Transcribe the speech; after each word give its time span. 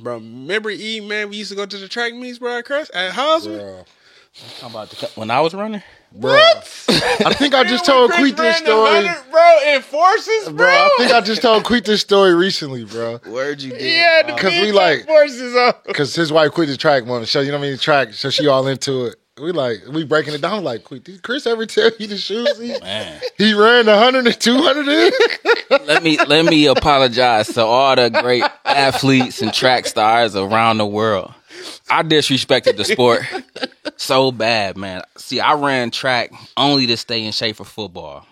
Bro, 0.00 0.16
remember 0.16 0.70
E 0.70 1.00
man? 1.00 1.30
We 1.30 1.36
used 1.36 1.50
to 1.50 1.56
go 1.56 1.66
to 1.66 1.76
the 1.76 1.88
track 1.88 2.14
meets, 2.14 2.38
bro, 2.38 2.58
at 2.58 2.64
Crest 2.64 2.90
at 2.94 3.12
Houseman. 3.12 3.58
Bro. 3.58 3.84
I'm 4.62 4.70
about 4.70 4.90
to, 4.90 5.06
when 5.16 5.30
I 5.30 5.40
was 5.40 5.54
running. 5.54 5.82
Bro. 6.12 6.32
I 6.88 7.34
think 7.34 7.54
I 7.54 7.64
just 7.64 7.84
told 7.84 8.12
Queet 8.12 8.36
this 8.36 8.58
story. 8.58 9.08
bro, 9.30 9.58
in 9.66 9.82
forces, 9.82 10.44
bro. 10.46 10.54
Bro, 10.56 10.66
I 10.68 10.90
think 10.98 11.12
I 11.12 11.20
just 11.20 11.42
told 11.42 11.64
Queet 11.64 11.84
this 11.84 12.00
story 12.00 12.34
recently, 12.34 12.84
bro. 12.84 13.18
Where'd 13.26 13.60
you 13.60 13.70
did. 13.72 13.82
yeah, 13.82 14.22
Because 14.22 14.52
we 14.52 14.72
like- 14.72 15.06
forces 15.06 15.54
on. 15.56 15.74
Cause 15.92 16.14
his 16.14 16.32
wife 16.32 16.52
quit 16.52 16.68
the 16.68 16.76
track 16.76 17.04
one 17.04 17.24
show, 17.24 17.40
you 17.40 17.50
know 17.52 17.58
what 17.58 17.66
I 17.66 17.70
mean? 17.70 17.78
Track, 17.78 18.14
so 18.14 18.30
she 18.30 18.46
all 18.46 18.66
into 18.68 19.06
it. 19.06 19.16
We 19.40 19.52
like 19.52 19.82
we 19.88 20.04
breaking 20.04 20.34
it 20.34 20.40
down 20.40 20.64
like 20.64 20.84
quit. 20.84 21.04
Did 21.04 21.22
Chris 21.22 21.46
ever 21.46 21.66
tell 21.66 21.90
you 21.98 22.06
the 22.06 22.16
shoes? 22.16 22.58
He, 22.58 22.78
Man. 22.82 23.20
he 23.36 23.54
ran 23.54 23.86
the 23.86 23.96
hundred 23.98 24.26
and 24.26 24.40
two 24.40 24.56
hundred 24.56 24.88
in. 24.88 25.12
let 25.86 26.02
me 26.02 26.18
let 26.26 26.44
me 26.44 26.66
apologize 26.66 27.48
to 27.54 27.64
all 27.64 27.96
the 27.96 28.10
great 28.10 28.44
athletes 28.64 29.42
and 29.42 29.52
track 29.52 29.86
stars 29.86 30.34
around 30.36 30.78
the 30.78 30.86
world. 30.86 31.32
I 31.90 32.02
disrespected 32.02 32.76
the 32.76 32.84
sport 32.84 33.22
so 33.96 34.30
bad, 34.30 34.76
man. 34.76 35.02
See, 35.16 35.40
I 35.40 35.54
ran 35.54 35.90
track 35.90 36.32
only 36.56 36.86
to 36.86 36.96
stay 36.96 37.24
in 37.24 37.32
shape 37.32 37.56
for 37.56 37.64
football. 37.64 38.26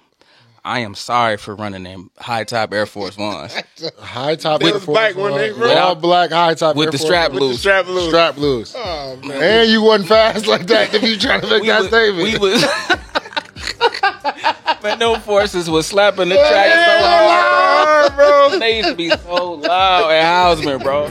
I 0.66 0.80
am 0.80 0.96
sorry 0.96 1.36
for 1.36 1.54
running 1.54 1.84
them 1.84 2.10
high 2.18 2.42
top 2.42 2.72
Air 2.72 2.86
Force 2.86 3.16
Ones 3.16 3.54
High 4.00 4.34
top 4.34 4.64
Air 4.64 4.72
Force 4.72 4.84
black 4.84 5.14
when 5.14 5.30
One, 5.30 5.40
they 5.40 5.52
with 5.52 5.78
all 5.78 5.94
black 5.94 6.32
high 6.32 6.54
top 6.54 6.74
with 6.74 6.86
Air 6.86 6.90
the 6.90 6.98
Force 6.98 7.08
strap 7.08 7.30
One. 7.30 7.38
The 7.38 7.44
loose. 7.46 7.60
strap 7.60 7.86
loose. 7.86 8.08
Strap 8.08 8.36
loose. 8.36 8.74
Oh 8.76 9.16
man. 9.24 9.40
And 9.42 9.70
you 9.70 9.80
wasn't 9.82 10.08
fast 10.08 10.48
like 10.48 10.66
that 10.66 10.92
if 10.92 11.04
you 11.04 11.16
trying 11.18 11.42
to 11.42 11.46
make 11.48 11.62
We 11.62 11.68
that 11.68 11.78
was, 11.82 11.88
statement. 11.88 12.32
we 12.32 12.38
was 12.38 12.64
Man, 14.82 14.98
no 14.98 15.16
forces 15.20 15.70
was 15.70 15.86
slapping 15.86 16.28
the 16.30 16.34
track 16.34 16.72
so 16.72 16.98
hard, 17.06 18.16
bro. 18.16 18.58
They 18.58 18.78
used 18.78 18.88
to 18.90 18.94
be 18.96 19.10
so 19.10 19.52
loud 19.54 20.10
at 20.10 20.24
Houseman, 20.24 20.80
bro. 20.82 21.06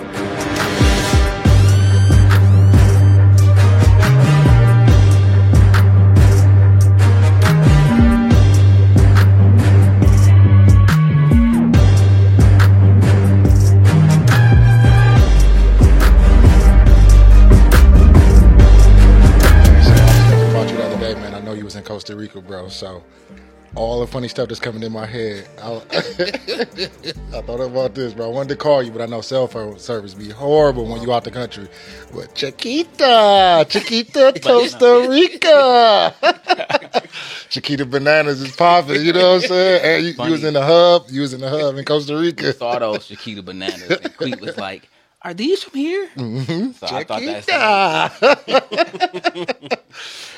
Costa 22.05 22.15
Rica, 22.15 22.39
bro. 22.39 22.69
So 22.69 23.01
all 23.73 23.99
the 23.99 24.05
funny 24.05 24.27
stuff 24.27 24.47
that's 24.47 24.59
coming 24.59 24.83
in 24.83 24.91
my 24.91 25.07
head. 25.07 25.47
I, 25.59 25.71
I 27.33 27.41
thought 27.41 27.61
about 27.61 27.95
this, 27.95 28.13
bro. 28.13 28.27
I 28.27 28.29
wanted 28.29 28.49
to 28.49 28.55
call 28.57 28.83
you, 28.83 28.91
but 28.91 29.01
I 29.01 29.07
know 29.07 29.21
cell 29.21 29.47
phone 29.47 29.79
service 29.79 30.13
be 30.13 30.29
horrible 30.29 30.85
when 30.85 31.01
you 31.01 31.11
out 31.11 31.23
the 31.23 31.31
country. 31.31 31.67
But 32.13 32.35
Chiquita, 32.35 33.65
Chiquita, 33.67 34.39
Costa 34.43 35.07
Rica. 35.09 36.13
Chiquita 37.49 37.87
bananas 37.87 38.39
is 38.39 38.55
popping. 38.55 39.01
You 39.01 39.13
know 39.13 39.33
what 39.33 39.43
I'm 39.43 39.49
saying? 39.49 39.81
And 39.83 40.05
you, 40.05 40.13
you 40.25 40.31
was 40.31 40.43
in 40.43 40.53
the 40.53 40.63
hub. 40.63 41.07
You 41.09 41.21
was 41.21 41.33
in 41.33 41.41
the 41.41 41.49
hub 41.49 41.75
in 41.75 41.85
Costa 41.85 42.15
Rica. 42.15 42.53
saw 42.53 42.77
those 42.77 43.07
Chiquita 43.07 43.41
bananas, 43.41 43.89
and 43.89 44.15
Cleet 44.15 44.39
was 44.39 44.57
like, 44.59 44.87
"Are 45.23 45.33
these 45.33 45.63
from 45.63 45.79
here?" 45.79 46.07
Mm-hmm. 46.15 46.71
So 46.73 46.85
I 46.85 47.03
thought 47.03 47.21
that's 47.47 47.47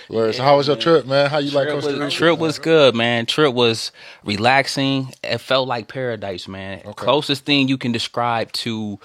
Word. 0.10 0.36
So 0.36 0.44
how 0.44 0.58
was 0.58 0.68
your 0.68 0.78
trip, 0.78 1.06
man? 1.06 1.30
How 1.30 1.40
you 1.40 1.52
like 1.52 1.68
trip 1.68 1.76
Costa 1.76 1.92
Rica? 1.92 2.06
was, 2.06 2.14
trip 2.14 2.40
was 2.40 2.60
good, 2.60 2.96
man. 2.96 3.26
Trip 3.26 3.54
was 3.54 3.92
relaxing. 4.24 5.14
It 5.24 5.40
felt 5.40 5.68
like 5.68 5.88
paradise, 5.88 6.48
man. 6.48 6.82
Closest 6.96 7.46
thing 7.46 7.68
you 7.68 7.78
can 7.78 7.92
describe 7.92 8.52
to 8.54 9.00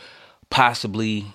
possibly 0.50 1.26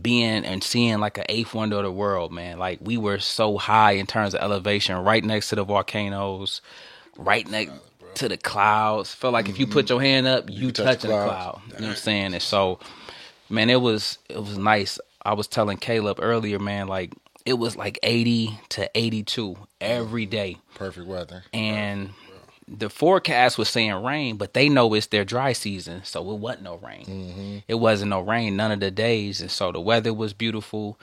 being 0.00 0.44
and 0.44 0.62
seeing 0.62 0.98
like 0.98 1.18
an 1.18 1.24
eighth 1.28 1.54
wonder 1.54 1.76
of 1.76 1.84
the 1.84 1.92
world, 1.92 2.32
man. 2.32 2.58
Like 2.58 2.78
we 2.82 2.96
were 2.96 3.18
so 3.18 3.58
high 3.58 3.92
in 3.92 4.06
terms 4.06 4.34
of 4.34 4.40
elevation, 4.40 4.96
right 4.98 5.24
next 5.24 5.48
to 5.50 5.56
the 5.56 5.64
volcanoes, 5.64 6.60
right 7.16 7.48
next 7.48 7.72
to 8.16 8.28
the 8.28 8.36
clouds. 8.36 9.14
Felt 9.14 9.32
like 9.32 9.48
if 9.48 9.58
you 9.58 9.66
put 9.66 9.86
mm-hmm. 9.86 9.94
your 9.94 10.00
hand 10.02 10.26
up, 10.26 10.50
you, 10.50 10.66
could 10.66 10.76
touch 10.76 10.86
touching 10.86 11.10
the 11.10 11.16
the 11.16 11.24
clouds. 11.24 11.58
cloud. 11.58 11.62
You 11.66 11.80
know 11.80 11.86
what 11.88 11.90
I'm 11.90 11.96
saying? 11.96 12.34
And 12.34 12.42
so, 12.42 12.78
man, 13.48 13.70
it 13.70 13.80
was 13.80 14.18
it 14.28 14.38
was 14.38 14.58
nice. 14.58 14.98
I 15.22 15.34
was 15.34 15.46
telling 15.46 15.76
Caleb 15.76 16.18
earlier, 16.20 16.58
man, 16.58 16.88
like 16.88 17.12
it 17.50 17.58
was 17.58 17.76
like 17.76 17.98
80 18.02 18.58
to 18.70 18.88
82 18.94 19.56
every 19.80 20.24
day 20.24 20.58
Perfect 20.76 21.06
weather. 21.06 21.42
and 21.52 22.10
the 22.68 22.88
forecast 22.88 23.58
was 23.58 23.68
saying 23.68 23.92
rain, 24.04 24.36
but 24.36 24.54
they 24.54 24.68
know 24.68 24.94
it's 24.94 25.08
their 25.08 25.24
dry 25.24 25.52
season, 25.52 26.02
so 26.04 26.30
it 26.30 26.38
wasn't 26.38 26.62
no 26.62 26.76
rain. 26.76 27.04
Mm-hmm. 27.04 27.56
It 27.66 27.74
wasn't 27.74 28.10
no 28.10 28.20
rain 28.20 28.54
none 28.56 28.70
of 28.70 28.78
the 28.78 28.92
days, 28.92 29.40
and 29.40 29.50
so 29.50 29.72
the 29.72 29.80
weather 29.80 30.14
was 30.14 30.32
beautiful. 30.32 30.96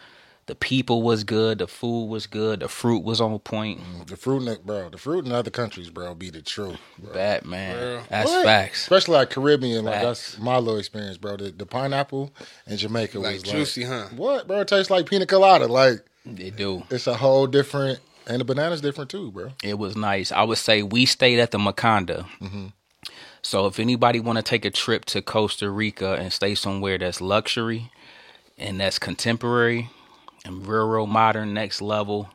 The 0.46 0.56
people 0.56 1.04
was 1.04 1.26
good, 1.26 1.58
the 1.58 1.68
food 1.68 2.06
was 2.06 2.26
good, 2.26 2.62
the 2.62 2.70
fruit 2.70 3.04
was 3.04 3.20
on 3.20 3.38
point. 3.40 3.82
Mm, 3.82 4.08
the 4.08 4.16
fruit, 4.16 4.38
in 4.38 4.46
the, 4.46 4.60
bro. 4.64 4.88
The 4.88 4.98
fruit 4.98 5.26
in 5.26 5.34
other 5.34 5.52
countries, 5.52 5.90
bro, 5.90 6.16
be 6.16 6.30
the 6.30 6.42
truth. 6.42 6.78
Bro. 6.98 7.12
Bad 7.14 7.44
man, 7.46 7.76
Real. 7.76 8.04
that's 8.10 8.30
What? 8.32 8.46
facts. 8.46 8.84
Especially 8.84 9.16
like 9.16 9.30
Caribbean, 9.30 9.84
like 9.84 10.02
that's 10.02 10.40
my 10.40 10.58
little 10.58 10.80
experience, 10.80 11.18
bro. 11.18 11.36
The, 11.36 11.52
the 11.52 11.66
pineapple 11.66 12.32
in 12.66 12.78
Jamaica 12.78 13.20
Like 13.20 13.34
was 13.34 13.44
juicy, 13.44 13.84
huh? 13.84 14.06
what, 14.16 14.48
bro? 14.48 14.62
It 14.62 14.70
tastes 14.70 14.90
like 14.90 15.06
pina 15.10 15.26
colada. 15.26 15.68
Like 15.68 16.06
They 16.36 16.50
do. 16.50 16.84
it's 16.90 17.08
a 17.08 17.16
whole 17.16 17.48
different, 17.48 18.00
and 18.28 18.40
the 18.42 18.46
banana's 18.46 18.82
different 18.82 19.10
too, 19.10 19.32
bro. 19.32 19.52
It 19.64 19.78
was 19.78 19.96
nice. 19.96 20.32
I 20.32 20.44
would 20.44 20.58
say 20.58 20.84
we 20.84 21.06
stayed 21.06 21.40
at 21.40 21.52
the 21.52 21.58
Makanda. 21.58 22.26
So 23.42 23.66
if 23.68 23.80
anybody 23.80 24.20
want 24.20 24.38
to 24.38 24.44
take 24.44 24.66
a 24.66 24.70
trip 24.70 25.06
to 25.06 25.22
Costa 25.22 25.70
Rica 25.70 26.14
and 26.16 26.34
stay 26.34 26.54
somewhere 26.56 26.98
that's 26.98 27.22
luxury 27.22 27.92
and 28.58 28.80
that's 28.82 29.00
contemporary 29.00 29.90
and 30.44 30.68
real, 30.68 30.88
real 30.88 31.08
modern, 31.08 31.54
next 31.54 31.82
level, 31.82 32.30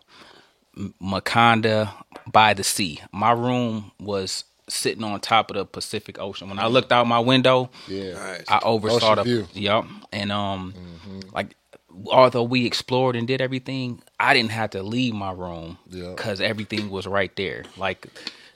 M- 0.77 0.95
Makanda 1.03 1.91
by 2.31 2.55
the 2.55 2.65
sea. 2.65 3.01
My 3.13 3.33
room 3.33 3.93
was 4.01 4.45
sitting 4.71 5.05
on 5.05 5.21
top 5.21 5.51
of 5.51 5.57
the 5.57 5.67
Pacific 5.67 6.19
Ocean. 6.19 6.49
When 6.49 6.59
I 6.59 6.67
looked 6.69 6.93
out 6.93 7.07
my 7.07 7.19
window, 7.19 7.69
Yeah, 7.89 8.15
Nice. 8.15 8.45
I 8.49 8.61
oversaw 8.63 8.97
Ocean 9.13 9.17
the 9.17 9.23
view. 9.25 9.47
Yep. 9.53 9.85
And 10.13 10.33
um 10.33 10.73
like 11.35 11.57
although 12.07 12.43
we 12.43 12.67
explored 12.67 13.17
and 13.17 13.27
did 13.27 13.41
everything, 13.41 14.03
I 14.21 14.35
didn't 14.35 14.51
have 14.53 14.71
to 14.71 14.83
leave 14.83 15.15
my 15.15 15.33
room 15.33 15.79
Yeah. 15.89 16.15
cuz 16.17 16.41
everything 16.41 16.91
was 16.91 17.07
right 17.07 17.35
there. 17.37 17.65
Like 17.77 18.07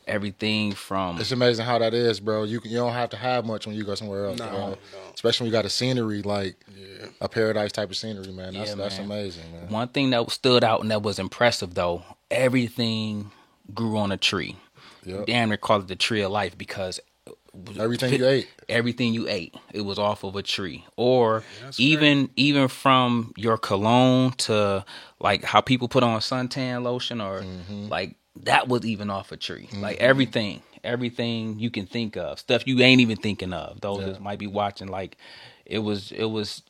everything 0.06 0.72
from 0.72 1.19
it's 1.20 1.32
amazing 1.32 1.64
how 1.66 1.78
that 1.78 1.92
is, 1.92 2.20
bro. 2.20 2.44
You 2.44 2.60
you 2.64 2.76
don't 2.76 2.92
have 2.92 3.10
to 3.10 3.16
have 3.16 3.44
much 3.44 3.66
when 3.66 3.75
you 3.76 3.84
go 3.84 3.94
somewhere 3.94 4.26
else, 4.26 4.38
No, 4.38 4.48
bro. 4.48 4.58
no. 4.70 4.76
Especially 5.14 5.44
when 5.44 5.52
you 5.52 5.58
got 5.58 5.64
a 5.64 5.70
scenery 5.70 6.22
like 6.22 6.56
a 7.20 7.28
paradise 7.28 7.72
type 7.72 7.91
of 7.91 7.96
scenery, 7.96 8.30
man. 8.32 8.54
That's 8.54 8.70
Yeah, 8.70 8.76
that's 8.76 8.96
man. 8.98 9.06
amazing, 9.06 9.52
man. 9.52 9.69
one 9.69 9.88
thing 9.88 10.10
that 10.10 10.30
stood 10.30 10.62
out 10.62 10.80
and 10.82 10.91
that 10.91 11.02
was 11.02 11.19
impressive 11.19 11.75
though, 11.75 12.02
everything 12.30 13.32
grew 13.75 13.96
on 13.98 14.12
a 14.12 14.16
tree. 14.16 14.56
Yep. 15.04 15.26
Damn 15.26 15.48
near 15.50 15.56
call 15.58 15.80
it 15.80 15.88
the 15.88 15.96
tree 15.96 16.20
of 16.22 16.32
life 16.32 16.56
because 16.56 17.00
Everything 17.78 18.12
you 18.15 18.27
ate. 18.27 18.49
everything 18.69 19.15
you 19.15 19.28
ate. 19.28 19.55
It 19.72 19.83
was 19.83 19.99
off 19.99 20.25
of 20.25 20.37
a 20.37 20.43
tree. 20.43 20.84
Or 20.97 21.43
even 21.78 22.31
even 22.37 22.69
from 22.69 23.33
your 23.37 23.56
cologne 23.59 24.33
to 24.33 24.84
like 25.21 25.44
how 25.44 25.61
people 25.61 25.89
put 25.89 26.03
on 26.03 26.21
suntan 26.21 26.83
lotion 26.83 27.21
or 27.21 27.43
Mm-hmm. 27.43 27.89
like 27.89 28.17
that 28.43 28.69
was 28.69 28.84
even 28.84 29.09
off 29.11 29.33
a 29.33 29.37
tree. 29.37 29.69
Like 29.72 29.99
everything 29.99 30.62
everything 30.84 31.59
you 31.59 31.71
can 31.71 31.87
think 31.87 32.17
of. 32.17 32.39
Stuff 32.39 32.67
you 32.67 32.81
ain't 32.81 33.00
even 33.00 33.17
thinking 33.17 33.53
of. 33.53 33.81
Those 33.81 34.05
that 34.05 34.21
might 34.23 34.38
be 34.38 34.47
watching 34.47 34.88
like 34.88 35.17
it 35.65 35.81
was 35.81 36.12
it 36.12 36.27
was 36.27 36.62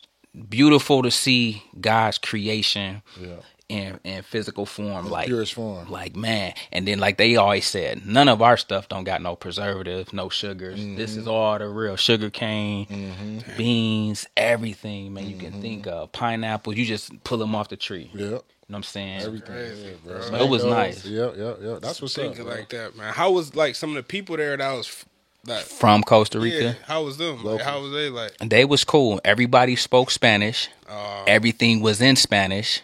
beautiful 0.48 1.02
to 1.02 1.10
see 1.10 1.62
god's 1.80 2.18
creation 2.18 3.02
Yeah. 3.20 3.36
In 3.68 3.98
in 4.04 4.22
physical 4.22 4.64
form 4.64 5.10
like 5.10 5.26
Purest 5.26 5.54
form. 5.54 5.90
like 5.90 6.14
man 6.14 6.54
and 6.70 6.86
then 6.86 7.00
like 7.00 7.16
they 7.18 7.34
always 7.34 7.66
said 7.66 8.06
none 8.06 8.28
of 8.28 8.40
our 8.40 8.56
stuff 8.56 8.88
don't 8.88 9.02
got 9.04 9.20
no 9.20 9.34
preservatives 9.34 10.12
no 10.12 10.28
sugars 10.28 10.76
this 10.78 11.10
Mm-hmm. 11.12 11.20
is 11.20 11.26
all 11.26 11.58
the 11.58 11.68
real 11.68 11.96
sugar 11.96 12.30
cane 12.30 13.42
beans 13.56 14.26
everything 14.36 15.12
man 15.12 15.26
you 15.28 15.36
Mm-hmm. 15.36 15.40
can 15.52 15.60
think 15.60 15.86
of 15.86 16.12
pineapples 16.12 16.76
you 16.76 16.84
just 16.86 17.22
pull 17.24 17.38
them 17.38 17.54
off 17.54 17.68
the 17.68 17.76
tree 17.76 18.10
Yep. 18.14 18.20
you 18.20 18.26
know 18.30 18.36
what 18.68 18.76
i'm 18.76 18.82
saying 18.84 19.22
Everything. 19.22 19.46
Crazy, 19.54 19.96
bro. 20.04 20.28
bro. 20.30 20.40
it 20.44 20.48
was 20.48 20.64
nice. 20.64 21.04
Yep, 21.04 21.34
yep, 21.36 21.58
yep. 21.60 21.80
That's 21.80 22.00
what's 22.00 22.16
up. 22.18 22.24
Thinking 22.24 22.44
bro. 22.44 22.54
like 22.54 22.68
that, 22.70 22.96
man. 22.96 23.12
How 23.12 23.30
was 23.32 23.54
like 23.56 23.74
some 23.74 23.90
of 23.90 23.96
the 23.96 24.02
people 24.02 24.36
there 24.36 24.56
that 24.56 24.72
was 24.72 24.86
f- 24.86 25.04
like 25.46 25.64
from 25.64 26.02
costa 26.02 26.40
rica 26.40 26.62
yeah, 26.62 26.74
how 26.86 27.04
was 27.04 27.16
them? 27.18 27.42
Like, 27.44 27.60
how 27.62 27.80
was 27.80 27.92
they 27.92 28.10
like? 28.10 28.32
they 28.38 28.64
was 28.64 28.82
cool 28.84 29.20
everybody 29.24 29.76
spoke 29.76 30.10
spanish 30.10 30.68
Uh, 30.88 31.22
everything 31.28 31.80
was 31.80 32.00
in 32.00 32.16
spanish 32.16 32.80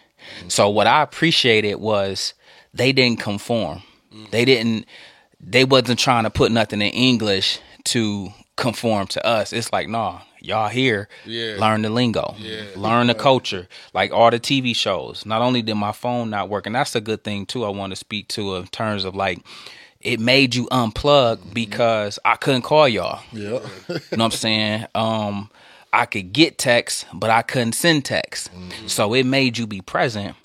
so 0.48 0.68
what 0.68 0.86
i 0.86 1.02
appreciated 1.02 1.76
was 1.76 2.34
they 2.74 2.92
didn't 2.92 3.20
conform 3.20 3.82
they 4.30 4.44
didn't 4.44 4.84
they 5.40 5.64
wasn't 5.64 5.98
trying 5.98 6.24
to 6.24 6.30
put 6.30 6.52
nothing 6.52 6.80
in 6.82 6.88
english 6.92 7.58
to 7.84 8.28
conform 8.56 9.06
to 9.06 9.24
us 9.26 9.52
it's 9.52 9.72
like 9.72 9.88
nah 9.88 10.20
y'all 10.40 10.68
here 10.68 11.08
Yeah. 11.24 11.56
learn 11.58 11.82
the 11.82 11.90
lingo 11.90 12.34
Yeah. 12.38 12.64
learn 12.76 13.06
the 13.06 13.14
culture 13.14 13.68
like 13.94 14.12
all 14.12 14.30
the 14.30 14.38
tv 14.40 14.74
shows 14.76 15.24
not 15.24 15.40
only 15.42 15.62
did 15.62 15.74
my 15.76 15.92
phone 15.92 16.30
not 16.30 16.48
work 16.48 16.66
and 16.66 16.74
that's 16.74 16.94
a 16.94 17.00
good 17.00 17.24
thing 17.24 17.46
too 17.46 17.64
i 17.64 17.68
want 17.68 17.90
to 17.92 17.96
speak 17.96 18.28
to 18.28 18.56
in 18.56 18.66
terms 18.66 19.04
of 19.04 19.14
like 19.14 19.38
it 20.00 20.18
made 20.18 20.54
you 20.54 20.66
unplug 20.72 21.54
because 21.54 22.18
i 22.24 22.34
couldn't 22.36 22.62
call 22.62 22.88
y'all 22.88 23.20
Yep. 23.32 23.62
you 23.88 23.94
know 23.94 24.00
what 24.10 24.20
I'm 24.20 24.30
saying? 24.32 24.86
Um, 24.94 25.48
I 25.92 26.06
could 26.06 26.32
get 26.32 26.58
text, 26.58 27.06
but 27.12 27.30
I 27.30 27.42
couldn't 27.42 27.72
send 27.72 28.04
text. 28.04 28.52
Mm-hmm. 28.52 28.86
So 28.86 29.14
it 29.14 29.24
made 29.24 29.58
you 29.58 29.66
be 29.66 29.80
present. 29.80 30.36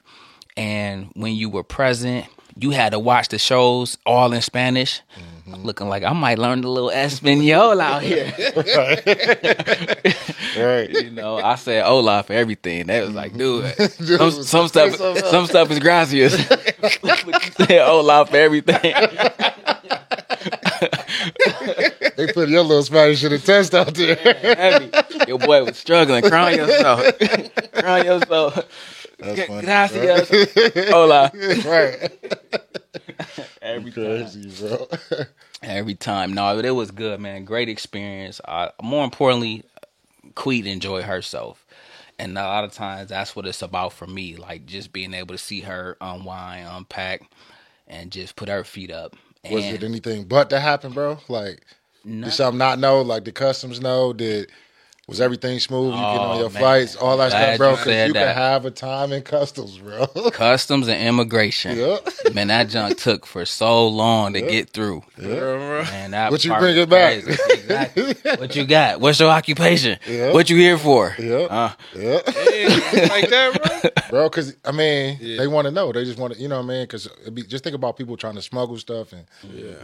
And 0.56 1.10
when 1.14 1.36
you 1.36 1.50
were 1.50 1.64
present, 1.64 2.26
you 2.60 2.72
had 2.72 2.92
to 2.92 3.00
watch 3.00 3.30
the 3.30 3.38
shows 3.38 3.98
all 4.06 4.34
in 4.34 4.42
Spanish. 4.42 5.02
Mm-hmm. 5.48 5.64
Looking 5.64 5.88
like 5.88 6.04
I 6.04 6.12
might 6.14 6.40
learn 6.40 6.64
a 6.64 6.70
little 6.70 6.90
Espanol 6.92 7.80
out 7.80 8.02
here. 8.02 8.34
Right. 10.58 10.90
you 10.90 11.12
know, 11.12 11.38
I 11.38 11.54
said 11.56 11.86
hola 11.86 12.24
for 12.24 12.34
everything. 12.34 12.88
That 12.88 13.06
was 13.06 13.14
like, 13.14 13.38
dude, 13.38 13.72
some, 13.92 14.32
some 14.44 14.68
stuff, 14.68 14.96
some 14.96 15.46
stuff 15.46 15.70
is 15.70 15.78
gracias. 15.78 16.34
you 16.34 16.50
said 17.52 17.86
hola 17.86 18.26
for 18.26 18.38
everything. 18.38 18.96
They 22.18 22.34
put 22.34 22.50
your 22.50 22.64
little 22.64 22.84
Spanish 22.84 23.24
in 23.24 23.32
the 23.32 23.38
test 23.38 23.76
out 23.76 23.94
there. 23.94 24.16
Heavy. 24.42 24.92
Your 25.28 25.38
boy 25.38 25.64
was 25.64 25.78
struggling, 25.78 26.24
crying 26.24 26.58
yourself, 26.58 27.04
crying 27.74 28.06
yourself. 28.08 28.56
That's 29.20 29.44
funny. 29.44 29.62
Gracias, 29.62 30.90
hola. 30.90 31.32
Right. 31.64 32.12
Every 33.62 33.92
time. 33.92 34.04
Crazy, 34.04 34.68
bro. 34.68 34.88
Every 35.62 35.96
time. 35.96 36.34
No, 36.34 36.56
but 36.56 36.66
it 36.66 36.72
was 36.72 36.90
good, 36.90 37.20
man. 37.20 37.46
Great 37.46 37.70
experience. 37.70 38.42
Uh, 38.46 38.70
more 38.82 39.04
importantly, 39.04 39.64
Queet 40.36 40.66
enjoyed 40.66 41.04
herself. 41.04 41.66
And 42.18 42.36
a 42.36 42.42
lot 42.44 42.64
of 42.64 42.74
times 42.74 43.10
that's 43.10 43.36
what 43.36 43.46
it's 43.46 43.62
about 43.62 43.94
for 43.94 44.08
me. 44.08 44.38
Like 44.38 44.66
just 44.66 44.92
being 44.92 45.14
able 45.14 45.36
to 45.36 45.40
see 45.40 45.62
her 45.62 45.98
unwind, 46.02 46.68
unpack, 46.72 47.30
and 47.88 48.12
just 48.12 48.36
put 48.36 48.50
her 48.50 48.64
feet 48.64 48.92
up. 48.92 49.16
Was 49.52 49.66
it 49.66 49.84
anything 49.84 50.26
but 50.26 50.50
to 50.50 50.60
happen, 50.60 50.92
bro? 50.94 51.20
Like, 51.30 51.64
no- 52.08 52.26
did 52.26 52.34
something 52.34 52.58
not 52.60 52.80
know? 52.80 53.02
Like, 53.02 53.26
the 53.26 53.32
customs 53.32 53.82
know? 53.82 54.14
Did 54.14 54.52
was 55.08 55.22
everything 55.22 55.58
smooth? 55.60 55.94
You 55.94 56.00
get 56.00 56.02
on 56.02 56.36
Oh, 56.36 56.40
your 56.42 56.50
man. 56.50 56.62
flights, 56.62 56.96
all 56.98 57.16
that 57.18 57.30
Glad 57.30 57.56
stuff, 57.56 57.58
bro. 57.58 57.72
Because 57.72 57.86
said 57.86 58.08
you 58.10 58.14
can 58.14 58.36
have 58.36 58.66
a 58.66 58.72
time 58.72 59.14
in 59.14 59.22
customs, 59.22 59.78
bro. 59.78 60.06
customs 60.32 60.90
and 60.90 61.02
immigration. 61.02 61.78
yeah. 61.78 61.98
Man, 62.34 62.48
that 62.50 62.68
junk 62.70 62.98
took 62.98 63.26
for 63.26 63.46
so 63.46 63.88
long 63.88 64.34
to 64.34 64.42
get 64.42 64.70
through. 64.72 65.04
Bro, 65.18 65.84
Man, 65.84 66.12
that 66.12 66.30
What 66.32 66.44
you 66.44 66.54
bring 66.58 66.76
it 66.78 66.90
back? 66.90 67.24
Exactly. 67.26 68.16
What 68.38 68.56
you 68.56 68.66
got? 68.66 69.00
What's 69.00 69.20
your 69.20 69.30
occupation? 69.30 69.98
Yeah. 70.08 70.34
What 70.34 70.50
you 70.50 70.58
here 70.58 70.78
for? 70.78 71.16
Yeah. 71.18 71.36
Uh, 71.50 71.72
Yeah. 71.96 72.16
like 73.10 73.30
that, 73.30 73.82
bro. 73.84 73.90
bro. 74.10 74.30
Because 74.30 74.56
I 74.66 74.72
mean, 74.74 75.18
Yeah. 75.22 75.38
they 75.38 75.48
want 75.48 75.66
to 75.66 75.72
know. 75.72 75.92
They 75.94 76.04
just 76.04 76.20
want 76.20 76.34
to, 76.34 76.40
you 76.40 76.50
know, 76.50 76.58
what 76.58 76.66
I 76.66 76.68
mean. 76.68 76.84
Because 76.84 77.08
just 77.48 77.64
think 77.64 77.76
about 77.76 77.96
people 77.98 78.18
trying 78.18 78.36
to 78.36 78.42
smuggle 78.42 78.78
stuff 78.78 79.14
and 79.14 79.26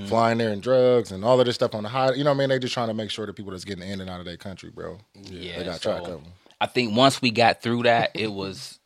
flying 0.10 0.38
there 0.40 0.50
and 0.52 0.62
drugs 0.62 1.12
and 1.14 1.24
all 1.24 1.40
of 1.40 1.46
this 1.46 1.56
stuff 1.56 1.74
on 1.76 1.84
the 1.84 1.90
high. 1.90 2.12
You 2.14 2.26
know, 2.26 2.32
what 2.32 2.36
I 2.36 2.40
mean. 2.40 2.50
They 2.50 2.60
just 2.60 2.74
trying 2.74 2.90
to 2.90 2.94
make 2.94 3.10
sure 3.10 3.26
that 3.26 3.34
people 3.34 3.52
that's 3.52 3.64
getting 3.66 3.88
in 3.88 4.02
and 4.02 4.10
out 4.10 4.20
of 4.20 4.26
their 4.26 4.38
country, 4.38 4.70
bro. 4.70 4.98
Yeah, 5.16 5.60
they 5.60 5.66
got 5.66 5.82
so 5.82 5.92
track 5.92 6.02
of 6.08 6.24
them. 6.24 6.32
I 6.62 6.66
think 6.66 6.96
once 6.96 7.22
we 7.22 7.32
got 7.32 7.62
through 7.62 7.84
that, 7.84 8.12
it 8.14 8.32
was 8.32 8.80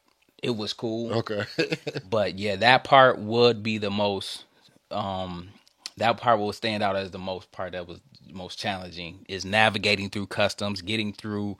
it 0.43 0.55
was 0.55 0.73
cool. 0.73 1.13
Okay. 1.19 1.43
But 2.09 2.37
yeah, 2.39 2.55
that 2.57 2.83
part 2.83 3.19
would 3.19 3.63
be 3.63 3.77
the 3.77 3.89
most 3.91 4.45
um 4.91 5.49
that 5.97 6.17
part 6.17 6.39
will 6.39 6.53
stand 6.53 6.83
out 6.83 6.95
as 6.95 7.11
the 7.11 7.17
most 7.19 7.51
part 7.51 7.71
that 7.73 7.87
was 7.87 7.99
most 8.31 8.59
challenging 8.59 9.25
is 9.29 9.45
navigating 9.45 10.09
through 10.09 10.27
customs, 10.27 10.81
getting 10.81 11.11
through 11.13 11.57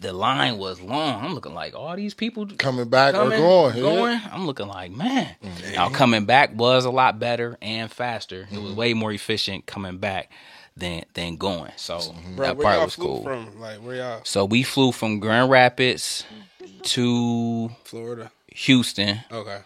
the 0.00 0.12
line 0.12 0.56
was 0.58 0.80
long. 0.80 1.24
I'm 1.24 1.34
looking 1.34 1.54
like 1.54 1.74
all 1.74 1.94
these 1.94 2.14
people 2.14 2.46
Coming 2.58 2.88
back 2.88 3.14
coming, 3.14 3.38
or 3.38 3.70
going? 3.72 3.76
yeah. 3.76 3.82
going. 3.82 4.20
I'm 4.32 4.46
looking 4.46 4.66
like, 4.68 4.90
man. 4.90 5.36
Now 5.74 5.90
coming 5.90 6.24
back 6.24 6.56
was 6.56 6.84
a 6.86 6.90
lot 6.90 7.18
better 7.18 7.56
and 7.62 7.90
faster. 7.90 8.42
It 8.42 8.54
Mm-hmm. 8.54 8.64
was 8.64 8.72
way 8.74 8.94
more 8.94 9.12
efficient 9.12 9.66
coming 9.66 9.98
back 9.98 10.30
than 10.76 11.04
than 11.14 11.36
going. 11.36 11.72
So 11.76 12.00
Bro, 12.36 12.46
that 12.46 12.60
part 12.60 12.82
was 12.82 12.96
cool. 12.96 13.22
from? 13.22 13.60
Like 13.60 13.78
where 13.78 13.96
y'all? 13.96 14.20
So 14.24 14.44
we 14.44 14.62
flew 14.62 14.92
from 14.92 15.20
Grand 15.20 15.50
Rapids 15.50 16.24
to 16.82 17.70
Florida. 17.84 18.30
Houston, 18.54 19.20
Okay. 19.30 19.60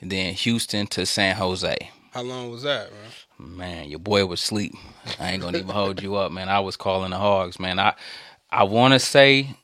and 0.00 0.10
then 0.10 0.32
Houston 0.34 0.86
to 0.88 1.04
San 1.04 1.36
Jose. 1.36 1.76
How 2.12 2.22
long 2.22 2.50
was 2.50 2.62
that, 2.62 2.88
bro? 2.88 3.46
Man, 3.46 3.90
your 3.90 3.98
boy 3.98 4.24
was 4.26 4.40
asleep. 4.40 4.72
I 5.20 5.32
ain't 5.32 5.42
gonna 5.42 5.58
even 5.58 5.70
hold 5.70 6.02
you 6.02 6.14
up, 6.14 6.32
man. 6.32 6.48
I 6.48 6.60
was 6.60 6.76
calling 6.76 7.10
the 7.10 7.18
hogs, 7.18 7.58
man. 7.60 7.78
I 7.78 7.94
I 8.50 8.64
want 8.64 8.92
to 8.94 8.98
say 8.98 9.56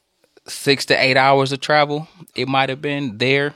six 0.47 0.85
to 0.87 0.95
eight 1.03 1.17
hours 1.17 1.53
of 1.53 1.61
travel. 1.61 2.09
It 2.35 2.49
might 2.49 2.69
have 2.69 2.83
been 2.83 3.17
there, 3.19 3.55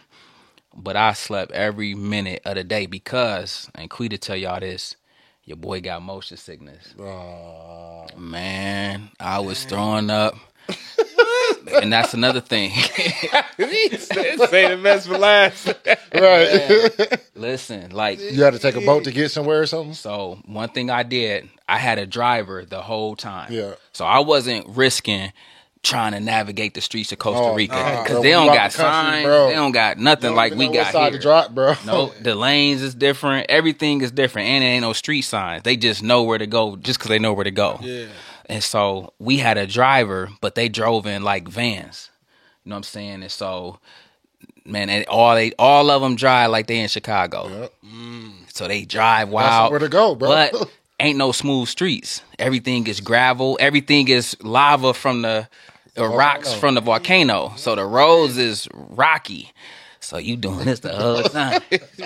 but 0.74 0.96
I 0.96 1.12
slept 1.12 1.52
every 1.52 1.94
minute 1.94 2.40
of 2.46 2.54
the 2.54 2.64
day 2.64 2.86
because, 2.86 3.70
and 3.74 3.90
Quita 3.90 4.16
tell 4.18 4.36
y'all 4.36 4.60
this, 4.60 4.96
your 5.44 5.56
boy 5.56 5.80
got 5.80 6.02
motion 6.02 6.36
sickness. 6.36 6.94
Uh, 6.98 8.06
Man, 8.16 9.10
I 9.18 9.40
was 9.40 9.64
throwing 9.64 10.10
up. 10.10 10.36
and 11.82 11.92
that's 11.92 12.14
another 12.14 12.40
thing. 12.40 12.70
Say 13.58 13.96
the 13.96 14.80
best 14.82 15.08
for 15.08 15.18
last. 15.18 15.66
right. 16.14 17.20
Listen, 17.34 17.90
like 17.90 18.20
you 18.20 18.42
had 18.42 18.52
to 18.52 18.58
take 18.58 18.76
a 18.76 18.80
boat 18.80 19.04
to 19.04 19.12
get 19.12 19.30
somewhere 19.30 19.60
or 19.60 19.66
something. 19.66 19.94
So 19.94 20.38
one 20.46 20.68
thing 20.68 20.90
I 20.90 21.02
did, 21.02 21.48
I 21.68 21.78
had 21.78 21.98
a 21.98 22.06
driver 22.06 22.64
the 22.64 22.82
whole 22.82 23.16
time. 23.16 23.52
Yeah. 23.52 23.74
So 23.92 24.04
I 24.04 24.20
wasn't 24.20 24.66
risking 24.68 25.32
trying 25.82 26.12
to 26.12 26.20
navigate 26.20 26.74
the 26.74 26.80
streets 26.80 27.10
of 27.12 27.18
Costa 27.18 27.42
Oh, 27.42 27.54
Rica 27.54 28.02
because 28.04 28.22
they 28.22 28.30
don't 28.30 28.46
got 28.46 28.70
the 28.70 28.78
signs, 28.78 29.24
bro, 29.24 29.48
they 29.48 29.54
don't 29.54 29.72
got 29.72 29.98
nothing 29.98 30.34
like 30.34 30.54
we 30.54 30.68
got 30.68 30.94
here. 31.12 31.18
drop, 31.20 31.54
bro. 31.54 31.74
No, 31.86 32.12
the 32.20 32.34
lanes 32.34 32.82
is 32.82 32.94
different. 32.94 33.46
Everything 33.50 34.00
is 34.00 34.12
different, 34.12 34.48
and 34.48 34.62
there 34.62 34.70
ain't 34.70 34.82
no 34.82 34.92
street 34.92 35.22
signs. 35.22 35.64
They 35.64 35.76
just 35.76 36.02
know 36.02 36.22
where 36.22 36.38
to 36.38 36.46
go, 36.46 36.76
just 36.76 36.98
because 36.98 37.08
they 37.08 37.18
know 37.18 37.32
where 37.32 37.44
to 37.44 37.50
go. 37.50 37.78
Yeah. 37.82 38.06
And 38.46 38.62
so 38.62 39.12
we 39.18 39.38
had 39.38 39.58
a 39.58 39.66
driver, 39.66 40.30
but 40.40 40.54
they 40.54 40.68
drove 40.68 41.06
in 41.06 41.22
like 41.22 41.48
vans. 41.48 42.10
You 42.64 42.70
know 42.70 42.74
what 42.74 42.78
I'm 42.78 42.82
saying? 42.84 43.22
And 43.22 43.30
so, 43.32 43.80
man, 44.64 44.88
and 44.88 45.04
all 45.06 45.34
they 45.34 45.52
all 45.58 45.90
of 45.90 46.00
them 46.02 46.14
drive 46.14 46.50
like 46.50 46.68
they 46.68 46.78
in 46.78 46.88
Chicago. 46.88 47.48
Yep. 47.48 47.72
Mm. 47.86 48.32
So 48.52 48.68
they 48.68 48.84
drive 48.84 49.30
wild. 49.30 49.70
where 49.72 49.80
to 49.80 49.88
go, 49.88 50.14
bro. 50.14 50.28
But 50.28 50.70
ain't 51.00 51.18
no 51.18 51.32
smooth 51.32 51.66
streets. 51.68 52.22
Everything 52.38 52.86
is 52.86 53.00
gravel. 53.00 53.56
Everything 53.60 54.06
is 54.08 54.36
lava 54.42 54.94
from 54.94 55.22
the 55.22 55.48
or 55.96 56.06
oh, 56.06 56.16
rocks 56.16 56.48
Volcano. 56.48 56.60
from 56.60 56.74
the 56.74 56.80
volcano. 56.80 57.52
So 57.56 57.74
the 57.74 57.84
roads 57.84 58.38
is 58.38 58.68
rocky. 58.74 59.50
So 60.00 60.18
you 60.18 60.36
doing 60.36 60.64
this 60.64 60.80
the 60.80 60.94
whole 60.94 61.22
time. 61.22 61.60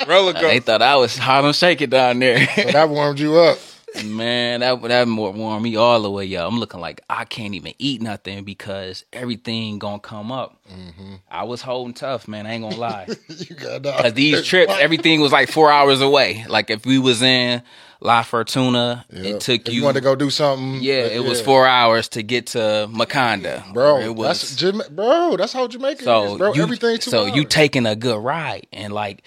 Roller 0.06 0.33
they 0.35 0.61
thought 0.61 0.83
I 0.83 0.97
was 0.97 1.17
Harlem 1.17 1.53
shaking 1.53 1.91
down 1.91 2.19
there. 2.19 2.47
So 2.55 2.73
that 2.73 2.88
warmed 2.88 3.19
you 3.19 3.37
up. 3.37 3.59
Man, 4.05 4.61
that 4.61 4.83
that 4.83 5.09
more 5.09 5.31
warm 5.33 5.62
me 5.62 5.77
all 5.77 6.03
the 6.03 6.11
way 6.11 6.35
up. 6.37 6.50
I'm 6.50 6.59
looking 6.59 6.81
like 6.81 7.00
I 7.09 7.25
can't 7.25 7.55
even 7.55 7.73
eat 7.79 8.03
nothing 8.03 8.44
because 8.44 9.05
everything 9.12 9.79
gonna 9.79 10.00
come 10.00 10.31
up. 10.33 10.61
Mm-hmm. 10.71 11.15
I 11.31 11.44
was 11.44 11.62
holding 11.62 11.94
tough, 11.94 12.28
man. 12.28 12.47
I 12.47 12.55
ain't 12.55 12.64
gonna 12.64 12.76
lie. 12.76 13.07
you 13.28 13.55
got 13.57 13.85
that. 13.85 14.02
Cause 14.02 14.12
these 14.12 14.45
trips, 14.47 14.73
everything 14.78 15.21
was 15.21 15.33
like 15.33 15.49
four 15.50 15.71
hours 15.71 16.00
away. 16.00 16.45
Like 16.49 16.69
if 16.69 16.85
we 16.85 16.99
was 16.99 17.23
in 17.23 17.62
La 18.00 18.23
Fortuna, 18.23 19.07
Yeah. 19.11 19.31
it 19.37 19.40
took 19.40 19.66
If 19.69 19.73
you. 19.75 19.85
wanted 19.85 20.00
to 20.00 20.05
go 20.05 20.14
do 20.16 20.28
something. 20.31 20.83
yeah, 20.83 21.05
but 21.05 21.12
it 21.12 21.21
was 21.25 21.40
four 21.40 21.66
hours 21.66 22.09
to 22.09 22.23
get 22.23 22.49
to 22.49 22.88
Makanda, 22.93 23.73
Bro, 23.73 24.00
It 24.00 24.14
was 24.14 24.57
that's 24.57 24.88
bro. 24.90 25.37
That's 25.38 25.52
how 25.55 25.69
Jamaica 25.69 26.02
so 26.05 26.33
is, 26.33 26.38
bro. 26.38 26.52
you, 26.55 26.62
Everything 26.64 27.00
so 27.00 27.25
you 27.26 27.45
taking 27.45 27.87
a 27.87 27.97
good 27.97 28.19
ride 28.19 28.66
and 28.73 28.93
like 28.93 29.23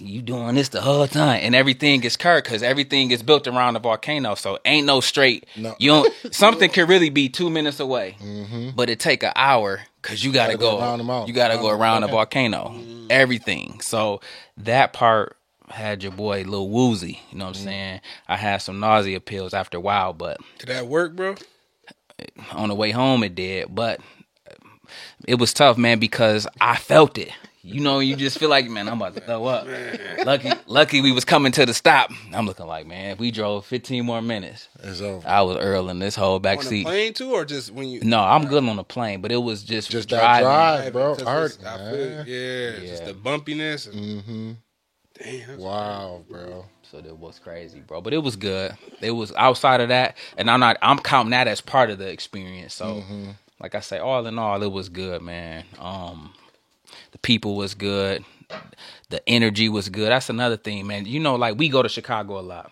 you 0.00 0.22
doing 0.22 0.54
this 0.54 0.68
the 0.70 0.80
whole 0.80 1.06
time 1.06 1.40
and 1.42 1.54
everything 1.54 2.02
is 2.04 2.16
curved 2.16 2.44
because 2.44 2.62
everything 2.62 3.10
is 3.10 3.22
built 3.22 3.46
around 3.46 3.74
the 3.74 3.80
volcano 3.80 4.34
so 4.34 4.58
ain't 4.64 4.86
no 4.86 5.00
straight 5.00 5.46
No. 5.56 5.74
you 5.78 5.90
don't 5.90 6.12
something 6.34 6.70
could 6.70 6.88
really 6.88 7.10
be 7.10 7.28
two 7.28 7.50
minutes 7.50 7.80
away 7.80 8.16
but 8.76 8.88
it 8.90 9.00
take 9.00 9.22
an 9.22 9.32
hour 9.36 9.80
because 10.02 10.24
you 10.24 10.32
gotta, 10.32 10.54
Mm-hmm. 10.54 10.62
Gotta 10.62 10.70
go, 10.72 10.78
go 10.78 10.84
around 10.84 10.98
the 10.98 11.04
mountain. 11.04 11.28
you 11.28 11.34
gotta 11.34 11.56
go 11.56 11.68
Around 11.68 11.78
the 11.78 11.82
around 11.82 12.00
the 12.02 12.08
volcano 12.08 13.06
everything 13.10 13.80
so 13.80 14.20
that 14.58 14.92
part 14.92 15.36
had 15.70 16.02
your 16.02 16.12
boy 16.12 16.42
a 16.42 16.44
little 16.44 16.70
woozy 16.70 17.20
you 17.30 17.38
know 17.38 17.46
what 17.46 17.56
i'm 17.56 17.60
Mm-hmm. 17.60 17.68
saying 17.68 18.00
i 18.28 18.36
had 18.36 18.58
some 18.58 18.80
nausea 18.80 19.20
pills 19.20 19.52
after 19.54 19.76
a 19.78 19.80
while 19.80 20.12
but 20.12 20.38
Did 20.58 20.68
that 20.68 20.86
work, 20.86 21.14
bro? 21.14 21.34
on 22.52 22.68
the 22.68 22.74
way 22.74 22.90
home 22.90 23.22
it 23.22 23.34
did 23.34 23.74
but 23.74 24.00
it 25.26 25.34
was 25.36 25.52
tough 25.52 25.76
man 25.76 25.98
because 25.98 26.46
i 26.60 26.76
felt 26.76 27.18
it 27.18 27.30
you 27.62 27.80
know 27.80 27.98
you 27.98 28.14
just 28.16 28.38
feel 28.38 28.48
like 28.48 28.68
man 28.70 28.88
i'm 28.88 29.00
about 29.00 29.14
to 29.14 29.20
throw 29.20 29.44
up 29.46 29.66
lucky 30.24 30.50
lucky 30.66 31.00
we 31.00 31.10
was 31.12 31.24
coming 31.24 31.50
to 31.52 31.66
the 31.66 31.74
stop 31.74 32.10
i'm 32.32 32.46
looking 32.46 32.66
like 32.66 32.86
man 32.86 33.10
if 33.10 33.18
we 33.18 33.30
drove 33.30 33.66
15 33.66 34.04
more 34.06 34.22
minutes 34.22 34.68
It's 34.82 35.00
over. 35.00 35.26
i 35.28 35.42
was 35.42 35.56
early 35.56 35.90
in 35.90 35.98
this 35.98 36.14
whole 36.14 36.38
back 36.38 36.58
On 36.58 36.64
the 36.64 36.70
seat 36.70 36.84
plane 36.86 37.12
too, 37.14 37.32
or 37.32 37.44
just 37.44 37.72
when 37.72 37.88
you? 37.88 38.00
no 38.02 38.20
i'm 38.20 38.46
good 38.46 38.62
on 38.64 38.76
the 38.76 38.84
plane 38.84 39.20
but 39.20 39.32
it 39.32 39.42
was 39.42 39.62
just 39.64 39.90
Just 39.90 40.08
that 40.10 40.20
driving. 40.20 40.44
drive. 40.44 40.92
bro. 40.92 41.14
Because 41.14 41.26
I 41.28 41.32
heard- 41.32 41.50
it's- 41.52 41.66
I 41.66 41.76
feel- 41.90 42.08
man. 42.08 42.24
yeah, 42.28 42.86
just 42.86 43.04
the 43.06 43.12
bumpiness. 43.14 43.92
And, 43.92 44.22
Mm-hmm. 44.22 44.52
Damn. 45.20 45.38
that's- 45.40 45.58
Wow, 45.58 46.24
bro. 46.30 46.64
So 46.90 47.00
that 47.00 47.18
was 47.18 47.38
crazy, 47.40 47.80
bro. 47.80 48.00
But 48.00 48.14
it 48.14 48.18
was 48.22 48.36
good. 48.36 48.72
It 49.00 49.10
was 49.10 49.32
outside 49.36 49.80
of 49.80 49.88
that, 49.88 50.16
and 50.36 50.48
I'm 50.50 50.60
not. 50.60 50.78
I'm 50.80 50.98
counting 51.00 51.30
that 51.32 51.48
as 51.48 51.60
part 51.60 51.90
of 51.90 51.98
the 51.98 52.08
experience. 52.08 52.72
So, 52.72 53.02
like 53.60 53.74
I 53.74 53.80
say, 53.80 53.98
all 53.98 54.24
in 54.26 54.38
all, 54.38 54.62
it 54.62 54.70
was 54.72 54.88
good, 54.88 55.20
man. 55.20 55.64
Um, 55.78 56.32
the 57.12 57.18
people 57.18 57.56
was 57.56 57.74
good. 57.74 58.24
The 59.10 59.26
energy 59.28 59.68
was 59.68 59.88
good. 59.88 60.10
That's 60.10 60.30
another 60.30 60.56
thing, 60.56 60.86
man. 60.86 61.04
You 61.06 61.20
know, 61.20 61.36
like 61.36 61.58
we 61.58 61.68
go 61.68 61.82
to 61.82 61.88
Chicago 61.88 62.38
a 62.38 62.42
lot, 62.42 62.70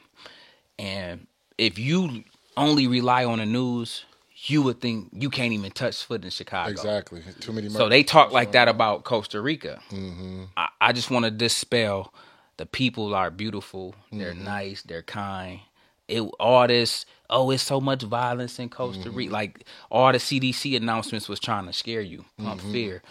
and 0.78 1.26
if 1.58 1.78
you 1.78 2.25
only 2.56 2.87
rely 2.87 3.25
on 3.25 3.38
the 3.38 3.46
news, 3.46 4.04
you 4.44 4.62
would 4.62 4.80
think 4.80 5.08
you 5.12 5.30
can't 5.30 5.52
even 5.52 5.70
touch 5.70 6.04
foot 6.04 6.25
in 6.25 6.30
Chicago. 6.30 6.70
Exactly. 6.70 7.23
Too 7.40 7.52
many. 7.52 7.68
So 7.68 7.88
they 7.88 8.02
talk 8.02 8.32
like 8.32 8.52
that 8.52 8.68
about 8.68 9.04
Costa 9.04 9.40
Rica. 9.40 9.80
Mm-hmm. 9.90 10.44
I, 10.56 10.68
I 10.80 10.92
just 10.92 11.11
want 11.11 11.25
to 11.25 11.30
dispel 11.30 12.12
the 12.56 12.66
people 12.66 13.14
are 13.14 13.30
beautiful, 13.30 13.94
they're 14.11 14.32
mm-hmm. 14.32 14.44
nice, 14.44 14.82
they're 14.82 15.02
kind. 15.02 15.61
It 16.08 16.20
all 16.38 16.66
this 16.68 17.04
oh, 17.28 17.50
it's 17.50 17.62
so 17.62 17.80
much 17.80 18.02
violence 18.02 18.58
in 18.58 18.68
Costa 18.68 19.08
mm-hmm. 19.08 19.16
Rica. 19.16 19.32
Like 19.32 19.64
all 19.90 20.12
the 20.12 20.18
CDC 20.18 20.76
announcements 20.76 21.28
was 21.28 21.40
trying 21.40 21.66
to 21.66 21.73
scare 21.73 22.00
you, 22.00 22.25
pump 22.38 22.61
fear. 22.61 23.02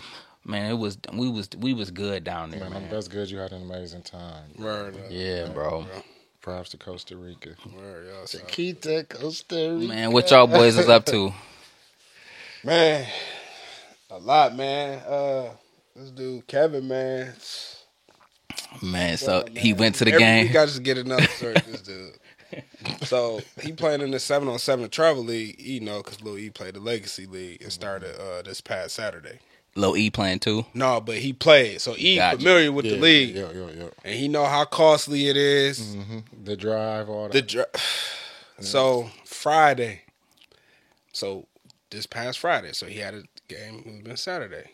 Man, 0.47 0.69
it 0.69 0.75
was 0.75 0.97
we 1.13 1.27
was 1.29 1.49
we 1.57 1.73
was 1.73 1.89
good 1.91 2.23
down 2.23 2.51
there, 2.51 2.59
Man, 2.61 2.73
man. 2.73 2.89
that's 2.89 3.07
good. 3.07 3.29
You 3.31 3.39
had 3.39 3.51
an 3.51 3.63
amazing 3.63 4.03
time. 4.03 4.43
Word 4.59 4.95
up. 4.95 5.01
Yeah, 5.09 5.47
bro. 5.49 5.85
Props 6.41 6.69
to 6.69 6.77
Costa 6.77 7.17
Rica. 7.17 7.55
Word, 7.75 8.05
y'all. 8.07 8.27
So- 8.27 8.37
Kita, 8.39 9.09
Costa 9.09 9.75
Rica. 9.79 9.87
Man, 9.87 10.11
what 10.11 10.29
y'all 10.29 10.45
boys 10.45 10.77
is 10.77 10.87
up 10.87 11.05
to? 11.07 11.33
Man, 12.63 13.07
a 14.11 14.17
lot, 14.19 14.55
man. 14.55 14.99
Uh, 15.07 15.49
this 15.95 16.09
dude 16.11 16.45
Kevin, 16.47 16.87
man. 16.87 17.33
Man, 18.81 19.17
so 19.17 19.45
he 19.55 19.73
went 19.73 19.95
to 19.95 20.05
the 20.05 20.11
Every 20.13 20.23
game. 20.23 20.47
week 20.47 20.55
I 20.55 20.65
just 20.65 20.83
get 20.83 20.97
another 20.97 21.27
story. 21.27 21.53
this 21.67 21.81
dude. 21.81 22.13
So 23.01 23.41
he 23.61 23.73
playing 23.73 24.01
in 24.01 24.11
the 24.11 24.19
seven 24.19 24.47
on 24.47 24.59
seven 24.59 24.87
travel 24.89 25.23
league, 25.23 25.59
you 25.59 25.81
know, 25.81 25.97
because 26.01 26.21
Lil 26.21 26.37
E 26.37 26.49
played 26.49 26.75
the 26.75 26.79
Legacy 26.79 27.25
League 27.25 27.61
and 27.61 27.71
started 27.71 28.15
uh, 28.21 28.43
this 28.43 28.61
past 28.61 28.95
Saturday. 28.95 29.39
Lil 29.75 29.98
E 29.98 30.10
playing 30.10 30.39
too. 30.39 30.65
No, 30.74 31.01
but 31.01 31.17
he 31.17 31.34
played, 31.34 31.82
so 31.82 31.94
he 31.94 32.15
Gotcha. 32.15 32.38
familiar 32.38 32.72
with 32.72 32.86
yeah, 32.86 32.91
the 32.94 32.98
league, 33.01 33.36
Yeah, 33.36 33.51
yeah, 33.53 33.67
yeah. 33.77 33.88
and 34.05 34.15
he 34.15 34.27
know 34.27 34.46
how 34.46 34.63
costly 34.65 35.27
it 35.27 35.36
is. 35.38 35.79
Mm-hmm. 35.96 36.20
The 36.46 36.55
drive, 36.55 37.10
all 37.10 37.24
that. 37.24 37.34
The 37.34 37.41
dr- 37.41 37.70
so 38.62 39.10
Friday, 39.25 40.03
so 41.12 41.48
this 41.89 42.05
past 42.05 42.39
Friday, 42.39 42.72
so 42.74 42.86
he 42.86 43.00
had 43.00 43.13
a 43.15 43.24
game. 43.48 43.84
It 43.86 43.91
was 43.91 44.01
been 44.01 44.17
Saturday. 44.17 44.70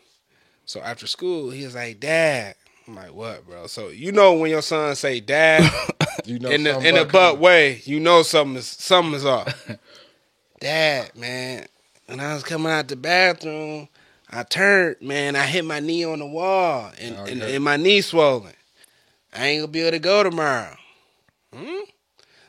So 0.66 0.82
after 0.82 1.08
school, 1.08 1.50
he 1.50 1.66
was 1.66 1.76
like, 1.76 2.00
"Dad." 2.00 2.56
I'm 2.88 2.96
like, 2.96 3.14
"What, 3.14 3.46
bro?" 3.48 3.68
So 3.68 3.90
you 3.90 4.12
know 4.12 4.34
when 4.34 4.52
your 4.52 4.62
son 4.62 4.96
say 4.96 5.20
"Dad" 5.20 5.70
you 6.26 6.38
know, 6.40 6.50
in 6.50 6.64
the 6.64 6.74
something 6.74 6.90
in 6.90 6.96
the 6.96 7.02
about- 7.02 7.12
butt 7.12 7.40
way, 7.40 7.82
you 7.86 8.00
know 8.00 8.22
something 8.24 8.58
is 8.58 8.68
something 8.68 9.16
is 9.16 9.26
off. 9.26 9.68
Dad, 10.60 11.16
man, 11.16 11.66
when 12.06 12.20
I 12.20 12.34
was 12.36 12.44
coming 12.44 12.72
out 12.72 12.88
the 12.88 12.96
bathroom, 12.96 13.88
I 14.32 14.44
turned, 14.44 15.02
man, 15.02 15.36
I 15.36 15.46
hit 15.46 15.66
my 15.66 15.80
knee 15.80 16.06
on 16.06 16.20
the 16.20 16.26
wall, 16.26 16.92
and, 17.00 17.16
and, 17.28 17.42
Okay. 17.42 17.56
and 17.56 17.64
my 17.64 17.78
knee 17.78 18.02
swollen. 18.02 18.54
I 19.34 19.48
ain't 19.48 19.62
gonna 19.62 19.72
be 19.72 19.82
able 19.82 19.92
to 19.92 20.00
go 20.00 20.24
tomorrow. 20.24 20.76
Hmm? 21.54 21.80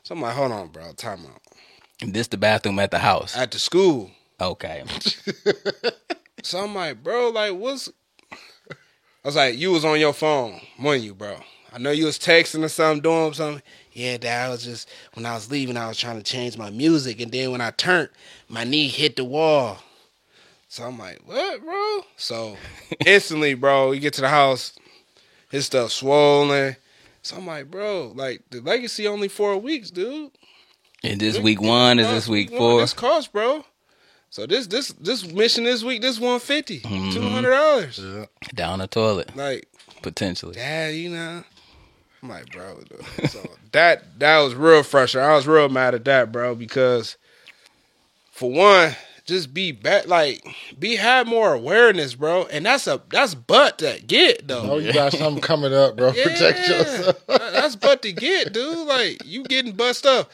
So 0.03 0.15
I'm 0.15 0.21
like, 0.21 0.35
hold 0.35 0.53
on, 0.53 0.69
bro, 0.69 0.93
time 0.93 1.27
out. 1.27 1.41
This 2.12 2.29
the 2.29 2.37
bathroom 2.37 2.79
at 2.79 2.91
the 2.91 2.99
house. 2.99 3.37
At 3.37 3.51
the 3.53 3.59
school. 3.59 4.11
Okay. 4.41 4.85
So 6.45 6.59
I'm 6.59 6.75
like, 6.75 7.05
bro, 7.05 7.31
like, 7.31 7.55
what's. 7.55 7.89
I 8.33 8.37
was 9.25 9.37
like, 9.37 9.57
you 9.57 9.71
was 9.71 9.85
on 9.85 10.01
your 10.01 10.12
phone, 10.12 10.61
weren't 10.81 11.05
you, 11.05 11.15
bro? 11.15 11.37
I 11.73 11.79
know 11.79 11.93
you 11.93 12.07
was 12.07 12.19
texting 12.19 12.65
or 12.65 12.69
something, 12.69 13.01
doing 13.01 13.33
something. 13.33 13.62
Yeah, 13.93 14.17
dad, 14.17 14.47
I 14.47 14.51
was 14.51 14.65
just, 14.65 14.89
when 15.15 15.25
I 15.25 15.35
was 15.35 15.51
leaving, 15.53 15.77
I 15.77 15.87
was 15.87 15.97
trying 15.99 16.17
to 16.17 16.23
change 16.25 16.59
my 16.59 16.71
music. 16.71 17.21
And 17.21 17.31
then 17.31 17.53
when 17.53 17.61
I 17.61 17.71
turned, 17.71 18.09
my 18.49 18.65
knee 18.65 18.89
hit 18.89 19.15
the 19.15 19.25
wall. 19.25 19.79
So 20.73 20.85
I'm 20.85 20.99
like, 20.99 21.19
what, 21.26 21.62
bro? 21.62 22.00
So 22.17 22.57
instantly, 23.05 23.52
bro, 23.52 23.93
you 23.93 24.00
get 24.00 24.14
to 24.14 24.23
the 24.23 24.31
house, 24.31 24.73
his 25.50 25.67
stuff 25.67 25.93
swollen. 25.93 26.76
So 27.21 27.37
I'm 27.37 27.47
like, 27.47 27.71
bro, 27.71 28.11
like, 28.14 28.41
the 28.49 28.62
legacy 28.62 29.07
only 29.07 29.29
four 29.29 29.59
weeks, 29.59 29.91
dude. 29.91 30.31
And 31.05 31.21
this 31.21 31.38
week 31.38 31.61
one? 31.61 31.99
Is 31.99 32.09
this 32.09 32.26
week 32.26 32.49
four? 32.49 32.81
This 32.81 32.95
cost, 32.95 33.35
bro. 33.35 33.67
So 34.31 34.47
this 34.47 34.67
this 34.67 34.88
this 34.93 35.31
mission 35.31 35.64
this 35.64 35.83
week, 35.85 36.00
this 36.00 36.19
150 36.19 36.81
Mm-hmm. 36.81 37.11
two 37.11 37.29
hundred 37.29 37.50
dollars. 37.50 38.00
Down 38.55 38.79
the 38.79 38.87
toilet, 38.87 39.37
Like, 39.37 39.69
potentially. 40.00 40.57
Yeah, 40.57 40.88
you 40.88 41.11
know. 41.11 41.45
I'm 42.23 42.29
like, 42.31 42.50
bro. 42.50 42.79
dude. 42.79 43.29
So 43.31 43.47
that 43.73 44.19
that 44.21 44.38
was 44.38 44.55
real 44.55 44.83
frustrating. 44.85 45.29
I 45.29 45.35
was 45.35 45.47
real 45.47 45.69
mad 45.69 45.95
at 45.95 46.07
that, 46.07 46.33
bro, 46.33 46.55
because 46.55 47.19
for 48.31 48.50
one, 48.50 48.97
just 49.25 49.55
be 49.55 49.73
back 49.73 50.07
like 50.09 50.45
be 50.79 50.97
have 50.97 51.26
more 51.26 51.52
awareness, 51.52 52.14
bro. 52.14 52.45
And 52.47 52.67
that's 52.67 52.87
a 52.87 53.00
that's 53.11 53.35
butt 53.35 53.79
to 53.79 54.00
get 54.07 54.49
though. 54.49 54.73
Oh, 54.73 54.79
you 54.79 54.93
got 54.93 55.12
something 55.12 55.43
coming 55.43 55.73
up, 55.75 55.97
bro. 55.97 56.12
Protect 56.23 56.69
yourself. 56.69 57.26
That's 57.26 57.76
butt 57.76 58.02
to 58.02 58.12
get, 58.12 58.52
dude. 58.52 58.87
Like 58.87 59.25
you 59.25 59.45
getting 59.45 59.73
bust 59.73 60.07
up, 60.07 60.31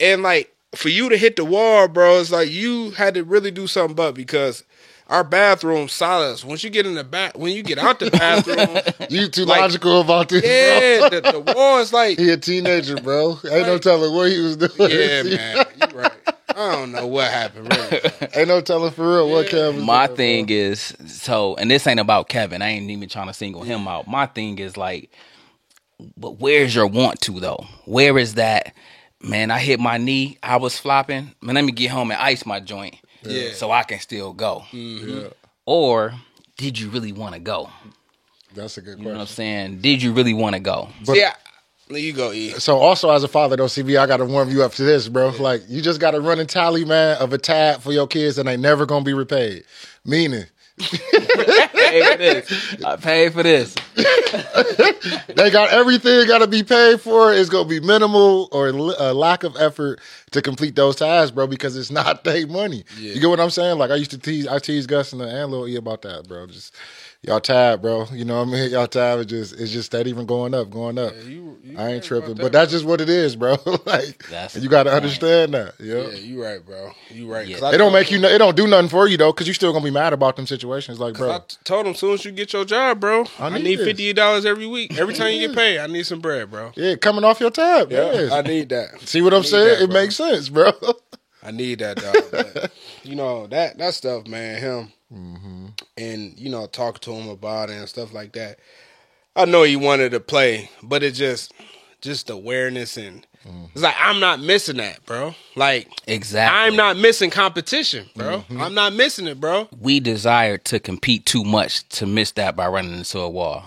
and 0.00 0.22
like 0.22 0.54
for 0.74 0.88
you 0.88 1.08
to 1.08 1.16
hit 1.16 1.36
the 1.36 1.44
wall, 1.44 1.88
bro, 1.88 2.18
it's 2.20 2.30
like 2.30 2.50
you 2.50 2.90
had 2.92 3.14
to 3.14 3.24
really 3.24 3.50
do 3.50 3.66
something. 3.66 3.94
But 3.96 4.14
because 4.14 4.64
our 5.08 5.22
bathroom 5.22 5.88
solid, 5.88 6.42
once 6.42 6.64
you 6.64 6.68
get 6.70 6.84
in 6.84 6.96
the 6.96 7.04
bath, 7.04 7.36
when 7.36 7.52
you 7.54 7.62
get 7.62 7.78
out 7.78 8.00
the 8.00 8.10
bathroom, 8.10 9.06
You 9.08 9.28
too 9.28 9.44
Like- 9.44 9.60
logical 9.60 10.00
about 10.00 10.28
this, 10.28 10.42
yeah, 10.44 11.08
bro. 11.08 11.20
the, 11.20 11.32
the 11.44 11.52
wall 11.54 11.78
is 11.78 11.92
like, 11.92 12.18
He 12.18 12.28
a 12.30 12.36
teenager, 12.36 12.96
bro. 12.96 13.38
Ain't 13.50 13.68
no 13.68 13.78
telling 13.78 14.12
what 14.12 14.32
he 14.32 14.38
was 14.40 14.56
doing. 14.56 14.90
yeah, 14.90 15.22
man, 15.22 15.66
you 15.80 15.96
right. 15.98 16.12
I 16.56 16.72
don't 16.72 16.92
know 16.92 17.06
what 17.06 17.30
happened, 17.30 17.70
really. 17.72 18.00
Ain't 18.34 18.48
no 18.48 18.60
telling 18.62 18.90
for 18.92 19.06
real 19.06 19.30
what 19.30 19.46
Kev 19.48 19.74
was 19.76 19.84
My 19.84 20.06
doing, 20.06 20.16
thing 20.16 20.46
bro. 20.46 20.56
is 20.56 20.94
so, 21.06 21.54
and 21.56 21.70
this 21.70 21.86
ain't 21.86 22.00
about 22.00 22.28
Kevin. 22.28 22.62
I 22.62 22.68
ain't 22.70 22.90
even 22.90 23.08
trying 23.08 23.26
to 23.26 23.34
single 23.34 23.62
him 23.62 23.86
out. 23.86 24.08
My 24.08 24.24
thing 24.26 24.58
is 24.58 24.76
like, 24.76 25.10
but 26.16 26.38
where's 26.40 26.74
your 26.74 26.86
want 26.86 27.20
to 27.22 27.38
though? 27.40 27.66
Where 27.84 28.18
is 28.18 28.34
that? 28.34 28.74
Man, 29.22 29.50
I 29.50 29.58
hit 29.58 29.80
my 29.80 29.98
knee. 29.98 30.38
I 30.42 30.56
was 30.56 30.78
flopping. 30.78 31.34
Man, 31.40 31.54
let 31.54 31.64
me 31.64 31.72
get 31.72 31.90
home 31.90 32.10
and 32.10 32.20
ice 32.20 32.46
my 32.46 32.60
joint, 32.60 32.96
Yeah. 33.22 33.52
so 33.52 33.70
I 33.70 33.82
can 33.82 34.00
still 34.00 34.32
go. 34.32 34.64
Mm-hmm. 34.72 35.08
Yeah, 35.20 35.28
Or 35.66 36.14
did 36.56 36.78
you 36.78 36.88
really 36.90 37.12
want 37.12 37.34
to 37.34 37.40
go? 37.40 37.70
that's 38.54 38.78
a 38.78 38.80
good 38.80 38.96
question. 38.96 39.02
You 39.04 39.12
know 39.12 39.18
what 39.18 39.20
I'm 39.22 39.26
saying? 39.26 39.78
Did 39.80 40.02
you 40.02 40.12
really 40.12 40.32
want 40.32 40.54
to 40.54 40.60
go? 40.60 40.88
But- 41.04 41.16
yeah, 41.18 41.34
you 41.90 42.12
go, 42.12 42.32
E. 42.32 42.50
So 42.50 42.78
also 42.78 43.10
as 43.10 43.22
a 43.22 43.28
father 43.28 43.56
though, 43.56 43.66
CB, 43.66 43.98
I 43.98 44.06
gotta 44.06 44.24
warm 44.24 44.50
you 44.50 44.62
up 44.62 44.72
to 44.74 44.82
this, 44.82 45.08
bro. 45.08 45.28
Like 45.28 45.62
you 45.68 45.80
just 45.80 46.00
gotta 46.00 46.20
run 46.20 46.38
a 46.40 46.44
tally, 46.44 46.84
man, 46.84 47.16
of 47.18 47.32
a 47.32 47.38
tab 47.38 47.80
for 47.80 47.92
your 47.92 48.06
kids 48.06 48.38
and 48.38 48.48
they 48.48 48.56
never 48.56 48.86
gonna 48.86 49.04
be 49.04 49.14
repaid. 49.14 49.64
Meaning 50.04 50.46
Pay 50.78 52.02
for 52.02 52.18
this. 52.18 52.76
Uh, 52.84 52.90
I 52.90 52.96
paid 52.96 53.32
for 53.32 53.42
this. 53.42 53.74
they 53.94 55.50
got 55.50 55.70
everything 55.70 56.26
got 56.26 56.38
to 56.38 56.46
be 56.46 56.62
paid 56.62 57.00
for. 57.00 57.32
It's 57.32 57.48
gonna 57.48 57.68
be 57.68 57.80
minimal 57.80 58.48
or 58.52 58.68
a 58.68 59.14
lack 59.14 59.44
of 59.44 59.56
effort 59.56 60.00
to 60.32 60.42
complete 60.42 60.76
those 60.76 60.96
tasks, 60.96 61.30
bro, 61.30 61.46
because 61.46 61.76
it's 61.76 61.90
not 61.90 62.24
their 62.24 62.46
money. 62.46 62.84
You 62.98 63.18
get 63.20 63.28
what 63.28 63.40
I'm 63.40 63.50
saying? 63.50 63.78
Like 63.78 63.90
I 63.90 63.94
used 63.94 64.10
to 64.10 64.18
tease, 64.18 64.46
I 64.46 64.58
tease 64.58 64.86
Gus 64.86 65.12
and, 65.12 65.22
and 65.22 65.50
Lil 65.50 65.68
E 65.68 65.76
about 65.76 66.02
that, 66.02 66.28
bro. 66.28 66.46
Just 66.46 66.74
y'all 67.26 67.40
tab, 67.40 67.82
bro. 67.82 68.06
You 68.12 68.24
know 68.24 68.38
what 68.42 68.48
I 68.48 68.52
mean? 68.52 68.70
Y'all 68.76 68.86
tab 68.86 69.18
is 69.20 69.26
just 69.26 69.60
it's 69.60 69.70
just 69.72 69.90
that 69.92 70.06
even 70.06 70.26
going 70.26 70.54
up, 70.54 70.70
going 70.70 70.98
up. 70.98 71.12
You, 71.26 71.58
you 71.62 71.78
I 71.78 71.92
ain't 71.92 72.04
tripping, 72.04 72.32
about 72.32 72.42
but 72.42 72.52
that's 72.52 72.70
just 72.70 72.84
what 72.84 73.00
it 73.00 73.08
is, 73.08 73.36
bro. 73.36 73.56
like 73.86 74.26
That's 74.28 74.56
you 74.56 74.68
got 74.68 74.84
to 74.84 74.92
understand 74.92 75.54
that. 75.54 75.74
Yeah. 75.80 76.02
Yeah, 76.02 76.08
you 76.10 76.42
right, 76.42 76.64
bro. 76.64 76.92
You 77.10 77.30
right. 77.30 77.46
Yeah. 77.46 77.56
It 77.72 77.78
don't 77.78 77.92
make 77.92 78.10
you. 78.10 78.22
It 78.24 78.38
don't 78.38 78.56
do 78.56 78.66
nothing 78.66 78.88
for 78.88 79.08
you 79.08 79.16
though, 79.16 79.32
because 79.32 79.48
you 79.48 79.54
still 79.54 79.72
gonna 79.72 79.84
be 79.84 79.90
mad 79.90 80.12
about 80.12 80.36
them 80.36 80.46
situations. 80.46 81.00
Like, 81.00 81.14
bro, 81.14 81.38
t- 81.46 81.56
told 81.64 81.86
him 81.86 81.94
soon 81.94 82.14
as 82.14 82.24
you 82.24 82.32
get 82.32 82.52
your 82.52 82.64
job, 82.64 83.00
bro. 83.00 83.24
I 83.38 83.46
I 83.46 83.48
need 83.50 83.64
need 83.64 83.78
this. 83.80 83.86
fifty 83.86 84.12
dollars 84.12 84.46
every 84.46 84.66
week. 84.66 84.98
Every 84.98 85.14
time 85.14 85.32
you 85.32 85.48
get 85.48 85.56
paid, 85.56 85.78
I 85.78 85.86
need 85.86 86.06
some 86.06 86.20
bread, 86.20 86.50
bro. 86.50 86.72
yeah, 86.76 86.94
coming 86.96 87.24
off 87.24 87.40
your 87.40 87.50
tab. 87.50 87.90
Yeah, 87.90 88.30
I 88.32 88.42
need 88.42 88.68
that. 88.70 89.00
See 89.02 89.20
what 89.22 89.34
I'm 89.34 89.42
saying? 89.42 89.80
that, 89.80 89.82
it 89.82 89.92
makes 89.92 90.16
sense, 90.16 90.48
bro. 90.48 90.72
I 91.46 91.50
need 91.52 91.78
that 91.80 91.96
dog. 91.98 92.16
But, 92.30 92.72
you 93.04 93.14
know 93.14 93.46
that 93.48 93.78
that 93.78 93.94
stuff, 93.94 94.26
man. 94.26 94.58
Him 94.60 94.92
Mm-hmm. 95.14 95.66
and 95.96 96.36
you 96.36 96.50
know 96.50 96.66
talking 96.66 96.98
to 97.02 97.12
him 97.12 97.28
about 97.28 97.70
it 97.70 97.74
and 97.74 97.88
stuff 97.88 98.12
like 98.12 98.32
that. 98.32 98.58
I 99.36 99.44
know 99.44 99.62
he 99.62 99.76
wanted 99.76 100.10
to 100.10 100.18
play, 100.20 100.68
but 100.82 101.04
it 101.04 101.12
just 101.12 101.52
just 102.00 102.28
awareness 102.30 102.96
and 102.96 103.24
Mm-hmm. 103.46 103.66
it's 103.74 103.82
like 103.82 103.94
I'm 104.00 104.18
not 104.18 104.40
missing 104.40 104.78
that, 104.78 105.06
bro. 105.06 105.32
Like 105.54 105.86
Exactly. 106.08 106.58
I'm 106.58 106.74
not 106.74 106.96
missing 106.96 107.30
competition, 107.30 108.06
bro. 108.16 108.38
Mm-hmm. 108.40 108.60
I'm 108.60 108.74
not 108.74 108.94
missing 108.94 109.28
it, 109.28 109.40
bro. 109.40 109.68
we 109.80 110.00
desire 110.00 110.58
to 110.58 110.80
compete 110.80 111.24
too 111.26 111.44
much 111.44 111.88
to 111.90 112.06
miss 112.06 112.32
that 112.32 112.56
by 112.56 112.66
running 112.66 112.94
into 112.98 113.20
a 113.20 113.30
wall. 113.30 113.62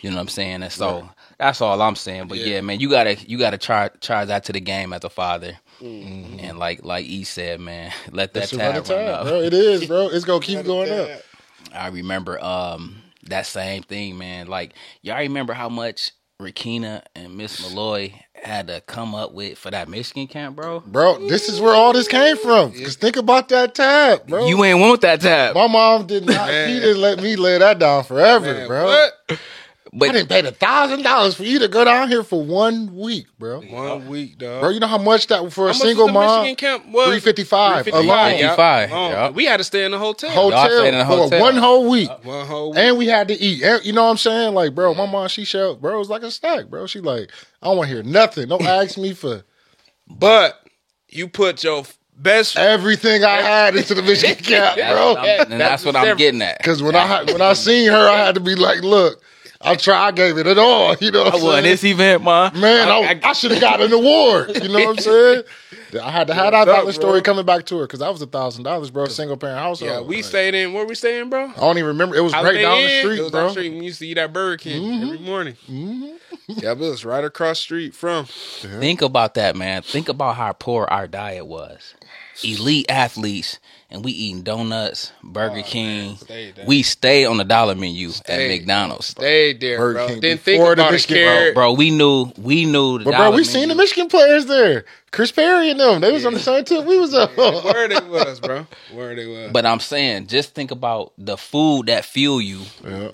You 0.00 0.10
know 0.10 0.16
what 0.16 0.22
I'm 0.22 0.28
saying? 0.28 0.62
And 0.62 0.70
so 0.72 1.08
that's 1.38 1.60
all 1.60 1.82
I'm 1.82 1.96
saying. 1.96 2.28
But 2.28 2.38
yeah. 2.38 2.46
Yeah. 2.54 2.60
man, 2.60 2.78
you 2.78 2.88
gotta 2.88 3.14
you 3.26 3.36
gotta 3.38 3.58
try 3.58 3.88
charge 4.00 4.28
that 4.28 4.44
to 4.44 4.52
the 4.52 4.60
game 4.60 4.92
as 4.92 5.02
a 5.02 5.10
father. 5.10 5.58
And 5.82 6.58
like 6.58 6.84
like 6.84 7.04
E 7.06 7.24
said, 7.24 7.60
man, 7.60 7.92
let 8.10 8.34
that 8.34 8.44
It's 8.44 8.52
tab 8.52 8.74
run 8.74 8.84
tab, 8.84 9.08
up. 9.08 9.26
bro. 9.26 9.40
It 9.40 9.52
is, 9.54 9.86
bro. 9.86 10.08
It's 10.12 10.24
gonna 10.24 10.40
keep 10.40 10.64
going 10.64 10.90
up. 10.92 11.08
I 11.74 11.88
remember 11.88 12.42
um 12.42 13.02
that 13.24 13.46
same 13.46 13.82
thing, 13.82 14.18
man. 14.18 14.46
Like 14.46 14.74
y'all 15.02 15.18
remember 15.18 15.52
how 15.52 15.68
much 15.68 16.12
Rakina 16.40 17.02
and 17.14 17.36
Miss 17.36 17.60
Malloy 17.62 18.12
had 18.34 18.66
to 18.66 18.80
come 18.80 19.14
up 19.14 19.32
with 19.32 19.56
for 19.58 19.70
that 19.70 19.88
Michigan 19.88 20.26
camp, 20.26 20.56
bro? 20.56 20.80
Bro, 20.80 21.28
this 21.28 21.48
is 21.48 21.60
where 21.60 21.74
all 21.74 21.92
this 21.92 22.08
came 22.08 22.36
from. 22.36 22.72
Cause 22.72 22.96
think 22.96 23.16
about 23.16 23.48
that 23.50 23.74
tab, 23.76 24.26
bro. 24.26 24.46
You 24.46 24.64
ain't 24.64 24.80
want 24.80 25.02
that 25.02 25.20
tab. 25.20 25.54
My 25.54 25.68
mom 25.68 26.06
did 26.06 26.26
not. 26.26 26.48
She 26.48 26.80
didn't 26.80 27.00
let 27.00 27.22
me 27.22 27.36
lay 27.36 27.58
that 27.58 27.78
down 27.78 28.02
forever, 28.04 28.52
Man, 28.54 28.66
bro. 28.66 28.84
What? 28.86 29.38
But 29.94 30.08
I 30.08 30.12
didn't 30.12 30.30
pay 30.30 30.40
the 30.40 30.52
thousand 30.52 31.02
dollars 31.02 31.34
for 31.34 31.42
you 31.44 31.58
to 31.58 31.68
go 31.68 31.84
down 31.84 32.08
here 32.08 32.22
for 32.22 32.42
one 32.42 32.96
week, 32.96 33.26
bro. 33.38 33.60
One 33.60 34.08
week, 34.08 34.38
dog. 34.38 34.62
Bro, 34.62 34.70
you 34.70 34.80
know 34.80 34.86
how 34.86 34.96
much 34.96 35.26
that 35.26 35.52
for 35.52 35.64
a 35.68 35.72
How 35.74 35.78
much 35.78 35.82
single 35.82 36.06
was 36.06 36.12
the 36.14 36.18
mom? 36.18 36.40
Michigan 36.44 36.56
camp 36.56 36.86
was? 36.86 37.06
355 37.08 37.86
alone. 37.88 38.02
355, 38.06 38.90
yeah. 38.90 38.96
Oh, 38.96 39.08
yeah. 39.10 39.30
We 39.30 39.44
had 39.44 39.58
to 39.58 39.64
stay 39.64 39.84
in 39.84 39.90
the 39.90 39.98
hotel. 39.98 40.50
Y'all 40.50 40.64
stayed 40.70 40.94
in 40.94 41.04
Hotel 41.04 41.28
for 41.28 41.40
one 41.40 41.56
whole 41.56 41.90
week. 41.90 42.08
Uh, 42.08 42.16
one 42.22 42.46
whole 42.46 42.70
week. 42.70 42.78
And 42.78 42.96
we 42.96 43.06
had 43.06 43.28
to 43.28 43.34
eat. 43.34 43.62
And- 43.62 43.84
You 43.84 43.92
know 43.92 44.04
what 44.04 44.10
I'm 44.12 44.16
saying? 44.16 44.54
Like, 44.54 44.74
bro, 44.74 44.94
my 44.94 45.04
mom, 45.04 45.28
she 45.28 45.44
showed, 45.44 45.82
bro, 45.82 45.96
it 45.96 45.98
was 45.98 46.08
like 46.08 46.22
a 46.22 46.30
snack, 46.30 46.68
bro. 46.68 46.86
She 46.86 47.00
like, 47.00 47.30
I 47.60 47.66
don't 47.66 47.76
want 47.76 47.90
to 47.90 47.94
hear 47.94 48.02
nothing. 48.02 48.48
Don't 48.48 48.62
ask 48.62 48.96
me 48.96 49.12
for 49.12 49.44
But 50.08 50.58
you 51.10 51.28
put 51.28 51.62
your 51.62 51.84
best 52.16 52.56
everything 52.56 53.24
I 53.24 53.42
had 53.42 53.76
into 53.76 53.94
the 53.94 54.02
Michigan 54.02 54.36
cap, 54.42 54.76
bro. 54.76 55.14
what 55.14 55.50
and 55.50 55.60
that's 55.60 55.84
what 55.84 55.96
I'm 55.96 56.16
getting 56.16 56.40
at. 56.40 56.56
Because 56.56 56.82
when 56.82 56.96
I 56.96 57.24
when 57.24 57.42
I 57.42 57.52
seen 57.52 57.90
her, 57.90 58.08
I 58.08 58.16
had 58.16 58.34
to 58.36 58.40
be 58.40 58.54
like, 58.54 58.80
look, 58.82 59.22
I 59.64 59.76
try, 59.76 60.06
I 60.06 60.10
gave 60.12 60.38
it 60.38 60.46
at 60.46 60.58
all. 60.58 60.96
You 61.00 61.10
know 61.10 61.24
what 61.24 61.34
I 61.34 61.42
won 61.42 61.62
this 61.62 61.84
event, 61.84 62.22
man. 62.22 62.58
Man, 62.60 62.88
I, 62.88 63.20
I, 63.24 63.32
should 63.32 63.50
have 63.52 63.60
got 63.60 63.80
an 63.80 63.92
award. 63.92 64.62
You 64.62 64.68
know 64.68 64.74
what 64.74 64.88
I'm 64.88 64.98
saying? 64.98 65.42
I 65.94 66.10
had 66.10 66.26
to 66.28 66.34
have 66.34 66.52
that 66.52 66.68
up, 66.68 66.78
dollar 66.78 66.92
story 66.92 67.20
bro? 67.20 67.22
coming 67.22 67.44
back 67.46 67.66
to 67.66 67.78
her 67.78 67.84
because 67.86 68.00
that 68.00 68.10
was 68.12 68.22
a 68.22 68.26
thousand 68.26 68.64
dollars, 68.64 68.90
bro. 68.90 69.06
Single 69.06 69.36
parent 69.36 69.58
household. 69.58 69.90
Yeah, 69.90 70.00
we 70.00 70.16
Like, 70.16 70.24
stayed 70.24 70.54
in. 70.54 70.72
Where 70.72 70.86
we 70.86 70.94
staying, 70.94 71.28
bro? 71.30 71.46
I 71.48 71.52
don't 71.60 71.76
even 71.78 71.88
remember. 71.88 72.16
It 72.16 72.20
was 72.22 72.32
right 72.32 72.40
Holiday 72.42 72.62
down 72.62 72.82
the 72.82 72.98
street, 73.00 73.18
It 73.18 73.22
was 73.22 73.30
bro. 73.30 73.40
down 73.40 73.46
the 73.48 73.52
street. 73.52 73.70
We 73.78 73.84
used 73.84 73.98
to 73.98 74.06
eat 74.06 74.18
at 74.18 74.32
Burger 74.32 74.56
King 74.56 75.02
every 75.02 75.18
morning. 75.18 75.56
Mm-hmm. 75.68 76.06
yeah, 76.48 76.74
but 76.74 76.84
it 76.86 76.90
was 76.90 77.04
right 77.04 77.24
across 77.24 77.58
street 77.58 77.94
from. 77.94 78.24
Think 78.26 79.02
about 79.02 79.34
that, 79.34 79.56
man. 79.56 79.82
Think 79.82 80.08
about 80.08 80.36
how 80.36 80.52
poor 80.52 80.84
our 80.86 81.06
diet 81.06 81.46
was. 81.46 81.94
Elite 82.42 82.86
athletes, 82.88 83.58
and 83.90 84.02
we 84.04 84.10
eating 84.10 84.42
donuts, 84.42 85.12
Burger 85.22 85.62
King. 85.62 86.16
stayed 86.16 86.56
there. 86.56 86.64
we 86.66 86.82
stay 86.82 87.24
on 87.26 87.36
the 87.36 87.44
dollar 87.44 87.74
menu 87.74 88.08
at 88.08 88.14
Stayed. 88.14 88.60
McDonald's, 88.60 89.08
Stayed 89.08 89.60
there, 89.60 89.76
Burger 89.78 89.92
bro. 89.98 90.08
King 90.08 90.20
Didn't 90.20 90.40
think 90.40 90.58
before 90.60 90.74
the 90.74 90.82
about 90.82 90.88
it. 90.88 90.92
Michigan- 90.92 91.16
Cared. 91.16 91.54
bro. 91.54 91.72
We 91.74 91.90
knew, 91.90 92.32
we 92.38 92.64
knew. 92.64 92.98
The 92.98 93.04
But 93.04 93.10
bro, 93.10 93.18
dollar 93.18 93.36
we 93.36 93.44
seen 93.44 93.68
the. 93.68 93.74
Michigan 93.74 94.08
players 94.08 94.46
there. 94.46 94.86
Chris 95.12 95.30
Perry 95.30 95.70
and 95.70 95.78
them. 95.90 96.00
They 96.00 96.12
was 96.12 96.24
on 96.24 96.34
the 96.34 96.40
same 96.40 96.64
tip. 96.64 96.84
We 96.84 96.98
was 96.98 97.14
up. 97.14 97.36
Where 97.36 97.88
they 97.88 98.00
was, 98.08 98.40
bro? 98.40 98.66
Where 98.92 99.14
they 99.14 99.26
was? 99.26 99.50
But 99.52 99.66
I'm 99.66 99.80
saying, 99.80 100.28
just 100.28 100.54
think 100.54 100.70
about 100.70 101.12
the 101.18 101.36
food 101.36 101.86
that 101.86 102.04
fuel 102.04 102.40
you 102.40 102.62
Yeah. 102.84 103.10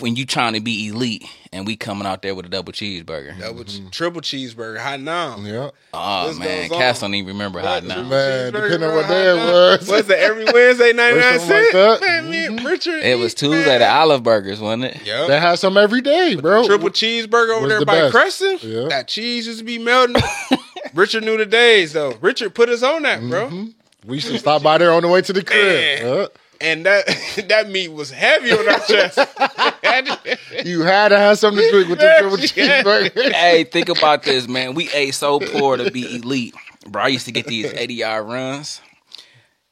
when 0.00 0.16
you 0.16 0.26
trying 0.26 0.54
to 0.54 0.60
be 0.60 0.88
elite, 0.88 1.24
and 1.52 1.66
we 1.66 1.76
coming 1.76 2.06
out 2.06 2.22
there 2.22 2.34
with 2.34 2.46
a 2.46 2.48
double 2.48 2.72
cheeseburger. 2.72 3.38
that 3.38 3.54
was 3.54 3.80
mm-hmm. 3.80 3.88
triple 3.88 4.20
cheeseburger, 4.20 4.78
hot 4.78 5.00
now. 5.00 5.38
Yeah. 5.38 5.70
Oh 5.94 6.28
This 6.28 6.38
man. 6.38 6.68
Cass 6.68 7.00
don't 7.00 7.14
even 7.14 7.28
remember 7.28 7.60
how 7.60 7.80
now. 7.80 8.02
Man, 8.02 8.52
Cheeseburger, 8.52 8.52
depending 8.52 8.88
on 8.88 8.94
what 8.94 9.08
day 9.08 9.30
it 9.30 9.36
was. 9.36 9.88
Was 9.88 10.10
it 10.10 10.18
every 10.18 10.44
Wednesday, 10.44 10.92
99 10.92 11.38
something 11.38 11.56
like 11.56 11.72
cents? 11.72 11.72
that. 11.72 12.00
Man, 12.30 12.32
mm-hmm. 12.32 12.66
Richard. 12.66 13.02
It 13.02 13.18
was 13.18 13.32
eat, 13.32 13.38
Tuesday, 13.38 13.66
man. 13.66 13.80
the 13.80 13.90
Olive 13.90 14.22
Burgers, 14.22 14.60
wasn't 14.60 14.84
it? 14.84 15.06
Yep. 15.06 15.28
They 15.28 15.40
had 15.40 15.58
some 15.58 15.76
every 15.76 16.00
day, 16.00 16.34
bro. 16.36 16.66
Triple 16.66 16.90
cheeseburger 16.90 17.56
over 17.56 17.68
there 17.68 17.80
the 17.80 17.86
by 17.86 18.00
best. 18.00 18.12
Crescent. 18.12 18.62
Yeah. 18.62 18.88
That 18.88 19.08
cheese 19.08 19.46
used 19.46 19.60
to 19.60 19.64
be 19.64 19.78
melting. 19.78 20.22
Richard 20.98 21.24
knew 21.24 21.36
the 21.36 21.46
days 21.46 21.92
though. 21.92 22.14
Richard 22.20 22.54
put 22.54 22.68
us 22.68 22.82
on 22.82 23.02
that, 23.02 23.20
bro. 23.20 23.46
Mm-hmm. 23.46 24.08
We 24.08 24.16
used 24.16 24.28
to 24.28 24.38
stop 24.38 24.62
by 24.62 24.78
there 24.78 24.92
on 24.92 25.02
the 25.02 25.08
way 25.08 25.22
to 25.22 25.32
the 25.32 25.42
crib. 25.44 26.02
Man. 26.02 26.06
Yeah. 26.20 26.26
And 26.60 26.86
that 26.86 27.06
that 27.48 27.70
meat 27.70 27.92
was 27.92 28.10
heavy 28.10 28.52
on 28.52 28.68
our 28.68 28.80
chest. 28.80 29.18
You 30.64 30.82
had 30.82 31.08
to 31.08 31.18
have 31.18 31.38
something 31.38 31.62
to 31.64 31.70
drink 31.70 31.88
with 31.88 31.98
the 31.98 32.04
Yeah, 32.04 32.20
triple 32.20 32.36
cheeseburger. 33.14 33.32
hey, 33.32 33.64
think 33.64 33.88
about 33.88 34.22
this, 34.22 34.46
man. 34.48 34.74
We 34.74 34.88
ate 34.90 35.14
so 35.14 35.40
poor 35.40 35.76
to 35.76 35.90
be 35.90 36.16
elite. 36.16 36.54
Bro, 36.86 37.02
I 37.02 37.08
used 37.08 37.26
to 37.26 37.32
get 37.32 37.46
these 37.46 37.72
80 37.72 37.94
yard 37.94 38.26
runs. 38.26 38.80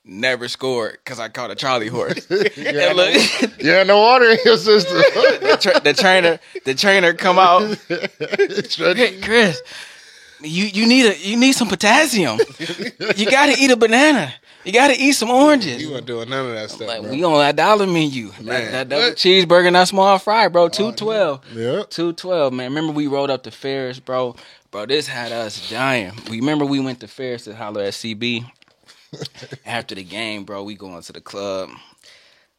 Never 0.05 0.47
scored 0.49 0.99
because 1.05 1.19
I 1.19 1.29
caught 1.29 1.51
a 1.51 1.55
Charlie 1.57 1.89
horse. 1.89 2.27
And 2.31 2.97
look, 2.97 3.59
Yeah, 3.59 3.83
no 3.83 3.99
water 4.01 4.27
in 4.31 4.39
your 4.45 4.57
system. 4.57 4.97
the, 4.97 5.59
tra- 5.61 5.81
the 5.81 5.93
trainer, 5.93 6.39
the 6.65 6.75
trainer 6.75 7.13
come 7.13 7.39
out. 7.39 7.77
Hey, 8.97 9.21
Chris, 9.21 9.61
you 10.43 10.65
you 10.67 10.87
need 10.87 11.07
a 11.07 11.19
you 11.19 11.37
need 11.37 11.53
some 11.53 11.69
potassium. 11.69 12.39
You 13.17 13.31
got 13.31 13.47
to 13.47 13.53
eat 13.61 13.71
a 13.71 13.77
banana. 13.77 14.33
You 14.65 14.73
got 14.73 14.89
to 14.89 14.95
eat 14.99 15.13
some 15.13 15.31
oranges. 15.31 15.81
you 15.81 15.93
weren't 15.93 16.07
doing 16.07 16.29
none 16.29 16.47
of 16.47 16.53
that 16.55 16.71
stuff, 16.71 16.89
Like 16.89 17.03
bro. 17.03 17.11
we 17.13 17.23
on 17.23 17.39
that 17.39 17.55
dollar 17.55 17.87
menu. 17.87 18.31
That, 18.33 18.43
Man, 18.43 18.73
that 18.73 18.89
double 18.89 19.03
what? 19.05 19.17
cheeseburger 19.17 19.69
and 19.69 19.77
that 19.77 19.87
small 19.87 20.19
fry, 20.19 20.49
bro. 20.49 20.65
Oh, 20.65 20.69
Two 20.69 20.93
twelve. 20.93 21.41
yeah. 21.55 21.85
Two 21.89 22.13
twelve, 22.15 22.53
man. 22.53 22.71
Remember 22.71 22.93
we 22.93 23.07
rode 23.07 23.31
up 23.31 23.45
to 23.45 23.51
Ferris, 23.53 24.01
bro. 24.01 24.35
Bro, 24.73 24.87
this 24.87 25.07
had 25.07 25.31
us 25.33 25.71
dying. 25.71 26.13
We 26.29 26.41
remember 26.41 26.65
we 26.67 26.81
went 26.81 26.99
to 27.01 27.07
Ferris 27.09 27.45
to 27.45 27.55
holler 27.55 27.83
at 27.83 27.93
CB. 27.93 28.45
After 29.65 29.95
the 29.95 30.03
game, 30.05 30.45
bro, 30.45 30.65
we 30.65 30.75
going 30.75 31.01
to 31.01 31.13
the 31.13 31.21
club. 31.21 31.71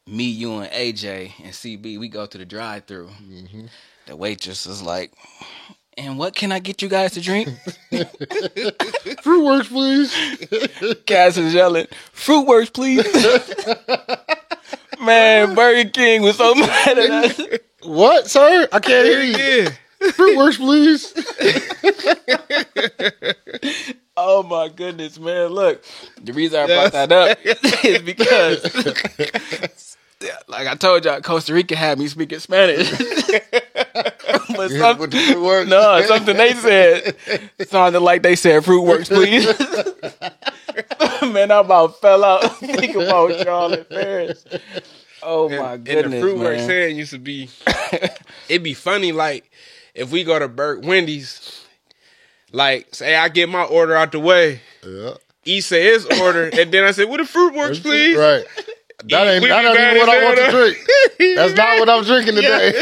Me, 0.08 0.24
you, 0.24 0.54
and 0.60 0.72
AJ 0.72 1.34
and 1.44 1.52
CB, 1.54 2.00
we 2.00 2.08
go 2.08 2.26
to 2.26 2.38
the 2.38 2.46
drive-through. 2.46 3.10
Mm-hmm. 3.10 3.66
The 4.06 4.16
waitress 4.16 4.66
is 4.66 4.82
like, 4.82 5.12
"And 5.98 6.18
what 6.18 6.36
can 6.36 6.52
I 6.52 6.60
get 6.60 6.82
you 6.82 6.90
guys 6.90 7.14
to 7.14 7.22
drink?" 7.22 7.50
Fruit 9.22 9.44
works, 9.44 9.68
please. 9.68 10.14
Cass 11.06 11.38
is 11.38 11.54
yelling, 11.54 11.88
"Fruit 12.12 12.46
works, 12.48 12.70
please." 12.70 13.06
Man, 15.02 15.54
Burger 15.56 15.90
King 15.90 16.24
was 16.24 16.38
so 16.38 16.56
mad 16.56 16.98
at 16.98 17.10
us. 17.10 17.42
What, 17.84 18.28
sir? 18.30 18.68
I 18.72 18.80
can't 18.80 19.08
hear 19.08 19.22
you. 19.22 19.38
Yeah. 19.38 20.12
Fruit 20.12 20.38
works, 20.38 20.58
please. 20.58 21.14
Oh 24.20 24.42
my 24.42 24.68
goodness, 24.68 25.20
man! 25.20 25.50
Look, 25.50 25.84
the 26.20 26.34
reason 26.34 26.60
I 26.60 26.66
brought 26.66 26.92
that 26.94 27.12
up 27.12 27.38
is 27.86 28.02
because, 28.02 28.66
like 30.48 30.68
I 30.68 30.76
told 30.76 31.06
y'all, 31.06 31.22
Costa 31.22 31.54
Rica 31.54 31.76
had 31.76 32.00
me 32.00 32.08
speaking 32.08 32.40
Spanish. 32.40 32.90
but 34.56 34.72
some- 34.72 34.98
with 34.98 35.12
the 35.12 35.20
fruit 35.32 35.44
works. 35.44 35.70
no, 35.70 36.02
something 36.04 36.36
they 36.38 36.54
said 36.54 37.16
sounded 37.68 38.00
like 38.00 38.24
they 38.24 38.36
said 38.36 38.64
"fruit 38.66 38.84
works, 38.84 39.10
please." 39.10 39.46
man, 41.22 41.52
I 41.52 41.60
about 41.60 42.00
fell 42.02 42.24
out 42.24 42.58
thinking 42.60 42.96
about 43.02 43.46
y'all 43.46 43.74
at 43.74 43.90
Paris. 43.90 44.46
Oh 45.24 45.50
my 45.50 45.74
and 45.74 45.86
goodness, 45.86 46.12
the 46.14 46.20
fruit 46.22 46.36
man! 46.38 46.46
works 46.46 46.66
saying 46.66 46.96
used 46.96 47.12
to 47.12 47.20
be 47.20 47.50
it'd 48.50 48.64
be 48.64 48.74
funny 48.74 49.12
like 49.12 49.50
if 49.94 50.12
we 50.12 50.24
go 50.24 50.38
to 50.38 50.48
Bur- 50.48 50.80
Wendy's, 50.80 51.66
like 52.52 52.94
say 52.94 53.16
I 53.16 53.30
get 53.30 53.50
my 53.50 53.64
order 53.64 53.96
out 53.96 54.12
the 54.12 54.20
way, 54.20 54.62
Yeah. 54.86 55.16
he 55.44 55.62
say 55.62 55.84
his 55.86 56.06
order, 56.06 56.50
and 56.54 56.72
then 56.72 56.84
I 56.84 56.92
say, 56.92 57.06
"What 57.06 57.18
the 57.18 57.26
fruit 57.26 57.54
works, 57.56 57.80
please?" 57.80 58.16
Right. 58.18 58.46
That 59.06 59.28
ain't 59.28 59.44
that 59.44 59.66
ain't 59.66 59.96
even 59.96 59.98
what 59.98 60.10
I 60.10 60.24
want 60.24 60.38
to 60.38 60.52
drink. 60.52 60.78
That's 61.38 61.54
not 61.56 61.80
what 61.80 61.90
I'm 61.90 62.04
drinking 62.04 62.36
today. 62.36 62.74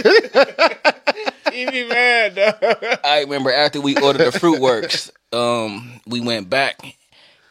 He 1.51 1.69
be 1.69 1.87
mad, 1.87 2.35
dog. 2.35 2.99
I 3.03 3.21
remember 3.21 3.51
after 3.51 3.81
we 3.81 3.95
ordered 3.97 4.31
the 4.31 4.31
Fruit 4.39 4.59
Works, 4.59 5.11
um, 5.33 5.99
we 6.07 6.21
went 6.21 6.49
back. 6.49 6.97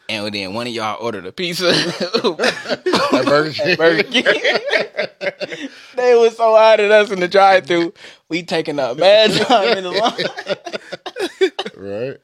And 0.07 0.31
then 0.33 0.53
one 0.53 0.67
of 0.67 0.73
y'all 0.73 0.97
ordered 1.03 1.25
a 1.25 1.31
pizza. 1.31 1.71
That 1.73 3.23
Burger 3.25 3.51
King. 3.53 3.75
Burger 3.77 4.03
King. 4.03 5.69
they 5.95 6.15
was 6.15 6.37
so 6.37 6.55
hot 6.55 6.79
at 6.79 6.91
us 6.91 7.09
in 7.11 7.19
the 7.19 7.27
drive 7.27 7.65
through. 7.65 7.93
We 8.29 8.43
taking 8.43 8.77
up 8.77 8.97
mad 8.97 9.31
time 9.31 9.77
in 9.77 9.83
the 9.83 9.91
line. 9.91 11.49
Right. 11.75 12.17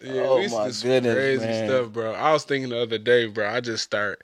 Yeah, 0.00 0.22
Oh 0.22 0.36
we 0.36 0.42
used 0.42 0.54
to 0.54 0.60
my 0.60 0.66
do 0.68 0.72
some 0.72 0.88
goodness, 0.90 1.14
crazy 1.14 1.46
man. 1.46 1.68
stuff, 1.68 1.92
bro. 1.92 2.12
I 2.14 2.32
was 2.32 2.44
thinking 2.44 2.70
the 2.70 2.80
other 2.80 2.98
day, 2.98 3.26
bro. 3.26 3.48
I 3.48 3.60
just 3.60 3.82
start, 3.84 4.22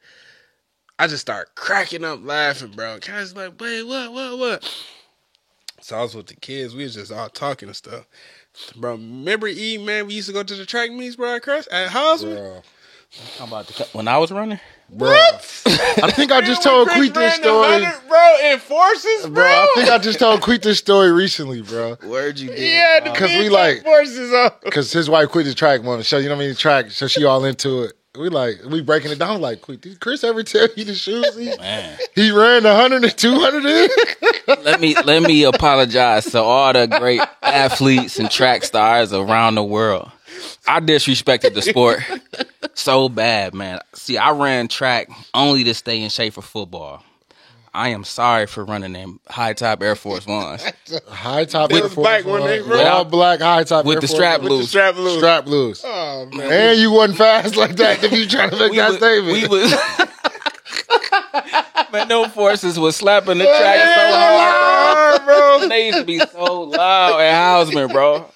I 1.03 1.09
just 1.09 1.23
start 1.23 1.57
cracking 1.57 2.05
up 2.05 2.21
laughing, 2.23 2.71
bro. 2.77 3.01
Guys 3.01 3.35
like, 3.35 3.61
wait, 3.61 3.83
what, 3.83 4.13
what, 4.13 4.39
what? 4.39 4.85
So 5.81 5.99
I 5.99 6.03
was 6.03 6.15
with 6.15 6.29
the 6.29 6.37
kids. 6.37 6.77
We 6.77 6.85
was 6.85 6.95
just 6.95 7.11
all 7.11 7.29
talking 7.29 7.69
and 7.69 7.75
stuff, 7.75 8.07
bro. 8.77 8.93
Remember 8.93 9.49
E 9.49 9.79
man? 9.79 10.07
We 10.07 10.15
used 10.15 10.29
to 10.29 10.33
go 10.33 10.45
to 10.45 10.55
the 10.55 10.65
track 10.65 10.93
meets, 10.93 11.17
bro. 11.17 11.35
At 11.35 11.43
Crest 11.43 11.67
at 11.73 11.89
Houseman. 11.89 12.37
Bro. 12.37 12.63
How 13.37 13.47
about 13.47 13.67
the, 13.67 13.89
when 13.95 14.07
I 14.07 14.17
was 14.19 14.31
running? 14.31 14.61
Bro. 14.91 15.09
What? 15.09 15.63
I 16.05 16.13
think 16.13 16.31
I 16.31 16.41
just 16.41 16.63
told 16.63 16.87
Chris 16.87 16.99
Queet 16.99 17.15
this 17.15 17.37
the 17.39 17.43
story. 17.43 17.83
100, 17.83 18.09
bro. 18.09 18.53
In 18.53 18.59
forces, 18.61 19.23
bro. 19.23 19.33
Bro, 19.33 19.43
I 19.45 19.73
think 19.75 19.89
I 19.89 19.99
just 19.99 20.21
told 20.21 20.41
Queet 20.41 20.63
this 20.63 20.79
story 20.79 21.11
recently, 21.11 21.63
bro. 21.63 21.97
Where'd 22.05 22.39
you 22.39 22.47
get? 22.51 22.61
yeah, 22.61 23.01
Because 23.01 23.31
we 23.31 23.49
like- 23.49 23.83
forces 23.83 24.33
on. 24.33 24.53
Cause 24.71 24.93
his 24.93 25.11
wife 25.11 25.31
quit 25.31 25.47
the 25.47 25.55
track 25.55 25.83
one 25.83 26.01
So 26.05 26.19
you 26.19 26.29
know 26.29 26.37
what 26.37 26.45
I 26.45 26.47
mean? 26.47 26.55
Track, 26.55 26.93
so 26.93 27.09
she 27.09 27.25
all 27.25 27.45
into 27.45 27.83
it. 27.83 27.95
We 28.19 28.29
like 28.29 28.57
we 28.69 28.83
breaking 28.83 29.11
it 29.11 29.19
down 29.19 29.41
like, 29.41 29.63
quit. 29.63 29.81
Did 29.81 29.99
Chris 29.99 30.23
ever 30.23 30.43
tell 30.43 30.69
you 30.77 30.85
the 30.85 30.95
shoes? 30.95 31.35
He, 31.35 31.57
Man, 31.57 31.99
he 32.15 32.31
ran 32.31 32.65
100 32.65 33.05
and 33.05 33.17
200 33.17 33.65
in. 33.65 33.89
let 34.65 34.81
me 34.83 34.95
let 35.03 35.23
me 35.23 35.45
apologize 35.45 36.27
to 36.27 36.43
all 36.43 36.75
the 36.75 36.87
great 36.87 37.23
athletes 37.43 38.19
and 38.19 38.31
track 38.31 38.65
stars 38.65 39.15
around 39.15 39.55
the 39.55 39.63
world. 39.65 40.11
I 40.69 40.81
disrespected 40.81 41.55
the 41.55 41.63
sport 41.63 42.01
so 42.75 43.09
bad, 43.09 43.55
man. 43.55 43.81
See, 43.95 44.19
I 44.19 44.33
ran 44.33 44.69
track 44.69 45.09
only 45.33 45.65
to 45.65 45.73
stay 45.73 46.03
in 46.03 46.11
shape 46.11 46.35
for 46.35 46.43
football. 46.43 47.03
I 47.75 47.89
am 47.89 48.05
sorry 48.05 48.47
for 48.47 48.65
running 48.65 48.93
them 48.93 49.19
high 49.29 49.55
top 49.55 49.83
Air 49.83 49.97
Force 49.97 50.27
Ones. 50.27 50.63
High 51.09 51.47
top 51.47 51.71
It 51.71 51.77
Air 51.77 51.81
Force 51.83 51.95
black, 51.95 52.25
wasn't 52.27 52.49
they, 52.49 52.61
bro? 52.61 52.83
all 52.85 53.05
black 53.07 53.41
high 53.41 53.65
top 53.65 53.87
With 53.87 53.97
Air 53.97 54.01
the 54.03 54.07
Force 54.09 54.17
strap 54.19 54.43
loose. 54.43 54.51
With 54.51 54.61
the 54.61 54.67
strap 54.67 54.97
loose. 54.97 55.17
Strap 55.19 55.47
loose. 55.47 55.83
Oh, 55.87 56.29
oh 56.33 56.37
man. 56.37 56.53
And 56.53 56.79
you 56.81 56.93
wasn't 56.93 57.17
fast 57.19 57.57
like 57.57 57.77
that 57.77 58.05
if 58.05 58.13
you 58.13 58.27
trying 58.29 58.51
to 58.51 58.59
make 58.59 58.75
that 58.75 58.89
was- 58.89 58.97
statement. 58.99 59.33
we 59.33 59.49
was 59.49 59.73
man, 61.93 62.09
no 62.09 62.29
forces 62.29 62.79
was 62.79 62.97
slapping 62.97 63.39
the 63.39 63.45
track 63.45 63.97
so 63.97 64.17
hard, 64.17 65.21
hard, 65.21 65.25
bro. 65.25 65.59
Them 65.61 65.69
they 65.71 65.87
used 65.87 65.99
to 65.99 66.05
be 66.05 66.19
so 66.19 66.63
loud 66.63 67.21
at 67.21 67.35
Houseman, 67.35 67.89
bro. 67.89 68.27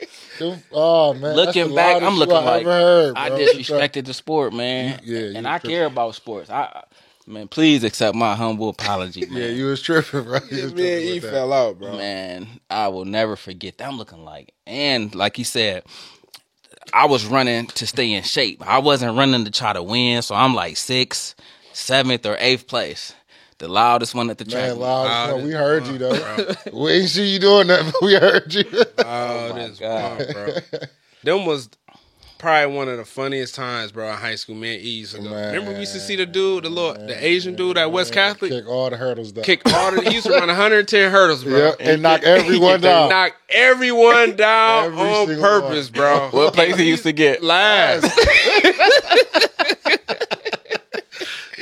Oh 0.72 1.14
man, 1.14 1.35
Looking 1.37 1.75
back, 1.75 2.03
I'm 2.03 2.16
looking 2.16 2.37
I 2.37 2.40
like 2.40 2.64
heard, 2.66 3.14
I 3.16 3.31
disrespected 3.31 4.05
the 4.05 4.12
sport, 4.14 4.53
man. 4.53 5.01
Yeah, 5.03 5.33
and 5.35 5.46
I 5.49 5.59
care 5.59 5.87
about 5.87 6.14
sports. 6.14 6.51
I, 6.51 6.62
I- 6.62 6.83
man, 7.27 7.49
please 7.49 7.85
accept 7.85 8.15
my 8.17 8.35
humble 8.35 8.69
apology, 8.69 9.27
man. 9.31 9.43
Yeah, 9.43 9.49
you 9.49 9.67
was 9.67 9.83
tripping, 9.83 10.23
bro. 10.25 10.39
You 10.51 10.65
was 10.65 10.75
Me 10.75 10.95
and 10.95 11.03
tripping 11.03 11.17
E 11.17 11.19
that. 11.21 11.31
fell 11.31 11.53
out, 11.53 11.79
bro. 11.79 11.97
Man, 11.97 12.49
I 12.71 12.89
will 12.89 13.05
never 13.05 13.37
forget 13.37 13.79
that. 13.79 13.89
I'm 13.89 13.99
looking 13.99 14.25
like, 14.25 14.53
and 14.67 15.15
like 15.15 15.37
he 15.37 15.45
said, 15.45 15.85
I 16.93 17.07
was 17.07 17.27
running 17.27 17.67
to 17.67 17.87
stay 17.87 18.12
in 18.12 18.23
shape. 18.23 18.67
I 18.67 18.79
wasn't 18.79 19.17
running 19.17 19.45
to 19.45 19.51
try 19.51 19.73
to 19.73 19.83
win, 19.83 20.23
so 20.23 20.35
I'm 20.35 20.55
like 20.55 20.77
sixth, 20.77 21.35
seventh, 21.73 22.25
or 22.27 22.37
eighth 22.39 22.67
place. 22.67 23.12
The 23.59 23.69
loudest 23.69 24.15
one 24.15 24.29
at 24.29 24.37
the 24.37 24.45
track. 24.45 24.69
Man, 24.69 24.79
loud 24.81 25.07
as 25.07 25.33
fuck. 25.33 25.43
We 25.45 25.53
heard 25.53 25.85
fuck, 25.85 25.93
you 25.93 25.99
though. 25.99 26.55
we 26.85 26.93
ain't 26.93 27.09
see 27.09 27.27
you 27.27 27.39
doing 27.39 27.69
that, 27.69 27.91
but 27.91 28.03
we 28.03 28.15
heard 28.15 28.53
you. 28.53 28.65
Oh, 28.99 29.53
my 29.53 29.69
this 29.69 29.79
God. 29.79 30.19
bump, 30.19 30.31
bro. 30.33 30.81
Them 31.25 31.47
was 31.47 31.71
probably 32.38 32.75
one 32.77 32.88
of 32.88 32.99
the 32.99 33.05
funniest 33.05 33.55
times, 33.55 33.92
bro. 33.92 34.09
In 34.11 34.16
high 34.16 34.35
school, 34.35 34.55
me 34.55 34.75
and 34.77 34.85
E 34.85 34.88
used 34.90 35.14
to 35.16 35.22
go. 35.22 35.31
Man. 35.31 35.55
Remember, 35.55 35.72
we 35.72 35.81
used 35.81 35.92
to 35.94 36.01
see 36.01 36.16
the 36.16 36.27
dude, 36.27 36.64
the 36.64 36.68
little, 36.70 36.94
the 36.94 37.25
Asian 37.25 37.55
dude 37.55 37.77
at 37.79 37.90
West 37.92 38.12
Catholic, 38.12 38.51
Kick 38.51 38.68
all 38.68 38.90
the 38.90 38.96
hurdles 38.96 39.33
down. 39.33 39.44
kick 39.44 39.62
all 39.72 39.92
the. 39.92 40.03
He 40.03 40.14
used 40.14 40.27
to 40.27 40.33
run 40.33 40.46
110 40.49 41.11
hurdles, 41.11 41.44
bro. 41.44 41.57
Yeah, 41.57 41.92
and 41.92 42.03
knock 42.03 42.22
everyone 42.22 42.81
down. 42.81 43.09
Knock 43.11 43.33
everyone 43.49 44.37
down 44.37 44.85
Every 44.87 45.01
on 45.01 45.27
single 45.27 45.42
purpose, 45.42 45.90
bro. 45.90 46.29
What 46.31 46.55
place 46.55 46.77
he 46.77 46.88
used 46.88 47.03
to 47.05 47.12
get? 47.12 47.42
Last. 47.42 48.05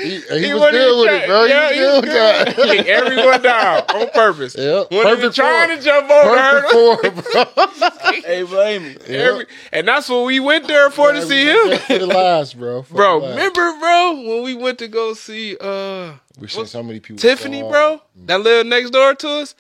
He, 0.05 0.21
he, 0.21 0.47
He 0.47 0.53
was 0.55 0.61
wasn't 0.61 0.75
good 0.75 1.01
with 1.01 1.23
it, 1.23 1.27
bro. 1.27 1.45
Yeah, 1.45 1.69
he 1.71 1.75
he 1.79 1.81
was 1.85 1.95
was 1.95 2.01
good 2.05 2.47
with 2.47 2.57
that. 2.57 2.77
Kick 2.77 2.87
everyone 2.87 3.43
down 3.43 3.79
on 3.91 4.11
purpose. 4.11 4.55
Yeah, 4.59 4.85
Wasn't 4.91 4.93
even 4.93 5.17
perfect 5.17 5.35
trying 5.37 5.69
form. 5.69 5.79
to 5.79 5.85
jump 5.85 6.11
over 6.11 6.35
the 6.37 6.43
hurdle. 6.43 6.97
Perfect 6.97 7.29
four, 7.29 7.45
bro. 8.05 8.23
Hey, 8.23 8.43
blame 8.43 8.83
me. 8.85 8.97
Every, 9.09 9.47
and 9.73 9.89
that's 9.89 10.09
what 10.09 10.25
we 10.27 10.41
went 10.41 10.67
there 10.69 10.91
for 10.91 11.13
to 11.13 11.23
see 11.23 11.45
him. 11.47 11.79
For 11.79 11.99
the 11.99 12.07
last, 12.07 12.59
bro. 12.59 12.83
For 12.85 12.95
Bro, 12.95 13.19
last. 13.19 13.31
remember, 13.31 13.79
bro, 13.81 14.15
when 14.27 14.43
we 14.45 14.55
went 14.55 14.79
to 14.81 14.89
go 14.89 15.15
see 15.15 15.57
uh 15.61 16.13
we 16.39 16.49
seen 16.49 16.67
so 16.67 16.83
many 16.83 17.01
people. 17.01 17.19
Tiffany, 17.21 17.61
fall. 17.61 17.71
bro, 17.71 18.03
that 18.27 18.41
lived 18.41 18.69
next 18.69 18.91
door 18.91 19.15
to 19.15 19.29
us? 19.29 19.55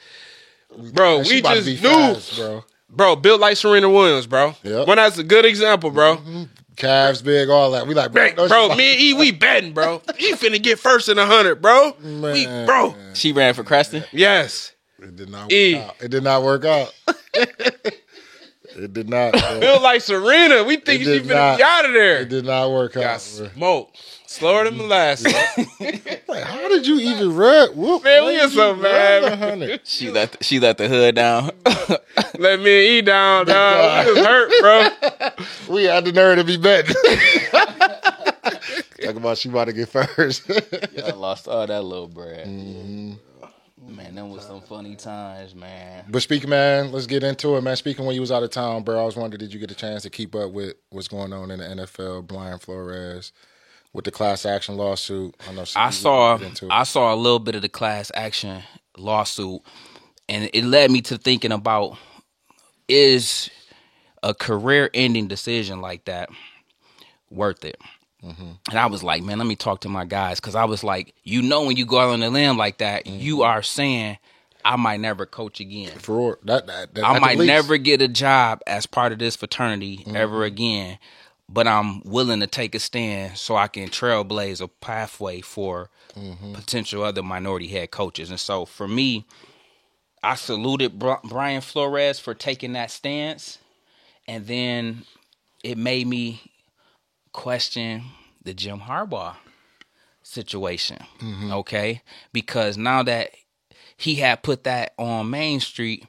Bro, 0.92 1.18
Man, 1.18 1.26
we 1.28 1.40
just 1.40 1.66
knew, 1.66 1.76
fast, 1.76 2.36
bro. 2.36 2.64
bro, 2.90 3.14
built 3.16 3.40
like 3.40 3.56
Serena 3.56 3.88
Williams, 3.88 4.26
bro. 4.26 4.54
Yep. 4.64 4.88
One 4.88 4.96
that's 4.96 5.18
a 5.18 5.22
good 5.22 5.44
example, 5.44 5.90
bro. 5.90 6.18
Calves 6.76 7.22
big, 7.22 7.48
all 7.48 7.70
that. 7.72 7.86
We 7.86 7.94
like, 7.94 8.10
bro. 8.12 8.34
Bro, 8.34 8.44
no, 8.44 8.48
bro 8.68 8.76
me 8.76 8.92
and 8.92 9.00
E, 9.00 9.14
we 9.14 9.30
betting, 9.32 9.72
bro. 9.72 10.02
He 10.16 10.32
finna 10.32 10.60
get 10.62 10.78
first 10.78 11.08
in 11.08 11.18
a 11.18 11.26
hundred, 11.26 11.62
bro. 11.62 11.94
We, 12.02 12.46
Man. 12.46 12.66
bro, 12.66 12.94
She 13.14 13.32
ran 13.32 13.54
for 13.54 13.62
Creston. 13.64 14.04
yes. 14.12 14.72
It 14.98 15.16
did 15.16 15.28
not 15.28 15.42
work 15.44 15.52
E. 15.52 15.76
out. 15.76 15.94
It 16.00 16.10
did 16.10 16.22
not 16.24 16.42
work 16.42 16.64
out. 16.64 16.92
it 17.34 18.92
did 18.92 19.08
not. 19.08 19.32
bro. 19.32 19.60
Built 19.60 19.82
like 19.82 20.00
Serena. 20.00 20.64
We 20.64 20.76
think 20.76 21.02
It 21.02 21.04
she 21.04 21.20
finna 21.20 21.34
not. 21.34 21.56
be 21.58 21.62
out 21.62 21.84
of 21.84 21.92
there. 21.92 22.20
It 22.20 22.28
did 22.28 22.44
not 22.44 22.70
work 22.70 22.94
Got 22.94 23.04
out. 23.04 23.50
bro. 23.56 23.90
Smoked. 24.38 24.52
Slower 24.52 24.64
than 24.64 24.76
molasses. 24.76 25.34
Like, 26.26 26.42
how 26.44 26.68
did 26.68 26.84
you 26.84 26.98
even 26.98 27.36
run? 27.36 27.76
Whoop, 27.76 28.02
Man, 28.02 28.24
we 28.24 28.32
when 28.32 28.40
are 28.40 28.46
did 28.48 28.52
so 28.54 28.74
you 28.74 28.82
mad, 28.82 29.22
100? 29.22 29.80
She 29.84 30.10
let 30.10 30.32
the, 30.32 30.42
she 30.42 30.58
let 30.58 30.78
the 30.78 30.88
hood 30.88 31.14
down. 31.14 31.50
Let 32.38 32.58
me 32.58 32.86
and 32.86 32.94
E 32.98 33.02
down, 33.02 33.46
dog. 33.46 34.06
We 34.06 34.12
was 34.14 34.26
hurt, 34.26 34.60
bro. 34.60 35.74
We 35.76 35.84
had 35.84 36.04
the 36.04 36.10
nerve 36.12 36.38
to 36.38 36.44
be 36.44 36.56
betting. 36.56 36.96
Talk 39.04 39.14
about 39.16 39.38
she 39.38 39.48
about 39.48 39.66
to 39.66 39.72
get 39.72 39.88
first. 39.88 40.50
I 40.50 41.10
lost 41.12 41.46
all 41.46 41.64
that 41.66 41.84
little 41.84 42.08
bread. 42.08 42.48
Mm-hmm. 42.48 43.14
Man, 43.96 44.14
them 44.16 44.30
was 44.30 44.44
some 44.44 44.62
funny 44.62 44.96
times, 44.96 45.54
man. 45.54 46.04
but 46.08 46.22
speaking, 46.22 46.50
man, 46.50 46.90
let's 46.90 47.06
get 47.06 47.22
into 47.22 47.54
it, 47.56 47.60
man. 47.62 47.76
Speaking 47.76 48.04
when 48.06 48.14
you 48.14 48.20
was 48.22 48.32
out 48.32 48.42
of 48.42 48.50
town, 48.50 48.82
bro, 48.82 49.00
I 49.00 49.04
was 49.04 49.14
wondering, 49.14 49.38
did 49.38 49.52
you 49.54 49.60
get 49.60 49.70
a 49.70 49.74
chance 49.74 50.02
to 50.02 50.10
keep 50.10 50.34
up 50.34 50.50
with 50.50 50.74
what's 50.90 51.06
going 51.06 51.32
on 51.32 51.50
in 51.52 51.60
the 51.60 51.64
NFL? 51.66 52.26
Brian 52.26 52.58
Flores 52.58 53.30
with 53.94 54.04
the 54.04 54.10
class 54.10 54.44
action 54.44 54.76
lawsuit. 54.76 55.34
I 55.48 55.52
know. 55.52 55.64
I 55.74 55.90
saw 55.90 56.36
get 56.36 56.48
into 56.48 56.66
it. 56.66 56.70
I 56.70 56.82
saw 56.82 57.14
a 57.14 57.16
little 57.16 57.38
bit 57.38 57.54
of 57.54 57.62
the 57.62 57.70
class 57.70 58.10
action 58.14 58.62
lawsuit, 58.98 59.62
and 60.28 60.50
it 60.52 60.64
led 60.64 60.90
me 60.90 61.00
to 61.02 61.16
thinking 61.16 61.52
about 61.52 61.96
is 62.88 63.48
a 64.22 64.34
career 64.34 64.90
ending 64.92 65.28
decision 65.28 65.80
like 65.80 66.04
that 66.04 66.28
worth 67.30 67.64
it? 67.64 67.80
Mm-hmm. 68.22 68.52
And 68.70 68.78
I 68.78 68.86
was 68.86 69.02
like, 69.02 69.22
man, 69.22 69.38
let 69.38 69.46
me 69.46 69.56
talk 69.56 69.80
to 69.82 69.88
my 69.88 70.04
guys 70.04 70.40
because 70.40 70.54
I 70.54 70.64
was 70.64 70.82
like, 70.82 71.14
you 71.24 71.42
know, 71.42 71.64
when 71.64 71.76
you 71.76 71.84
go 71.84 71.98
out 71.98 72.10
on 72.10 72.22
a 72.22 72.30
limb 72.30 72.56
like 72.56 72.78
that, 72.78 73.06
you 73.06 73.36
mm-hmm. 73.36 73.42
are 73.42 73.62
saying 73.62 74.18
I 74.64 74.76
might 74.76 75.00
never 75.00 75.26
coach 75.26 75.60
again. 75.60 75.98
for. 75.98 76.38
That, 76.44 76.66
that, 76.66 76.94
that 76.94 77.04
I 77.04 77.18
might 77.18 77.36
least. 77.38 77.48
never 77.48 77.76
get 77.76 78.00
a 78.00 78.08
job 78.08 78.60
as 78.66 78.86
part 78.86 79.12
of 79.12 79.18
this 79.18 79.36
fraternity 79.36 80.04
ever 80.06 80.36
mm-hmm. 80.36 80.54
again, 80.54 80.98
but 81.48 81.66
I'm 81.68 82.00
willing 82.02 82.40
to 82.40 82.46
take 82.46 82.74
a 82.74 82.78
stand 82.78 83.36
so 83.36 83.56
I 83.56 83.68
can 83.68 83.88
trailblaze 83.88 84.60
a 84.60 84.68
pathway 84.68 85.40
for 85.40 85.90
mm-hmm. 86.14 86.54
potential 86.54 87.02
other 87.02 87.22
minority 87.22 87.68
head 87.68 87.90
coaches. 87.90 88.30
And 88.30 88.40
so 88.40 88.64
for 88.64 88.88
me, 88.88 89.26
I 90.22 90.36
saluted 90.36 90.98
Brian 90.98 91.60
Flores 91.60 92.18
for 92.18 92.34
taking 92.34 92.72
that 92.72 92.90
stance, 92.90 93.58
and 94.26 94.46
then 94.46 95.04
it 95.62 95.76
made 95.76 96.06
me 96.06 96.40
question 97.32 98.04
the 98.42 98.54
Jim 98.54 98.80
Harbaugh 98.80 99.36
situation. 100.22 100.98
Mm-hmm. 101.18 101.52
Okay, 101.52 102.02
because 102.32 102.78
now 102.78 103.02
that 103.02 103.32
he 103.98 104.14
had 104.16 104.42
put 104.42 104.64
that 104.64 104.94
on 104.98 105.28
Main 105.28 105.60
Street, 105.60 106.06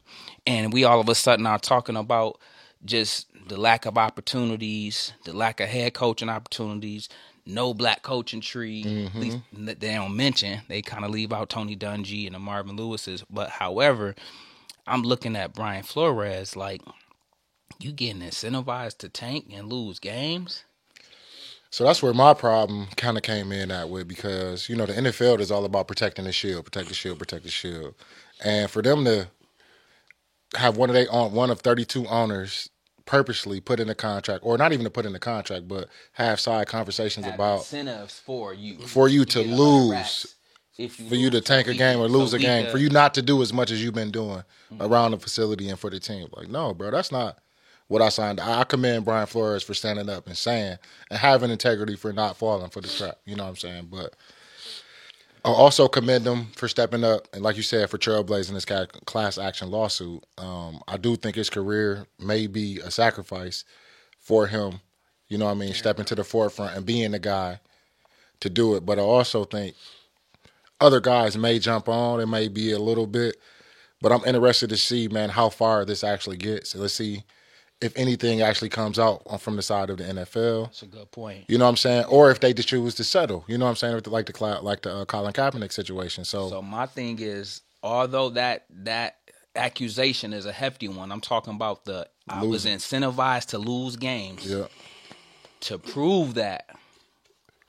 and 0.48 0.72
we 0.72 0.86
all 0.86 1.02
of 1.02 1.10
a 1.10 1.16
sudden 1.16 1.46
are 1.46 1.60
talking 1.60 1.98
about 1.98 2.40
just 2.86 3.28
the 3.48 3.60
lack 3.60 3.86
of 3.86 3.98
opportunities, 3.98 5.14
the 5.24 5.34
lack 5.34 5.60
of 5.60 5.68
head 5.68 5.94
coaching 5.94 6.30
opportunities, 6.30 7.10
no 7.46 7.74
black 7.74 8.02
coaching 8.02 8.42
tree. 8.42 8.82
At 9.06 9.16
least 9.16 9.38
mm-hmm. 9.54 9.66
they 9.66 9.94
don't 9.94 10.16
mention. 10.16 10.62
They 10.68 10.82
kind 10.82 11.06
of 11.06 11.12
leave 11.12 11.32
out 11.32 11.50
Tony 11.50 11.76
Dungy 11.76 12.26
and 12.26 12.36
the 12.36 12.40
Marvin 12.40 12.76
Lewis's. 12.76 13.24
But 13.30 13.50
however, 13.50 14.16
I'm 14.88 15.04
looking 15.04 15.36
at 15.36 15.54
Brian 15.54 15.84
Flores 15.84 16.56
like 16.56 16.82
you 17.80 17.92
getting 17.92 18.22
incentivized 18.22 18.98
to 19.00 19.10
tank 19.10 19.52
and 19.54 19.72
lose 19.72 20.00
games. 20.00 20.64
So 21.70 21.84
that's 21.84 22.02
where 22.02 22.14
my 22.14 22.34
problem 22.34 22.88
kind 22.96 23.18
of 23.18 23.24
came 23.24 23.52
in 23.52 23.70
at 23.70 23.90
with 23.90 24.08
because 24.08 24.70
you 24.70 24.76
know 24.76 24.86
the 24.86 24.94
NFL 24.94 25.40
is 25.40 25.52
all 25.52 25.66
about 25.66 25.88
protecting 25.88 26.26
the 26.26 26.32
shield, 26.32 26.64
protect 26.64 26.88
the 26.88 26.94
shield, 26.94 27.20
protect 27.20 27.44
the 27.44 27.50
shield, 27.52 27.96
and 28.44 28.70
for 28.70 28.82
them 28.82 29.04
to 29.04 29.28
have 30.56 30.78
one 30.78 30.90
of 30.90 30.94
they 30.94 31.06
on 31.08 31.34
one 31.34 31.50
of 31.50 31.60
thirty 31.60 31.84
two 31.84 32.08
owners 32.08 32.70
purposely 33.06 33.62
put 33.62 33.80
in 33.80 33.90
a 33.90 33.96
contract, 33.96 34.44
or 34.44 34.58
not 34.58 34.74
even 34.74 34.84
to 34.84 34.90
put 34.90 35.06
in 35.06 35.16
a 35.16 35.20
contract, 35.20 35.68
but 35.68 35.90
have 36.14 36.40
side 36.40 36.68
conversations 36.68 37.26
Have 37.26 37.36
about 37.36 37.60
incentives 37.60 38.20
for 38.20 38.54
you 38.54 38.80
for 38.80 39.08
you 39.08 39.26
to 39.26 39.42
lose, 39.42 40.36
if 40.78 40.96
for 40.96 41.16
you 41.16 41.30
to 41.30 41.42
tank 41.42 41.68
a 41.68 41.74
game 41.74 42.00
or 42.00 42.08
so 42.08 42.18
lose 42.18 42.34
a 42.34 42.40
game, 42.40 42.70
for 42.70 42.78
you 42.78 42.90
not 42.90 43.14
to 43.16 43.22
do 43.22 43.42
as 43.42 43.54
much 43.54 43.72
as 43.72 43.84
you've 43.84 43.94
been 43.94 44.12
doing 44.12 44.44
mm-hmm. 44.72 44.82
around 44.82 45.12
the 45.12 45.20
facility 45.20 45.70
and 45.70 45.80
for 45.80 45.90
the 45.90 46.00
team. 46.00 46.28
Like, 46.36 46.50
no, 46.50 46.74
bro, 46.74 46.92
that's 46.92 47.12
not 47.12 47.40
what 47.88 48.02
I 48.02 48.10
signed. 48.10 48.40
I 48.40 48.62
I 48.62 48.64
commend 48.64 49.06
Brian 49.06 49.28
Flores 49.28 49.64
for 49.64 49.74
standing 49.74 50.10
up 50.10 50.28
and 50.28 50.38
saying 50.38 50.78
and 51.10 51.20
having 51.20 51.52
integrity 51.52 51.96
for 51.96 52.12
not 52.12 52.38
falling 52.38 52.70
for 52.70 52.82
the 52.82 52.88
trap. 52.88 53.20
You 53.26 53.36
know 53.36 53.44
what 53.44 53.50
I'm 53.50 53.56
saying? 53.56 53.88
But 53.92 54.16
I 55.46 55.50
also 55.50 55.88
commend 55.88 56.26
him 56.26 56.48
for 56.56 56.68
stepping 56.68 57.04
up 57.04 57.28
and, 57.32 57.44
like 57.44 57.56
you 57.56 57.62
said, 57.62 57.92
for 57.92 58.00
trailblazing 58.00 58.54
this 58.54 58.66
class 59.06 59.38
action 59.38 59.70
lawsuit. 59.70 60.24
Um, 60.40 60.82
I 60.88 60.98
do 60.98 61.16
think 61.16 61.36
his 61.36 61.52
career 61.52 62.08
may 62.20 62.48
be 62.48 62.80
a 62.80 62.90
sacrifice 62.90 63.64
for 64.20 64.48
him. 64.48 64.82
You 65.28 65.38
know 65.38 65.46
what 65.46 65.52
I 65.52 65.56
mean? 65.56 65.74
Stepping 65.76 66.06
to 66.06 66.16
the 66.16 66.24
forefront 66.24 66.76
and 66.76 66.84
being 66.84 67.12
the 67.12 67.20
guy 67.20 67.60
to 68.40 68.50
do 68.50 68.76
it. 68.76 68.88
But 68.88 68.98
I 68.98 69.04
also 69.04 69.44
think 69.44 69.76
other 70.82 71.00
guys 71.00 71.38
may 71.38 71.60
jump 71.60 71.88
on. 71.88 72.20
It 72.20 72.26
may 72.26 72.48
be 72.48 72.72
a 72.72 72.80
little 72.80 73.06
bit, 73.06 73.38
but 74.02 74.12
I'm 74.12 74.26
interested 74.26 74.72
to 74.72 74.78
see, 74.78 75.08
man, 75.10 75.30
how 75.30 75.50
far 75.50 75.86
this 75.86 76.04
actually 76.04 76.38
gets. 76.38 76.76
Let's 76.76 76.96
see 76.96 77.24
if 77.82 77.94
anything 77.98 78.42
actually 78.42 78.70
comes 78.70 78.98
out 78.98 79.42
from 79.42 79.56
the 79.56 79.62
side 79.62 79.90
of 79.90 79.98
the 79.98 80.04
NFL. 80.06 80.66
That's 80.66 80.82
a 80.84 80.86
good 80.88 81.12
point. 81.12 81.46
You 81.48 81.58
know 81.58 81.66
what 81.66 81.72
I'm 81.72 81.78
saying? 81.78 82.06
Or 82.06 82.32
if 82.32 82.40
they 82.40 82.54
just 82.54 82.70
choose 82.70 82.96
to 82.96 83.04
settle. 83.04 83.44
You 83.48 83.58
know 83.58 83.66
what 83.66 83.72
I'm 83.72 83.76
saying? 83.76 84.02
Like 84.08 84.26
the 84.28 84.60
like 84.62 84.82
the 84.82 84.96
uh, 84.96 85.06
Colin 85.06 85.34
Kaepernick 85.34 85.72
situation. 85.72 86.26
So, 86.26 86.50
So 86.50 86.62
my 86.62 86.86
thing 86.86 87.20
is, 87.20 87.62
although 87.84 88.30
that 88.32 88.66
that 88.70 89.18
accusation 89.56 90.34
is 90.34 90.46
a 90.46 90.52
hefty 90.52 90.88
one, 90.88 91.12
I'm 91.12 91.22
talking 91.22 91.54
about 91.54 91.86
the 91.86 92.08
I 92.28 92.44
was 92.44 92.66
incentivized 92.66 93.48
to 93.48 93.58
lose 93.58 93.96
games. 93.96 94.46
yeah, 94.46 94.66
To 95.62 95.78
prove 95.78 96.36
that 96.36 96.70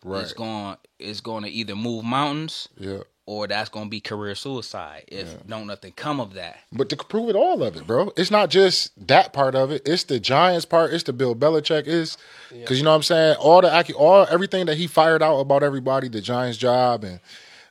right. 0.05 0.23
it's 0.23 0.33
going 0.33 0.77
it's 0.99 1.21
going 1.21 1.45
to 1.45 1.51
either 1.51 1.77
move 1.77 2.05
mountains 2.05 2.69
Yeah. 2.79 3.01
Or 3.27 3.49
that's 3.49 3.69
going 3.69 3.87
to 3.87 3.91
be 3.91 4.01
career 4.01 4.37
suicide 4.37 5.05
if 5.09 5.47
don't 5.49 5.67
nothing 5.67 5.93
come 5.93 6.21
of 6.21 6.35
that. 6.35 6.61
But 6.73 6.89
to 6.91 6.97
prove 6.97 7.29
it 7.29 7.35
all 7.35 7.63
of 7.63 7.77
it, 7.77 7.87
bro. 7.87 8.13
It's 8.17 8.31
not 8.31 8.51
just 8.51 8.93
that 9.09 9.33
part 9.33 9.57
of 9.57 9.73
it. 9.73 9.83
It's 9.87 10.05
the 10.05 10.21
Giants 10.21 10.65
part. 10.65 10.93
It's 10.93 11.03
the 11.03 11.13
Bill 11.13 11.35
Belichick. 11.35 11.87
Is 11.87 12.17
because 12.53 12.79
you 12.79 12.85
know 12.85 12.91
what 12.91 12.97
I'm 12.97 13.03
saying. 13.03 13.37
All 13.41 13.61
the 13.61 13.69
accu- 13.69 13.99
all 13.99 14.27
everything 14.31 14.67
that 14.67 14.77
he 14.77 14.87
fired 14.87 15.23
out 15.23 15.41
about 15.41 15.65
everybody, 15.65 16.09
the 16.09 16.21
Giants 16.21 16.57
job 16.57 17.03
and 17.03 17.19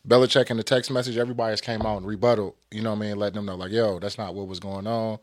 Belichick 0.06 0.52
in 0.52 0.58
the 0.58 0.63
text 0.63 0.91
message, 0.91 1.18
everybody 1.18 1.52
has 1.52 1.62
came 1.62 1.82
out 1.84 1.98
and 1.98 2.06
rebutted. 2.06 2.52
You 2.72 2.82
know 2.82 2.91
what 2.91 2.98
I 2.98 3.08
mean? 3.08 3.18
Letting 3.18 3.38
them 3.38 3.46
know 3.46 3.56
like, 3.56 3.72
yo, 3.72 4.00
that's 4.00 4.18
not 4.18 4.36
what 4.36 4.48
was 4.48 4.60
going 4.60 4.88
on. 4.88 5.20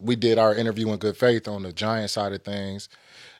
We 0.00 0.14
did 0.14 0.38
our 0.38 0.54
interview 0.54 0.92
in 0.92 0.98
good 0.98 1.16
faith 1.16 1.48
on 1.48 1.64
the 1.64 1.72
Giants 1.72 2.12
side 2.12 2.32
of 2.32 2.42
things. 2.42 2.88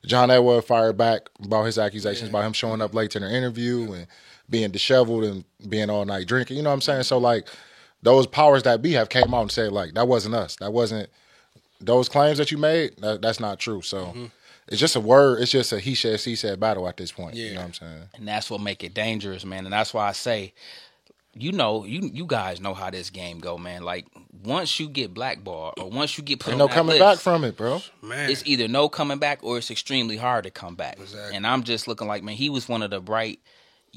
John 0.05 0.29
Elway 0.29 0.65
fired 0.65 0.97
back 0.97 1.29
about 1.43 1.65
his 1.65 1.79
accusations 1.79 2.31
about 2.31 2.45
him 2.45 2.53
showing 2.53 2.83
up 2.83 2.95
late 2.95 3.13
to 3.13 3.21
the 3.21 3.33
interview 3.33 3.93
and 3.93 4.07
being 4.51 4.71
disheveled 4.71 5.25
and 5.25 5.45
being 5.69 5.91
all 5.91 6.05
night 6.05 6.27
drinking. 6.27 6.57
You 6.57 6.63
know 6.63 6.71
what 6.71 6.75
I'm 6.75 6.81
saying? 6.81 7.03
So 7.05 7.19
like 7.19 7.49
those 8.03 8.27
powers 8.27 8.63
that 8.65 8.81
be 8.83 8.93
have 8.93 9.09
came 9.09 9.35
out 9.35 9.43
and 9.43 9.51
said 9.53 9.73
like 9.73 9.95
that 9.95 10.09
wasn't 10.09 10.35
us. 10.35 10.57
That 10.57 10.73
wasn't 10.73 11.09
those 11.81 12.09
claims 12.09 12.39
that 12.39 12.51
you 12.51 12.59
made. 12.59 12.97
That, 12.99 13.23
that's 13.23 13.41
not 13.41 13.59
true. 13.59 13.83
So 13.83 14.07
Mm-hmm. 14.07 14.27
it's 14.69 14.81
just 14.81 14.97
a 14.97 15.01
word. 15.01 15.41
It's 15.43 15.51
just 15.53 15.73
a 15.73 15.79
he 15.81 15.95
said 15.95 16.21
she 16.21 16.35
said 16.37 16.59
battle 16.61 16.89
at 16.89 16.97
this 16.97 17.13
point. 17.13 17.35
You 17.37 17.47
Yeah. 17.47 17.55
know 17.55 17.61
what 17.61 17.67
I'm 17.67 17.75
saying? 17.75 18.03
and 18.17 18.29
that's 18.29 18.51
what 18.51 18.61
make 18.61 18.83
it 18.85 18.95
dangerous, 18.95 19.45
man. 19.45 19.65
And 19.65 19.73
that's 19.73 19.93
why 19.95 20.09
I 20.09 20.13
say, 20.13 20.55
you 21.35 21.53
know, 21.53 21.85
you 21.85 22.11
you 22.13 22.27
guys 22.27 22.61
know 22.61 22.75
how 22.75 22.91
this 22.91 23.11
game 23.11 23.39
go, 23.39 23.59
man. 23.59 23.83
Like 23.83 24.07
once 24.45 24.81
you 24.81 24.89
get 24.89 25.13
blackballed 25.15 25.75
or 25.79 25.89
once 25.91 26.17
you 26.19 26.25
get 26.25 26.41
put 26.41 26.53
Ain't 26.53 26.61
on 26.61 26.67
no 26.67 26.67
that 26.69 26.75
coming 26.75 26.99
list, 26.99 27.01
back 27.01 27.19
from 27.19 27.45
it, 27.45 27.57
bro. 27.57 27.81
Man, 28.03 28.29
it's 28.31 28.43
either 28.47 28.67
no 28.67 28.89
coming 28.89 29.19
back 29.19 29.41
or 29.43 29.59
it's 29.59 29.71
extremely 29.71 30.17
hard 30.17 30.45
to 30.45 30.51
come 30.51 30.75
back. 30.75 30.99
Exactly. 30.99 31.37
And 31.37 31.47
I'm 31.47 31.63
just 31.63 31.87
looking 31.87 32.09
like, 32.09 32.23
man, 32.23 32.35
he 32.37 32.49
was 32.51 32.69
one 32.69 32.83
of 32.83 32.91
the 32.91 33.01
bright 33.01 33.41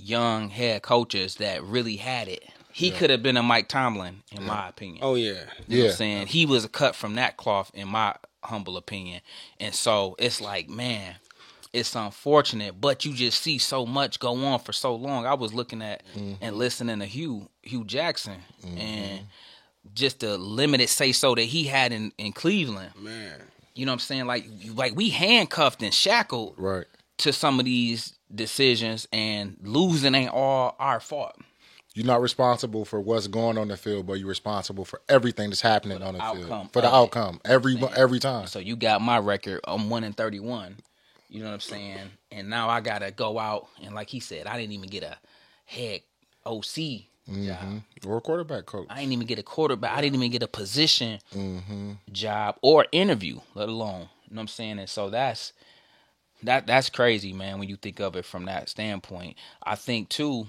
young 0.02 0.50
head 0.50 0.82
coaches 0.82 1.36
that 1.36 1.64
really 1.64 1.98
had 1.98 2.28
it. 2.28 2.44
He 2.74 2.92
could 2.92 3.10
have 3.10 3.22
been 3.22 3.38
a 3.38 3.44
Mike 3.44 3.68
Tomlin, 3.68 4.24
in 4.32 4.46
my 4.46 4.70
opinion. 4.70 5.00
oh 5.04 5.16
yeah, 5.16 5.28
You 5.28 5.34
know 5.34 5.44
what 5.44 5.68
Yeah. 5.68 5.86
I'm 5.86 5.92
saying? 5.92 6.28
He 6.28 6.46
was 6.46 6.64
a 6.64 6.70
cut 6.70 6.96
from 6.96 7.16
that 7.16 7.36
cloth, 7.38 7.70
in 7.74 7.88
my 7.90 8.16
humble 8.44 8.78
opinion. 8.78 9.22
And 9.60 9.76
so 9.76 10.16
it's 10.18 10.40
like, 10.40 10.70
man, 10.70 11.16
it's 11.74 11.96
unfortunate, 11.96 12.80
but 12.80 13.06
you 13.06 13.14
just 13.14 13.42
see 13.42 13.58
so 13.58 13.86
much 13.86 14.20
go 14.20 14.36
on 14.46 14.60
for 14.60 14.74
so 14.74 14.96
long. 14.96 15.26
I 15.26 15.34
was 15.34 15.54
looking 15.54 15.82
at 15.82 16.04
mm-hmm. 16.16 16.34
and 16.42 16.56
listening 16.56 17.00
to 17.00 17.06
Hue 17.06 17.50
Hue 17.62 17.84
Jackson 17.86 18.38
mm-hmm. 18.66 18.78
and 18.78 19.20
just 19.94 20.20
the 20.20 20.38
limited 20.38 20.90
say 20.90 21.12
so 21.12 21.36
that 21.36 21.44
he 21.44 21.66
had 21.66 21.92
in, 21.92 22.12
in 22.18 22.32
Cleveland. 22.34 22.92
man. 22.98 23.42
You 23.74 23.86
know 23.86 23.92
what 23.92 23.96
I'm 23.96 24.00
saying? 24.00 24.26
Like 24.26 24.46
like 24.76 24.96
we 24.96 25.10
handcuffed 25.10 25.82
and 25.82 25.94
shackled 25.94 26.56
Right. 26.58 26.86
To 27.22 27.34
some 27.34 27.60
of 27.60 27.66
these 27.66 28.16
decisions 28.34 29.08
and 29.12 29.58
losing 29.62 30.16
ain't 30.16 30.32
all 30.34 30.76
our 30.80 31.00
fault. 31.00 31.36
You're 31.94 32.06
not 32.06 32.22
responsible 32.22 32.86
for 32.86 33.02
what's 33.02 33.28
going 33.28 33.58
on 33.58 33.68
the 33.68 33.76
field, 33.76 34.08
but 34.08 34.14
you're 34.14 34.30
responsible 34.30 34.86
for 34.86 35.02
everything 35.10 35.50
that's 35.50 35.60
happening 35.62 36.02
on 36.02 36.14
the 36.14 36.22
outcome 36.22 36.48
field. 36.48 36.74
For 36.74 36.82
the 36.82 36.94
outcome. 36.94 37.42
Every 37.44 37.78
every 37.98 38.20
time. 38.20 38.48
So 38.48 38.60
you 38.60 38.76
got 38.78 39.02
my 39.02 39.20
record. 39.20 39.60
I'm 39.66 39.90
one 39.90 40.04
in 40.06 40.14
thirty 40.14 40.40
one. 40.40 40.78
You 41.30 41.40
know 41.40 41.48
what 41.48 41.56
I'm 41.56 41.60
saying? 41.62 41.98
And 42.32 42.50
now 42.50 42.70
I 42.70 42.80
gotta 42.80 43.12
go 43.12 43.38
out 43.40 43.68
and 43.84 43.94
like 43.94 44.10
he 44.10 44.20
said, 44.22 44.48
I 44.48 44.58
didn't 44.58 44.72
even 44.74 44.90
get 44.90 45.04
a 45.04 45.18
head 45.66 46.02
OC 46.46 46.76
job. 47.28 47.82
Or 48.06 48.18
a 48.18 48.22
quarterback 48.22 48.66
coach. 48.66 48.88
I 48.90 49.00
didn't 49.02 49.14
even 49.14 49.28
get 49.28 49.40
a 49.40 49.44
quarterback. 49.44 49.92
I 49.98 50.02
didn't 50.02 50.16
even 50.16 50.32
get 50.32 50.44
a 50.44 50.48
position 50.48 51.20
Mm-hmm. 51.36 51.92
job 52.12 52.56
or 52.62 52.86
interview, 52.92 53.40
let 53.54 53.70
alone. 53.70 54.10
You 54.30 54.36
know 54.36 54.40
what 54.40 54.42
I'm 54.42 54.48
saying? 54.48 54.80
And 54.80 54.90
so 54.90 55.10
that's 55.10 55.52
that 56.44 56.68
that's 56.68 56.90
crazy, 56.90 57.34
man, 57.34 57.60
when 57.60 57.70
you 57.70 57.76
think 57.76 58.00
of 58.00 58.16
it 58.16 58.26
from 58.26 58.46
that 58.46 58.70
standpoint. 58.70 59.38
I 59.64 59.76
think 59.76 60.10
too, 60.10 60.48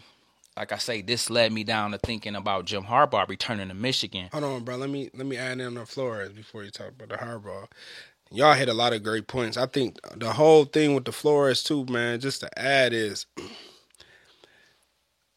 like 0.56 0.72
I 0.72 0.78
say, 0.78 1.02
this 1.02 1.30
led 1.30 1.52
me 1.52 1.64
down 1.64 1.92
to 1.92 1.98
thinking 1.98 2.36
about 2.36 2.66
Jim 2.66 2.84
Harbaugh 2.84 3.28
returning 3.28 3.68
to 3.68 3.74
Michigan. 3.74 4.28
Hold 4.32 4.44
on, 4.44 4.64
bro. 4.64 4.76
Let 4.76 4.90
me 4.90 5.10
let 5.14 5.26
me 5.26 5.36
add 5.36 5.60
in 5.60 5.66
on 5.66 5.74
the 5.74 5.86
Flores 5.86 6.32
before 6.32 6.64
you 6.64 6.70
talk 6.70 6.88
about 6.88 7.08
the 7.08 7.16
Harbaugh. 7.16 7.66
Y'all 8.30 8.54
hit 8.54 8.70
a 8.70 8.74
lot 8.74 8.94
of 8.94 9.02
great 9.02 9.26
points. 9.26 9.58
I 9.58 9.66
think 9.66 9.98
the 10.16 10.32
whole 10.32 10.64
thing 10.64 10.94
with 10.94 11.04
the 11.04 11.12
Flores 11.12 11.62
too, 11.62 11.84
man. 11.86 12.20
Just 12.20 12.40
to 12.40 12.58
add 12.58 12.92
is, 12.94 13.26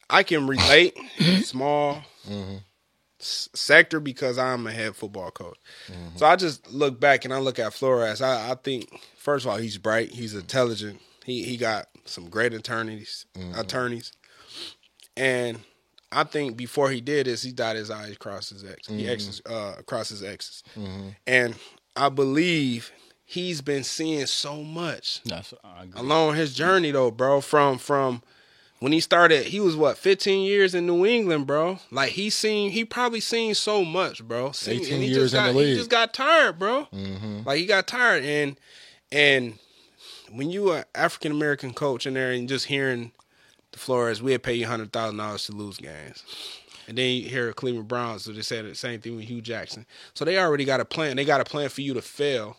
I 0.10 0.24
can 0.24 0.48
relate 0.48 0.98
small 1.42 2.04
s- 2.26 2.32
sector 3.26 4.00
because 4.00 4.38
I'm 4.38 4.68
a 4.68 4.72
head 4.72 4.96
football 4.96 5.32
coach. 5.32 5.58
Mm-hmm. 5.88 6.18
So 6.18 6.26
I 6.26 6.36
just 6.36 6.72
look 6.72 7.00
back 7.00 7.26
and 7.26 7.34
I 7.34 7.40
look 7.40 7.60
at 7.60 7.74
Flores. 7.74 8.22
I, 8.22 8.52
I 8.52 8.56
think 8.56 8.90
first 9.18 9.46
of 9.46 9.52
all 9.52 9.58
he's 9.58 9.78
bright. 9.78 10.12
He's 10.12 10.34
intelligent. 10.34 11.02
He 11.26 11.44
he 11.44 11.58
got 11.58 11.88
some 12.06 12.30
great 12.30 12.54
attorneys 12.54 13.26
mm-hmm. 13.36 13.60
attorneys, 13.60 14.12
and 15.18 15.60
I 16.12 16.24
think 16.24 16.56
before 16.56 16.92
he 16.92 17.02
did 17.02 17.26
this, 17.26 17.42
he 17.44 17.52
dotted 17.52 17.80
his 17.80 17.92
I's, 17.92 18.18
crossed 18.18 18.52
his 18.52 18.64
X, 18.64 18.88
he 18.88 19.02
mm-hmm. 19.02 19.10
X's, 19.10 19.42
uh, 19.50 19.76
across 19.78 20.10
his 20.10 20.24
X's, 20.24 20.64
and 21.26 21.56
I 21.96 22.10
believe 22.10 22.92
he's 23.26 23.62
been 23.62 23.84
seeing 23.84 24.26
so 24.28 24.64
much 24.64 25.22
That's 25.24 25.54
along 25.96 26.36
his 26.36 26.54
journey 26.54 26.92
though, 26.92 27.12
bro. 27.12 27.42
From 27.42 27.78
from 27.78 28.22
when 28.86 28.92
he 28.92 29.00
started, 29.00 29.48
he 29.48 29.60
was 29.60 29.76
what 29.76 29.98
15 29.98 30.46
years 30.46 30.76
in 30.76 30.86
New 30.86 31.08
England, 31.08 31.48
bro. 31.48 31.80
Like 31.90 32.12
he 32.12 32.30
seen, 32.30 32.70
he 32.70 32.86
probably 32.86 33.20
seen 33.20 33.56
so 33.56 33.84
much, 33.84 34.24
bro. 34.24 34.52
Seen, 34.52 34.80
18 34.80 35.02
he 35.02 35.08
years 35.08 35.32
just 35.32 35.34
in 35.34 35.40
got, 35.40 35.54
the 35.60 35.66
He 35.66 35.74
just 35.74 35.90
got 35.90 36.14
tired, 36.14 36.60
bro. 36.60 36.88
Mm-hmm. 36.94 37.40
Like 37.48 37.58
he 37.58 37.66
got 37.66 37.88
tired, 37.88 38.24
and 38.24 38.60
and 39.12 39.58
when 40.32 40.52
you 40.52 40.72
an 40.72 40.84
African 40.94 41.32
American 41.32 41.74
coach 41.74 42.06
in 42.06 42.14
there 42.14 42.32
and 42.32 42.48
just 42.48 42.68
hearing 42.68 43.12
the 43.72 43.80
Flores, 43.80 44.22
we'd 44.22 44.44
pay 44.44 44.54
you 44.54 44.68
hundred 44.68 44.94
thousand 44.94 45.18
dollars 45.18 45.48
to 45.48 45.54
lose 45.54 45.78
games. 45.78 46.24
And 46.88 46.96
then 46.96 47.10
you 47.10 47.28
hear 47.28 47.54
Cleveland 47.54 47.88
Browns, 47.88 48.26
so 48.26 48.34
they 48.34 48.44
said 48.44 48.66
the 48.66 48.76
same 48.76 49.02
thing 49.02 49.16
with 49.16 49.26
Hue 49.26 49.42
Jackson. 49.42 49.88
So 50.14 50.26
they 50.26 50.38
already 50.38 50.64
got 50.64 50.80
a 50.80 50.86
plan. 50.86 51.16
They 51.16 51.26
got 51.26 51.42
a 51.42 51.44
plan 51.44 51.70
for 51.70 51.82
you 51.82 51.96
to 51.96 52.04
fail. 52.04 52.58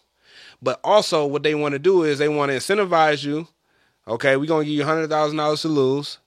But 0.60 0.80
also, 0.82 1.24
what 1.24 1.44
they 1.44 1.54
want 1.54 1.74
to 1.74 1.78
do 1.78 2.02
is 2.02 2.18
they 2.18 2.28
want 2.28 2.50
to 2.50 2.56
incentivize 2.56 3.24
you. 3.24 3.46
Okay, 4.08 4.36
we're 4.36 4.46
gonna 4.46 4.64
give 4.64 4.72
you 4.74 4.84
hundred 4.84 5.10
thousand 5.10 5.36
dollars 5.38 5.62
to 5.62 5.68
lose. 5.68 6.18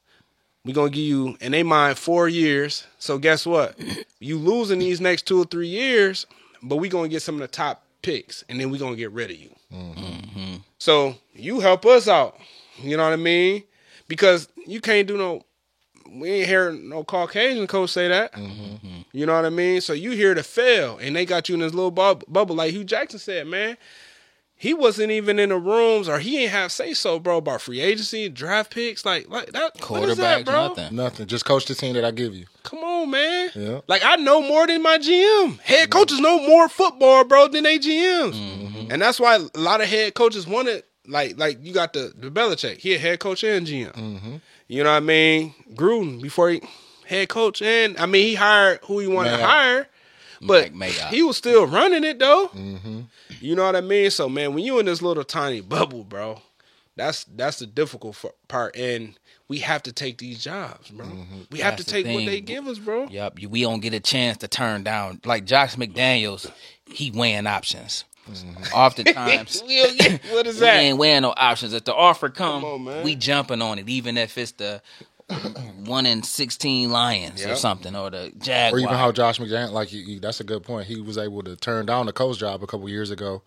We're 0.65 0.73
gonna 0.75 0.89
give 0.89 1.03
you, 1.03 1.37
in 1.39 1.53
they 1.53 1.63
mind, 1.63 1.97
four 1.97 2.27
years. 2.27 2.85
So 2.99 3.17
guess 3.17 3.45
what? 3.45 3.77
You 4.21 4.37
losing 4.37 4.79
these 4.79 4.99
next 4.99 5.27
two 5.27 5.41
or 5.41 5.45
three 5.45 5.69
years, 5.69 6.25
but 6.61 6.75
we're 6.75 6.91
gonna 6.91 7.07
get 7.07 7.21
some 7.21 7.35
of 7.35 7.41
the 7.41 7.47
top 7.47 7.85
picks, 8.01 8.43
and 8.49 8.59
then 8.59 8.69
we're 8.69 8.77
gonna 8.77 8.97
get 8.97 9.11
rid 9.11 9.31
of 9.31 9.37
you. 9.37 9.49
Mm-hmm. 9.73 10.55
So 10.77 11.15
you 11.33 11.61
help 11.61 11.85
us 11.85 12.09
out. 12.09 12.37
You 12.81 12.97
know 12.97 13.05
what 13.05 13.13
I 13.13 13.15
mean? 13.15 13.63
Because 14.09 14.49
you 14.67 14.81
can't 14.81 15.07
do 15.07 15.17
no. 15.17 15.45
We 16.11 16.29
ain't 16.31 16.49
hear 16.49 16.73
no 16.73 17.05
Caucasian 17.05 17.65
coach 17.65 17.91
say 17.91 18.09
that. 18.09 18.33
Mm-hmm. 18.33 18.89
You 19.13 19.25
know 19.25 19.35
what 19.35 19.45
I 19.45 19.49
mean? 19.51 19.79
So 19.79 19.93
you 19.93 20.11
here 20.11 20.33
to 20.33 20.43
fail, 20.43 20.97
and 20.97 21.15
they 21.15 21.25
got 21.25 21.47
you 21.47 21.55
in 21.55 21.61
this 21.61 21.73
little 21.73 21.91
bub- 21.91 22.25
bubble, 22.27 22.55
like 22.55 22.71
Hue 22.73 22.83
Jackson 22.83 23.19
said, 23.19 23.47
man. 23.47 23.77
He 24.61 24.73
wasn't 24.73 25.11
even 25.11 25.39
in 25.39 25.49
the 25.49 25.57
rooms, 25.57 26.09
or 26.09 26.19
he 26.19 26.43
ain't 26.43 26.51
have 26.51 26.73
say 26.73 26.93
so, 26.93 27.17
bro, 27.17 27.37
about 27.37 27.61
free 27.61 27.79
agency, 27.79 28.27
draft 28.27 28.73
picks, 28.73 29.05
like 29.05 29.29
like 29.29 29.53
that. 29.53 29.79
What 29.89 30.09
is 30.09 30.17
that, 30.17 30.43
bro? 30.43 30.67
nothing. 30.67 30.95
Nothing. 30.97 31.27
Just 31.27 31.45
coach 31.45 31.65
the 31.65 31.75
team 31.75 31.93
that 31.93 32.03
I 32.03 32.11
give 32.11 32.35
you. 32.35 32.45
Come 32.63 32.79
on, 32.79 33.09
man. 33.09 33.51
Yeah. 33.55 33.79
Like 33.87 34.03
I 34.03 34.17
know 34.17 34.41
more 34.41 34.67
than 34.67 34.83
my 34.83 34.97
GM. 34.97 35.61
Head 35.61 35.83
mm-hmm. 35.83 35.91
coaches 35.97 36.19
know 36.19 36.45
more 36.45 36.67
football, 36.67 37.23
bro, 37.23 37.47
than 37.47 37.63
they 37.63 37.79
GMs. 37.79 38.33
Mm-hmm. 38.33 38.91
And 38.91 39.01
that's 39.01 39.17
why 39.17 39.37
a 39.37 39.57
lot 39.57 39.79
of 39.79 39.87
head 39.87 40.13
coaches 40.13 40.45
wanted 40.45 40.83
like 41.07 41.39
like 41.39 41.65
you 41.65 41.73
got 41.73 41.93
the 41.93 42.11
the 42.13 42.29
Belichick. 42.29 42.79
He 42.79 42.93
a 42.95 42.97
head 42.99 43.21
coach 43.21 43.45
and 43.45 43.65
GM. 43.65 43.93
Mm-hmm. 43.93 44.35
You 44.67 44.83
know 44.83 44.91
what 44.91 44.97
I 44.97 44.99
mean? 44.99 45.55
Gruden 45.73 46.21
before 46.21 46.49
he 46.49 46.61
head 47.05 47.29
coach 47.29 47.61
and 47.61 47.97
I 47.97 48.07
mean 48.07 48.27
he 48.27 48.35
hired 48.35 48.79
who 48.83 48.99
he 48.99 49.07
wanted 49.07 49.37
to 49.37 49.45
hire. 49.45 49.87
But 50.41 50.73
Mayock. 50.73 51.09
he 51.09 51.23
was 51.23 51.37
still 51.37 51.65
running 51.67 52.03
it 52.03 52.19
though. 52.19 52.49
Mm-hmm. 52.55 53.01
You 53.41 53.55
know 53.55 53.65
what 53.65 53.75
I 53.75 53.81
mean? 53.81 54.09
So 54.11 54.29
man, 54.29 54.53
when 54.53 54.63
you 54.63 54.79
in 54.79 54.85
this 54.85 55.01
little 55.01 55.23
tiny 55.23 55.61
bubble, 55.61 56.03
bro, 56.03 56.41
that's 56.95 57.23
that's 57.25 57.59
the 57.59 57.65
difficult 57.67 58.23
part. 58.47 58.75
And 58.75 59.17
we 59.47 59.59
have 59.59 59.83
to 59.83 59.91
take 59.91 60.17
these 60.19 60.43
jobs, 60.43 60.89
bro. 60.91 61.05
Mm-hmm. 61.05 61.39
We 61.51 61.59
have 61.59 61.73
That's 61.77 61.85
to 61.85 61.95
the 61.95 62.03
take 62.03 62.15
what 62.15 62.25
they 62.25 62.39
give 62.41 62.67
us, 62.67 62.77
bro. 62.77 63.07
Yep, 63.07 63.39
we 63.49 63.61
don't 63.63 63.79
get 63.79 63.93
a 63.93 63.99
chance 63.99 64.37
to 64.37 64.47
turn 64.47 64.83
down. 64.83 65.21
Like 65.25 65.45
Josh 65.45 65.75
McDaniels, 65.75 66.49
he 66.85 67.09
weighing 67.11 67.47
options. 67.47 68.03
Mm-hmm. 68.29 68.73
Oftentimes, 68.75 69.63
We 69.67 69.81
don't 69.81 69.97
get- 69.97 70.21
what 70.31 70.45
is 70.45 70.55
we 70.59 70.59
that? 70.61 70.77
ain't 70.77 70.97
weighing 70.99 71.23
no 71.23 71.33
options. 71.35 71.73
If 71.73 71.85
the 71.85 71.95
offer 71.95 72.29
come, 72.29 72.63
on, 72.63 72.83
man. 72.83 73.03
we 73.03 73.15
jumping 73.15 73.61
on 73.61 73.79
it, 73.79 73.89
even 73.89 74.17
if 74.17 74.37
it's 74.37 74.51
the 74.51 74.81
one 75.85 76.05
in 76.05 76.23
sixteen 76.23 76.91
Lions 76.91 77.45
or 77.45 77.55
something, 77.55 77.95
or 77.95 78.09
the 78.09 78.31
jaguar 78.37 78.79
Or 78.79 78.83
even 78.83 78.95
how 78.95 79.11
Josh 79.11 79.39
McDaniel, 79.39 79.71
like 79.71 79.91
you, 79.93 80.01
you, 80.01 80.19
that's 80.19 80.39
a 80.39 80.43
good 80.43 80.63
point. 80.63 80.87
He 80.87 80.99
was 81.01 81.17
able 81.17 81.43
to 81.43 81.55
turn 81.55 81.85
down 81.85 82.05
the 82.05 82.13
coach 82.13 82.39
job 82.39 82.63
a 82.63 82.67
couple 82.67 82.89
years 82.89 83.11
ago, 83.11 83.43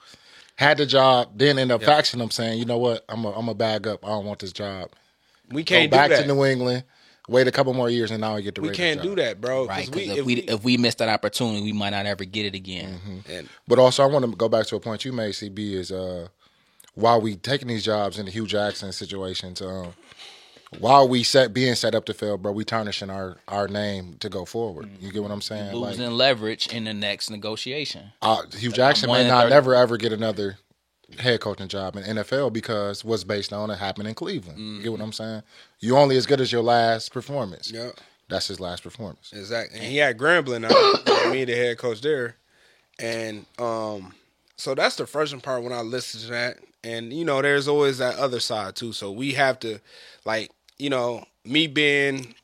had 0.56 0.78
the 0.78 0.86
job, 0.86 1.30
then 1.36 1.58
end 1.58 1.72
up 1.72 1.82
faxing 1.82 2.20
him 2.20 2.30
saying, 2.30 2.58
"You 2.58 2.64
know 2.64 2.78
what? 2.78 3.04
I'm 3.08 3.24
a, 3.24 3.32
I'm 3.32 3.48
a 3.48 3.54
bag 3.54 3.86
up. 3.86 4.04
I 4.04 4.08
don't 4.08 4.24
want 4.24 4.38
this 4.38 4.52
job. 4.52 4.90
We 5.50 5.64
can't 5.64 5.90
go 5.90 5.96
back 5.96 6.10
do 6.10 6.16
that. 6.16 6.22
to 6.22 6.28
New 6.28 6.44
England, 6.44 6.84
wait 7.28 7.46
a 7.46 7.52
couple 7.52 7.74
more 7.74 7.90
years, 7.90 8.10
and 8.10 8.20
now 8.20 8.36
I 8.36 8.40
get 8.40 8.54
the 8.54 8.60
we 8.62 8.68
Raiders 8.68 8.76
can't 8.78 9.00
job. 9.02 9.08
do 9.16 9.22
that, 9.22 9.40
bro. 9.40 9.66
right? 9.66 9.80
'cause 9.80 9.90
Because 9.90 10.18
if, 10.18 10.24
we 10.24 10.34
if 10.36 10.64
we 10.64 10.76
miss 10.76 10.94
that 10.96 11.08
opportunity, 11.08 11.62
we 11.62 11.72
might 11.72 11.90
not 11.90 12.06
ever 12.06 12.24
get 12.24 12.46
it 12.46 12.54
again. 12.54 13.22
and 13.28 13.48
But 13.68 13.78
also, 13.78 14.02
I 14.02 14.06
want 14.06 14.24
to 14.24 14.36
go 14.36 14.48
back 14.48 14.66
to 14.66 14.76
a 14.76 14.80
point 14.80 15.04
you 15.04 15.12
made, 15.12 15.34
CB, 15.34 15.74
is 15.74 15.90
uh, 15.92 16.28
while 16.94 17.20
we 17.20 17.36
taking 17.36 17.68
these 17.68 17.84
jobs 17.84 18.18
in 18.18 18.26
the 18.26 18.30
Hue 18.32 18.46
Jackson 18.46 18.92
situations, 18.92 19.60
um, 19.60 19.92
while 20.78 21.06
we 21.08 21.22
set 21.22 21.52
being 21.52 21.74
set 21.74 21.94
up 21.94 22.04
to 22.06 22.14
fail, 22.14 22.38
bro, 22.38 22.52
we 22.52 22.64
tarnishing 22.64 23.10
our 23.10 23.36
our 23.48 23.68
name 23.68 24.16
to 24.20 24.28
go 24.28 24.44
forward. 24.44 24.88
You 25.00 25.12
get 25.12 25.22
what 25.22 25.30
I'm 25.30 25.40
saying? 25.42 25.74
Like, 25.74 25.90
Losing 25.98 26.12
leverage 26.12 26.66
in 26.68 26.84
the 26.84 26.94
next 26.94 27.30
negotiation. 27.30 28.12
uh, 28.22 28.42
Hue 28.56 28.72
Jackson 28.72 29.08
one 29.08 29.22
may 29.22 29.28
not 29.28 29.42
30. 29.44 29.50
never 29.54 29.74
ever 29.74 29.96
get 29.96 30.12
another 30.12 30.58
head 31.18 31.40
coaching 31.40 31.68
job 31.68 31.94
in 31.96 32.02
NFL 32.04 32.52
because 32.54 33.04
what's 33.04 33.22
based 33.24 33.52
on 33.52 33.70
it 33.70 33.76
happened 33.78 34.08
in 34.08 34.14
Cleveland. 34.14 34.58
You 34.58 34.82
get 34.82 34.92
what 34.92 35.00
I'm 35.02 35.12
saying? 35.12 35.42
You 35.80 35.98
only 35.98 36.16
as 36.16 36.24
good 36.26 36.40
as 36.40 36.50
your 36.50 36.62
last 36.62 37.12
performance. 37.12 37.70
yeah, 37.70 37.90
that's 38.28 38.48
his 38.48 38.58
last 38.60 38.82
performance. 38.82 39.30
Exactly. 39.34 39.78
And 39.78 39.86
he 39.88 39.98
had 39.98 40.16
Grambling 40.16 40.62
now, 40.62 41.30
me 41.30 41.44
the 41.44 41.54
head 41.54 41.76
coach 41.76 42.00
there. 42.00 42.36
And 42.98 43.44
um 43.58 44.14
so 44.56 44.74
that's 44.74 44.96
the 44.96 45.06
frustrating 45.06 45.42
part 45.42 45.62
when 45.64 45.72
I 45.72 45.80
listen 45.82 46.20
to 46.22 46.26
that. 46.28 46.58
And 46.84 47.12
you 47.12 47.24
know, 47.26 47.42
there's 47.42 47.68
always 47.68 47.98
that 47.98 48.16
other 48.16 48.40
side 48.40 48.74
too. 48.76 48.92
So 48.92 49.10
we 49.10 49.32
have 49.32 49.58
to 49.60 49.80
like, 50.24 50.50
you 50.78 50.90
know, 50.90 51.24
me 51.44 51.66
being 51.66 52.34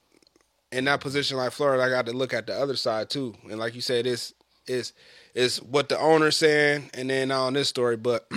in 0.72 0.84
that 0.84 1.00
position 1.00 1.36
like 1.36 1.52
Florida, 1.52 1.82
I 1.82 1.88
got 1.88 2.06
to 2.06 2.12
look 2.12 2.34
at 2.34 2.46
the 2.46 2.54
other 2.54 2.76
side 2.76 3.10
too. 3.10 3.34
And 3.50 3.58
like 3.58 3.74
you 3.74 3.80
said, 3.80 4.06
it's 4.06 4.34
it's 4.66 4.92
it's 5.34 5.62
what 5.62 5.88
the 5.88 5.98
owner's 5.98 6.36
saying 6.36 6.90
and 6.94 7.10
then 7.10 7.30
on 7.30 7.54
this 7.54 7.68
story, 7.68 7.96
but 7.96 8.28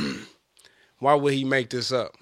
why 0.99 1.15
would 1.15 1.33
he 1.33 1.43
make 1.43 1.69
this 1.69 1.91
up? 1.91 2.15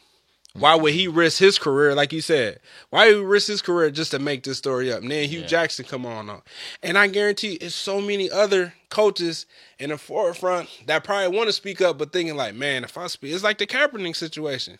Why 0.53 0.75
would 0.75 0.93
he 0.93 1.07
risk 1.07 1.37
his 1.37 1.59
career, 1.59 1.93
like 1.93 2.11
you 2.11 2.21
said? 2.21 2.59
Why 2.89 3.07
would 3.07 3.17
he 3.17 3.23
risk 3.23 3.47
his 3.47 3.61
career 3.61 3.91
just 3.91 4.11
to 4.11 4.19
make 4.19 4.43
this 4.43 4.57
story 4.57 4.91
up? 4.91 5.01
And 5.03 5.11
then 5.11 5.29
Hue 5.29 5.41
Yeah. 5.41 5.47
Jackson 5.47 5.85
come 5.85 6.07
on 6.07 6.29
up. 6.29 6.47
And 6.81 6.97
I 6.97 7.07
guarantee 7.07 7.53
it's 7.53 7.75
so 7.75 8.01
many 8.01 8.31
other 8.31 8.73
coaches 8.89 9.45
in 9.77 9.91
the 9.91 9.97
forefront 9.97 10.67
that 10.87 11.03
probably 11.03 11.37
want 11.37 11.47
to 11.49 11.53
speak 11.53 11.81
up, 11.81 11.99
but 11.99 12.11
thinking 12.11 12.35
like, 12.35 12.55
man, 12.55 12.83
if 12.83 12.97
I 12.97 13.07
speak, 13.07 13.31
it's 13.33 13.43
like 13.43 13.59
the 13.59 13.67
Kaepernick 13.67 14.15
situation. 14.15 14.79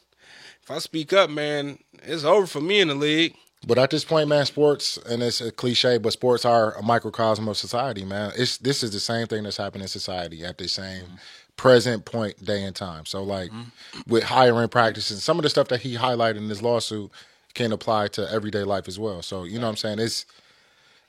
If 0.70 0.76
I 0.76 0.78
speak 0.78 1.14
up, 1.14 1.32
man, 1.32 1.80
it's 2.04 2.24
over 2.24 2.46
for 2.46 2.62
me 2.62 2.80
in 2.80 2.90
the 2.90 2.94
league. 2.94 3.34
But 3.66 3.80
at 3.80 3.90
this 3.90 4.06
point, 4.06 4.30
man, 4.30 4.46
sports 4.46 4.98
and 4.98 5.24
it's 5.24 5.42
a 5.42 5.52
cliche, 5.52 5.98
but 5.98 6.14
sports 6.14 6.46
are 6.46 6.76
a 6.76 6.84
microcosm 6.84 7.48
of 7.48 7.58
society, 7.58 8.06
man. 8.06 8.34
It's 8.38 8.60
this 8.60 8.84
is 8.84 8.92
the 8.92 9.00
same 9.00 9.26
thing 9.26 9.42
that's 9.42 9.58
happening 9.58 9.82
in 9.82 9.88
society 9.88 10.46
at 10.46 10.60
the 10.60 10.68
same 10.68 11.06
mm-hmm. 11.06 11.16
present 11.56 12.06
point, 12.06 12.46
day 12.46 12.64
and 12.64 12.76
time. 12.76 13.08
So, 13.08 13.24
like 13.24 13.50
mm-hmm. 13.50 14.02
with 14.06 14.26
hiring 14.26 14.70
practices, 14.70 15.24
some 15.24 15.40
of 15.40 15.44
the 15.44 15.50
stuff 15.50 15.70
that 15.70 15.82
he 15.82 15.96
highlighted 15.96 16.38
in 16.38 16.50
his 16.50 16.62
lawsuit 16.62 17.10
can 17.56 17.72
apply 17.72 18.10
to 18.10 18.32
everyday 18.32 18.64
life 18.64 18.88
as 18.88 19.00
well. 19.00 19.24
So, 19.24 19.46
you 19.46 19.58
know 19.58 19.66
what 19.66 19.72
I'm 19.72 19.78
saying? 19.78 19.98
It's 19.98 20.28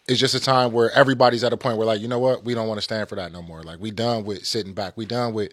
it's 0.09 0.19
just 0.19 0.35
a 0.35 0.41
time 0.41 0.73
where 0.73 0.91
everybody's 0.93 1.45
at 1.45 1.53
a 1.53 1.59
point 1.59 1.77
where, 1.77 1.87
like, 1.87 2.01
you 2.01 2.09
know 2.09 2.19
what, 2.19 2.47
we 2.47 2.55
don't 2.55 2.67
want 2.67 2.79
to 2.79 2.83
stand 2.83 3.11
for 3.11 3.17
that 3.17 3.31
no 3.31 3.43
more. 3.43 3.63
Like, 3.63 3.79
we 3.79 3.91
done 3.91 4.25
with 4.25 4.47
sitting 4.47 4.73
back. 4.73 4.97
We 4.97 5.05
done 5.05 5.35
with 5.35 5.53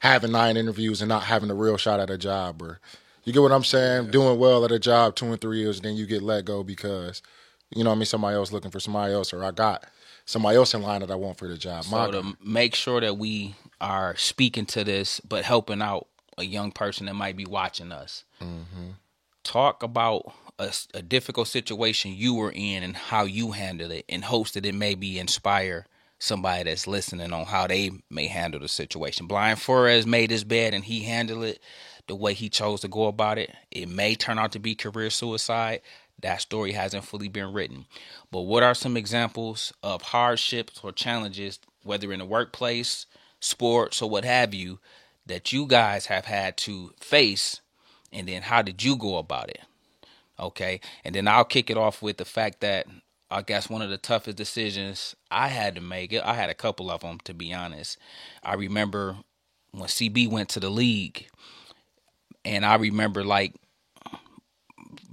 having 0.00 0.32
nine 0.32 0.56
interviews 0.56 1.00
and 1.00 1.08
not 1.08 1.22
having 1.22 1.52
a 1.52 1.54
real 1.54 1.76
shot 1.76 2.00
at 2.00 2.10
a 2.10 2.18
job 2.18 2.60
or 2.60 2.80
you 3.24 3.32
get 3.32 3.42
what 3.42 3.52
I'm 3.52 3.64
saying? 3.64 4.10
Doing 4.10 4.38
well 4.38 4.64
at 4.64 4.72
a 4.72 4.78
job 4.78 5.16
two 5.16 5.26
and 5.26 5.40
three 5.40 5.58
years, 5.58 5.80
then 5.80 5.96
you 5.96 6.06
get 6.06 6.22
let 6.22 6.44
go 6.44 6.62
because, 6.62 7.22
you 7.70 7.84
know 7.84 7.90
what 7.90 7.96
I 7.96 7.98
mean, 7.98 8.06
somebody 8.06 8.36
else 8.36 8.52
looking 8.52 8.70
for 8.70 8.80
somebody 8.80 9.12
else, 9.12 9.32
or 9.32 9.44
I 9.44 9.50
got 9.50 9.84
somebody 10.26 10.56
else 10.56 10.74
in 10.74 10.82
line 10.82 11.00
that 11.00 11.10
I 11.10 11.16
want 11.16 11.38
for 11.38 11.48
the 11.48 11.56
job. 11.56 11.84
My 11.90 12.06
So 12.06 12.12
to 12.12 12.36
make 12.42 12.74
sure 12.74 13.00
that 13.00 13.16
we 13.18 13.54
are 13.80 14.16
speaking 14.16 14.66
to 14.66 14.84
this, 14.84 15.20
but 15.20 15.44
helping 15.44 15.82
out 15.82 16.06
a 16.38 16.44
young 16.44 16.72
person 16.72 17.06
that 17.06 17.14
might 17.14 17.36
be 17.36 17.44
watching 17.44 17.92
us, 17.92 18.24
mm-hmm. 18.42 18.90
talk 19.42 19.82
about 19.82 20.32
a 20.58 21.02
difficult 21.02 21.48
situation 21.48 22.14
you 22.14 22.34
were 22.34 22.52
in 22.54 22.84
and 22.84 22.96
how 22.96 23.24
you 23.24 23.50
handled 23.50 23.90
it, 23.90 24.04
in 24.08 24.22
hopes 24.22 24.52
that 24.52 24.64
it 24.64 24.74
maybe 24.74 25.18
inspire 25.18 25.86
somebody 26.20 26.62
that's 26.64 26.86
listening 26.86 27.32
on 27.32 27.44
how 27.44 27.66
they 27.66 27.90
may 28.08 28.28
handle 28.28 28.60
the 28.60 28.68
situation. 28.68 29.26
Brian 29.26 29.56
Flores 29.56 30.06
made 30.06 30.30
his 30.30 30.44
bed 30.44 30.72
and 30.72 30.84
he 30.84 31.02
handled 31.02 31.44
it 31.44 31.60
the 32.06 32.14
way 32.14 32.34
he 32.34 32.48
chose 32.48 32.80
to 32.80 32.88
go 32.88 33.06
about 33.06 33.38
it. 33.38 33.52
It 33.70 33.88
may 33.88 34.14
turn 34.14 34.38
out 34.38 34.52
to 34.52 34.58
be 34.58 34.74
career 34.74 35.10
suicide. 35.10 35.80
That 36.20 36.40
story 36.40 36.72
hasn't 36.72 37.04
fully 37.04 37.28
been 37.28 37.52
written. 37.52 37.86
But 38.30 38.42
what 38.42 38.62
are 38.62 38.74
some 38.74 38.96
examples 38.96 39.72
of 39.82 40.02
hardships 40.02 40.80
or 40.82 40.92
challenges, 40.92 41.58
whether 41.82 42.12
in 42.12 42.20
the 42.20 42.26
workplace, 42.26 43.06
sports, 43.40 44.00
or 44.00 44.08
what 44.08 44.24
have 44.24 44.54
you, 44.54 44.78
that 45.26 45.52
you 45.52 45.66
guys 45.66 46.06
have 46.06 46.26
had 46.26 46.56
to 46.58 46.92
face? 47.00 47.60
And 48.12 48.28
then 48.28 48.42
how 48.42 48.62
did 48.62 48.82
you 48.82 48.96
go 48.96 49.18
about 49.18 49.50
it? 49.50 49.62
Okay. 50.38 50.80
And 51.04 51.14
then 51.14 51.28
I'll 51.28 51.44
kick 51.44 51.70
it 51.70 51.76
off 51.76 52.02
with 52.02 52.18
the 52.18 52.24
fact 52.24 52.60
that 52.60 52.86
I 53.30 53.42
guess 53.42 53.68
one 53.68 53.82
of 53.82 53.90
the 53.90 53.98
toughest 53.98 54.36
decisions 54.36 55.16
I 55.30 55.48
had 55.48 55.74
to 55.74 55.80
make, 55.80 56.14
I 56.14 56.34
had 56.34 56.50
a 56.50 56.54
couple 56.54 56.90
of 56.90 57.00
them 57.00 57.18
to 57.24 57.34
be 57.34 57.52
honest. 57.52 57.98
I 58.42 58.54
remember 58.54 59.16
when 59.72 59.88
CB 59.88 60.30
went 60.30 60.48
to 60.50 60.60
the 60.60 60.70
league, 60.70 61.26
and 62.44 62.64
I 62.64 62.76
remember 62.76 63.24
like 63.24 63.54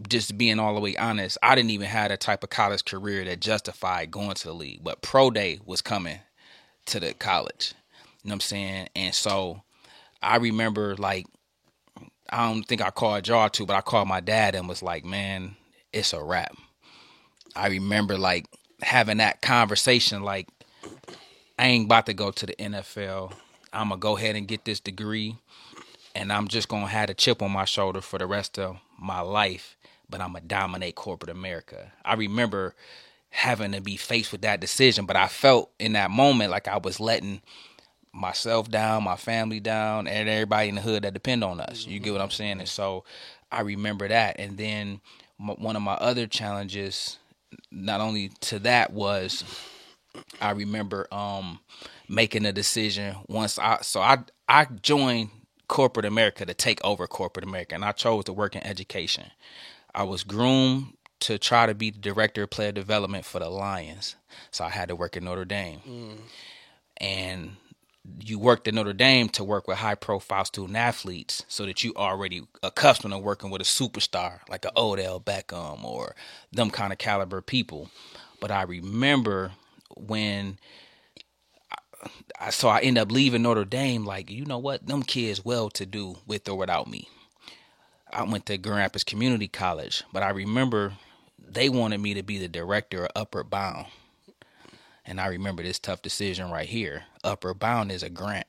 just 0.08 0.38
being 0.38 0.60
all 0.60 0.74
the 0.74 0.82
way 0.82 0.96
honest, 0.98 1.38
I 1.42 1.56
didn't 1.56 1.72
even 1.72 1.88
have 1.88 2.12
a 2.12 2.18
type 2.18 2.44
of 2.44 2.50
college 2.50 2.86
career 2.86 3.24
that 3.26 3.40
justified 3.40 4.12
going 4.12 4.34
to 4.34 4.48
the 4.48 4.54
league. 4.54 4.84
But 4.84 5.02
pro 5.02 5.32
day 5.32 5.60
was 5.66 5.82
coming 5.82 6.20
to 6.88 7.00
the 7.00 7.14
college. 7.14 7.74
You 8.24 8.30
know 8.30 8.34
what 8.34 8.36
I'm 8.36 8.40
saying? 8.42 8.90
And 8.96 9.16
so 9.16 9.62
I 10.22 10.38
remember 10.38 10.96
like 10.96 11.28
I 12.30 12.48
don't 12.48 12.64
think 12.64 12.82
I 12.82 12.92
called 12.92 13.28
y'all 13.28 13.50
too, 13.50 13.66
but 13.66 13.76
I 13.76 13.82
called 13.82 14.08
my 14.08 14.20
dad 14.20 14.56
and 14.56 14.68
was 14.68 14.84
like, 14.84 15.06
Man, 15.06 15.56
it's 15.94 16.14
a 16.14 16.24
wrap. 16.24 16.56
I 17.56 17.68
remember 17.68 18.18
like 18.18 18.46
having 18.82 19.18
that 19.18 19.42
conversation 19.42 20.24
like 20.24 20.48
I 21.60 21.68
ain't 21.68 21.86
about 21.86 22.08
to 22.08 22.14
go 22.14 22.32
to 22.32 22.46
the 22.46 22.56
NFL. 22.56 23.34
I'm 23.74 23.90
gonna 23.90 24.00
go 24.00 24.18
ahead 24.18 24.36
and 24.36 24.48
get 24.48 24.66
this 24.66 24.80
degree 24.80 25.38
and 26.16 26.32
I'm 26.32 26.48
just 26.48 26.68
gonna 26.68 26.88
have 26.88 27.10
a 27.10 27.14
chip 27.14 27.42
on 27.42 27.52
my 27.52 27.66
shoulder 27.66 28.02
for 28.02 28.20
the 28.20 28.28
rest 28.28 28.60
of 28.60 28.78
my 28.98 29.22
life, 29.22 29.78
but 30.10 30.22
I'm 30.22 30.34
gonna 30.34 30.46
dominate 30.46 30.96
corporate 30.96 31.30
America. 31.30 31.92
I 32.04 32.16
remember 32.16 32.76
having 33.30 33.72
to 33.72 33.82
be 33.82 33.96
faced 33.98 34.32
with 34.32 34.42
that 34.42 34.60
decision, 34.60 35.06
but 35.06 35.16
I 35.16 35.28
felt 35.28 35.72
in 35.80 35.94
that 35.94 36.12
moment 36.12 36.52
like 36.52 36.68
I 36.68 36.78
was 36.78 37.00
letting 37.00 37.42
myself 38.14 38.70
down, 38.70 39.04
my 39.04 39.16
family 39.16 39.60
down, 39.60 40.08
and 40.08 40.28
everybody 40.28 40.70
in 40.70 40.76
the 40.76 40.82
hood 40.82 41.04
that 41.04 41.14
depend 41.14 41.44
on 41.44 41.62
us. 41.62 41.86
You 41.88 42.00
get 42.00 42.12
what 42.14 42.22
I'm 42.22 42.32
saying? 42.32 42.60
And 42.60 42.68
so 42.70 43.06
I 43.52 43.62
remember 43.62 44.08
that. 44.08 44.40
And 44.40 44.58
then 44.58 45.02
one 45.38 45.76
of 45.76 45.82
my 45.82 45.94
other 45.94 46.28
challenges, 46.28 47.18
not 47.72 48.02
only 48.02 48.30
to 48.42 48.60
that, 48.60 48.94
was 48.94 49.44
I 50.42 50.52
remember 50.52 51.08
um 51.12 51.60
making 52.10 52.46
a 52.46 52.52
decision 52.52 53.16
once 53.28 53.58
I 53.58 53.80
so 53.82 54.02
I 54.02 54.20
I 54.48 54.66
joined 54.66 55.30
corporate 55.72 56.06
America 56.06 56.46
to 56.46 56.54
take 56.54 56.84
over 56.84 57.08
corporate 57.08 57.46
America 57.46 57.74
and 57.74 57.86
I 57.86 57.94
chose 57.94 58.26
to 58.26 58.34
work 58.34 58.58
in 58.58 58.68
education. 58.68 59.32
I 59.96 60.04
was 60.04 60.26
groomed 60.26 60.98
to 61.22 61.40
try 61.40 61.66
to 61.66 61.74
be 61.74 61.92
the 61.92 61.98
director 61.98 62.44
of 62.44 62.50
player 62.50 62.74
development 62.74 63.24
for 63.24 63.40
the 63.40 63.50
Lions. 63.50 64.18
So 64.52 64.66
I 64.66 64.70
had 64.70 64.90
to 64.90 64.98
work 64.98 65.16
at 65.16 65.24
Notre 65.24 65.46
Dame. 65.46 65.80
Mm. 65.88 66.18
And 66.98 67.52
you 68.20 68.38
worked 68.38 68.68
at 68.68 68.74
Notre 68.74 68.92
Dame 68.92 69.30
to 69.30 69.46
work 69.46 69.66
with 69.66 69.78
high 69.78 69.96
profile 69.96 70.44
student 70.44 70.76
athletes 70.76 71.46
so 71.48 71.66
that 71.66 71.86
you 71.86 71.94
already 71.96 72.42
accustomed 72.62 73.14
to 73.14 73.18
working 73.18 73.50
with 73.50 73.62
a 73.62 73.66
superstar 73.66 74.40
like 74.50 74.66
a 74.66 74.72
Odell 74.76 75.22
Beckham 75.22 75.86
or 75.86 76.18
them 76.52 76.70
kind 76.70 76.92
of 76.92 77.00
caliber 77.00 77.42
people. 77.42 77.90
But 78.42 78.52
I 78.52 78.64
remember 78.64 79.54
when 79.96 80.58
I, 82.40 82.50
so 82.50 82.70
I 82.70 82.80
end 82.82 82.98
up 82.98 83.12
leaving 83.12 83.44
Notre 83.44 83.66
Dame 83.66 84.06
like, 84.06 84.30
you 84.30 84.46
know 84.46 84.58
what, 84.58 84.86
them 84.86 85.04
kids 85.04 85.46
well 85.46 85.70
to 85.72 85.86
do 85.86 86.18
with 86.26 86.48
or 86.50 86.58
without 86.58 86.90
me. 86.90 87.08
I 88.14 88.24
went 88.24 88.46
to 88.48 88.58
Grand 88.58 88.80
Rapids 88.80 89.04
Community 89.04 89.48
College, 89.48 90.04
but 90.12 90.24
I 90.24 90.30
remember 90.30 90.94
they 91.40 91.70
wanted 91.70 92.00
me 92.00 92.14
to 92.14 92.24
be 92.24 92.38
the 92.38 92.48
director 92.48 93.06
of 93.06 93.12
Upward 93.16 93.50
Bound. 93.50 93.88
And 95.06 95.20
I 95.20 95.28
remember 95.28 95.64
this 95.64 95.80
tough 95.80 96.02
decision 96.02 96.52
right 96.52 96.68
here. 96.68 97.04
Upward 97.24 97.60
Bound 97.60 97.92
is 97.92 98.04
a 98.04 98.10
grant. 98.10 98.48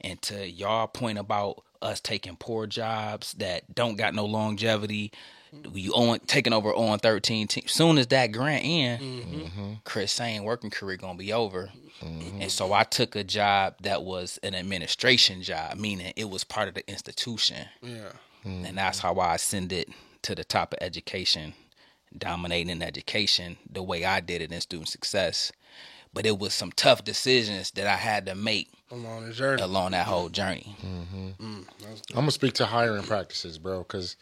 And 0.00 0.20
to 0.22 0.48
y'all 0.48 0.88
point 0.88 1.18
about 1.18 1.62
us 1.80 2.00
taking 2.00 2.36
poor 2.36 2.66
jobs 2.66 3.32
that 3.34 3.74
don't 3.74 3.96
got 3.96 4.14
no 4.14 4.24
longevity, 4.24 5.12
you 5.74 5.92
own 5.92 6.18
taking 6.20 6.52
over 6.52 6.72
on 6.72 6.98
13 6.98 7.46
team. 7.46 7.64
Soon 7.66 7.98
as 7.98 8.06
that 8.08 8.28
grant 8.28 8.64
in, 8.64 8.98
mm-hmm. 8.98 9.40
Mm-hmm. 9.40 9.72
Chris 9.84 10.12
Sane 10.12 10.44
working 10.44 10.70
career 10.70 10.96
gonna 10.96 11.18
be 11.18 11.32
over. 11.32 11.70
Mm-hmm. 12.00 12.42
And 12.42 12.50
so 12.50 12.72
I 12.72 12.84
took 12.84 13.14
a 13.14 13.24
job 13.24 13.74
that 13.82 14.02
was 14.02 14.38
an 14.42 14.54
administration 14.54 15.42
job, 15.42 15.76
meaning 15.78 16.12
it 16.16 16.30
was 16.30 16.44
part 16.44 16.68
of 16.68 16.74
the 16.74 16.88
institution. 16.88 17.66
Yeah. 17.82 18.12
And 18.44 18.76
that's 18.76 18.98
how 18.98 19.14
I 19.14 19.36
ascended 19.36 19.94
to 20.22 20.34
the 20.34 20.42
top 20.42 20.72
of 20.72 20.78
education, 20.80 21.54
dominating 22.16 22.70
in 22.70 22.82
education 22.82 23.56
the 23.70 23.82
way 23.82 24.04
I 24.04 24.20
did 24.20 24.42
it 24.42 24.50
in 24.50 24.60
student 24.60 24.88
success. 24.88 25.52
But 26.12 26.26
it 26.26 26.38
was 26.38 26.52
some 26.52 26.72
tough 26.72 27.04
decisions 27.04 27.70
that 27.72 27.86
I 27.86 27.96
had 27.96 28.26
to 28.26 28.34
make 28.34 28.68
I'm 28.90 29.26
the 29.26 29.32
journey. 29.32 29.62
along 29.62 29.92
that 29.92 30.06
whole 30.06 30.28
journey. 30.28 30.76
Mm, 30.84 31.34
I'm 31.40 32.14
gonna 32.14 32.30
speak 32.30 32.54
to 32.54 32.66
hiring 32.66 33.04
practices, 33.04 33.58
bro, 33.58 33.78
because 33.78 34.16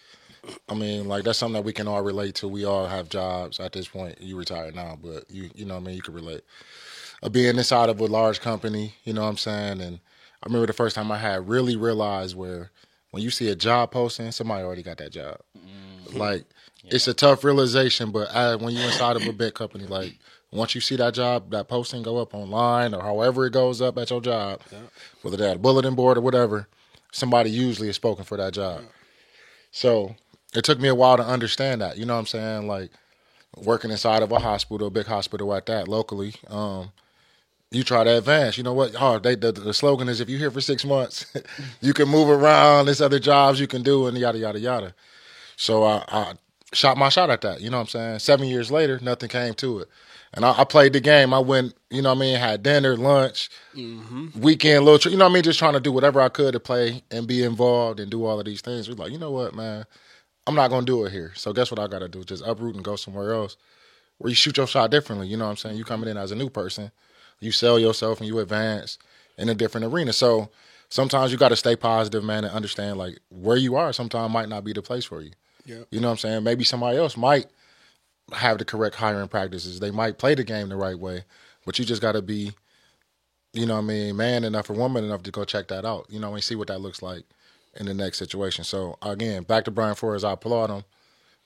I 0.68 0.74
mean, 0.74 1.08
like 1.08 1.24
that's 1.24 1.38
something 1.38 1.54
that 1.54 1.64
we 1.64 1.72
can 1.72 1.88
all 1.88 2.02
relate 2.02 2.34
to. 2.36 2.48
We 2.48 2.64
all 2.64 2.86
have 2.86 3.08
jobs 3.08 3.60
at 3.60 3.72
this 3.72 3.88
point. 3.88 4.20
You 4.20 4.36
retired 4.36 4.74
now, 4.74 4.98
but 5.00 5.30
you 5.30 5.50
you 5.54 5.64
know, 5.64 5.74
what 5.74 5.82
I 5.82 5.86
mean, 5.86 5.96
you 5.96 6.02
can 6.02 6.14
relate. 6.14 6.42
Uh, 7.22 7.28
being 7.28 7.56
inside 7.58 7.88
of 7.90 8.00
a 8.00 8.06
large 8.06 8.40
company, 8.40 8.94
you 9.04 9.12
know 9.12 9.22
what 9.22 9.28
I'm 9.28 9.36
saying, 9.36 9.80
and 9.80 10.00
I 10.42 10.46
remember 10.46 10.66
the 10.66 10.72
first 10.72 10.96
time 10.96 11.12
I 11.12 11.18
had 11.18 11.48
really 11.48 11.76
realized 11.76 12.34
where 12.36 12.70
when 13.10 13.22
you 13.22 13.30
see 13.30 13.48
a 13.48 13.54
job 13.56 13.90
posting, 13.90 14.32
somebody 14.32 14.64
already 14.64 14.82
got 14.82 14.96
that 14.98 15.12
job. 15.12 15.38
Like 16.14 16.44
it's 16.86 17.06
a 17.08 17.14
tough 17.14 17.44
realization, 17.44 18.10
but 18.10 18.28
uh, 18.34 18.56
when 18.58 18.74
you're 18.74 18.84
inside 18.86 19.16
of 19.16 19.26
a 19.26 19.32
big 19.32 19.54
company, 19.54 19.86
like 19.86 20.16
once 20.50 20.74
you 20.74 20.80
see 20.80 20.96
that 20.96 21.14
job, 21.14 21.50
that 21.50 21.68
posting 21.68 22.02
go 22.02 22.16
up 22.18 22.34
online 22.34 22.94
or 22.94 23.02
however 23.02 23.46
it 23.46 23.52
goes 23.52 23.80
up 23.82 23.98
at 23.98 24.10
your 24.10 24.20
job, 24.20 24.60
whether 25.22 25.36
that 25.36 25.60
bulletin 25.60 25.94
board 25.94 26.16
or 26.16 26.22
whatever, 26.22 26.68
somebody 27.12 27.50
usually 27.50 27.88
is 27.88 27.96
spoken 27.96 28.24
for 28.24 28.36
that 28.38 28.54
job. 28.54 28.82
So 29.72 30.16
it 30.54 30.64
took 30.64 30.80
me 30.80 30.88
a 30.88 30.94
while 30.94 31.16
to 31.16 31.24
understand 31.24 31.80
that. 31.80 31.96
You 31.98 32.06
know 32.06 32.14
what 32.14 32.20
I'm 32.20 32.26
saying? 32.26 32.66
Like 32.66 32.90
working 33.56 33.90
inside 33.90 34.22
of 34.22 34.32
a 34.32 34.38
hospital, 34.38 34.88
a 34.88 34.90
big 34.90 35.06
hospital 35.06 35.54
at 35.54 35.66
that, 35.66 35.88
locally. 35.88 36.34
Um, 36.48 36.92
you 37.70 37.84
try 37.84 38.02
to 38.04 38.18
advance. 38.18 38.58
You 38.58 38.64
know 38.64 38.72
what? 38.72 38.94
Oh, 38.98 39.18
they, 39.18 39.36
the, 39.36 39.52
the 39.52 39.74
slogan 39.74 40.08
is 40.08 40.20
if 40.20 40.28
you're 40.28 40.40
here 40.40 40.50
for 40.50 40.60
six 40.60 40.84
months, 40.84 41.26
you 41.80 41.94
can 41.94 42.08
move 42.08 42.28
around. 42.28 42.86
There's 42.86 43.00
other 43.00 43.20
jobs 43.20 43.60
you 43.60 43.68
can 43.68 43.82
do, 43.82 44.06
and 44.06 44.18
yada 44.18 44.38
yada 44.38 44.58
yada. 44.58 44.94
So 45.56 45.84
I, 45.84 46.04
I 46.08 46.32
shot 46.72 46.96
my 46.96 47.08
shot 47.08 47.30
at 47.30 47.42
that. 47.42 47.60
You 47.60 47.70
know 47.70 47.76
what 47.78 47.82
I'm 47.82 47.88
saying? 47.88 48.18
Seven 48.20 48.48
years 48.48 48.70
later, 48.70 48.98
nothing 49.02 49.28
came 49.28 49.54
to 49.54 49.80
it. 49.80 49.88
And 50.34 50.44
I, 50.44 50.60
I 50.60 50.64
played 50.64 50.92
the 50.92 51.00
game. 51.00 51.34
I 51.34 51.40
went, 51.40 51.74
you 51.90 52.02
know 52.02 52.10
what 52.10 52.18
I 52.18 52.20
mean, 52.20 52.36
had 52.38 52.62
dinner, 52.62 52.96
lunch, 52.96 53.50
weekend, 54.34 54.84
little, 54.84 55.10
you 55.10 55.18
know 55.18 55.24
what 55.24 55.32
I 55.32 55.34
mean, 55.34 55.42
just 55.42 55.58
trying 55.58 55.74
to 55.74 55.80
do 55.80 55.92
whatever 55.92 56.20
I 56.20 56.28
could 56.28 56.52
to 56.52 56.60
play 56.60 57.02
and 57.10 57.26
be 57.26 57.42
involved 57.42 58.00
and 58.00 58.10
do 58.10 58.24
all 58.24 58.38
of 58.38 58.46
these 58.46 58.60
things. 58.60 58.88
We're 58.88 58.94
like, 58.96 59.12
you 59.12 59.18
know 59.18 59.32
what, 59.32 59.54
man, 59.54 59.86
I'm 60.46 60.54
not 60.54 60.68
gonna 60.68 60.86
do 60.86 61.04
it 61.04 61.12
here. 61.12 61.32
So 61.34 61.52
guess 61.52 61.70
what 61.70 61.78
I 61.78 61.86
gotta 61.86 62.08
do? 62.08 62.24
Just 62.24 62.44
uproot 62.46 62.74
and 62.74 62.84
go 62.84 62.96
somewhere 62.96 63.32
else 63.32 63.56
where 64.18 64.28
you 64.28 64.34
shoot 64.34 64.56
your 64.56 64.66
shot 64.66 64.90
differently. 64.90 65.26
You 65.26 65.36
know 65.36 65.44
what 65.44 65.52
I'm 65.52 65.56
saying? 65.56 65.76
You 65.76 65.84
coming 65.84 66.08
in 66.08 66.16
as 66.16 66.30
a 66.30 66.36
new 66.36 66.50
person, 66.50 66.90
you 67.40 67.52
sell 67.52 67.78
yourself 67.78 68.18
and 68.18 68.26
you 68.28 68.38
advance 68.38 68.98
in 69.38 69.48
a 69.48 69.54
different 69.54 69.86
arena. 69.86 70.12
So 70.12 70.50
sometimes 70.90 71.32
you 71.32 71.38
got 71.38 71.48
to 71.48 71.56
stay 71.56 71.74
positive, 71.74 72.22
man, 72.22 72.44
and 72.44 72.52
understand 72.52 72.98
like 72.98 73.18
where 73.30 73.56
you 73.56 73.76
are. 73.76 73.92
Sometimes 73.94 74.32
might 74.32 74.50
not 74.50 74.62
be 74.62 74.74
the 74.74 74.82
place 74.82 75.06
for 75.06 75.22
you. 75.22 75.30
Yeah. 75.64 75.84
You 75.90 76.00
know 76.00 76.08
what 76.08 76.12
I'm 76.12 76.18
saying? 76.18 76.44
Maybe 76.44 76.64
somebody 76.64 76.98
else 76.98 77.16
might 77.16 77.46
have 78.32 78.58
the 78.58 78.64
correct 78.64 78.96
hiring 78.96 79.28
practices. 79.28 79.80
They 79.80 79.90
might 79.90 80.18
play 80.18 80.34
the 80.34 80.44
game 80.44 80.68
the 80.68 80.76
right 80.76 80.98
way, 80.98 81.24
but 81.64 81.78
you 81.78 81.84
just 81.86 82.02
got 82.02 82.12
to 82.12 82.22
be, 82.22 82.52
you 83.54 83.64
know 83.64 83.74
what 83.74 83.84
I 83.84 83.84
mean, 83.84 84.16
man 84.16 84.44
enough 84.44 84.68
or 84.68 84.74
woman 84.74 85.04
enough 85.04 85.22
to 85.22 85.30
go 85.30 85.44
check 85.44 85.68
that 85.68 85.86
out. 85.86 86.06
You 86.10 86.20
know, 86.20 86.34
and 86.34 86.44
see 86.44 86.56
what 86.56 86.68
that 86.68 86.80
looks 86.80 87.00
like 87.00 87.24
in 87.74 87.86
the 87.86 87.94
next 87.94 88.18
situation. 88.18 88.64
So 88.64 88.96
again, 89.02 89.42
back 89.42 89.64
to 89.64 89.70
Brian 89.70 89.94
Flores, 89.94 90.24
I 90.24 90.32
applaud 90.32 90.70
him. 90.70 90.84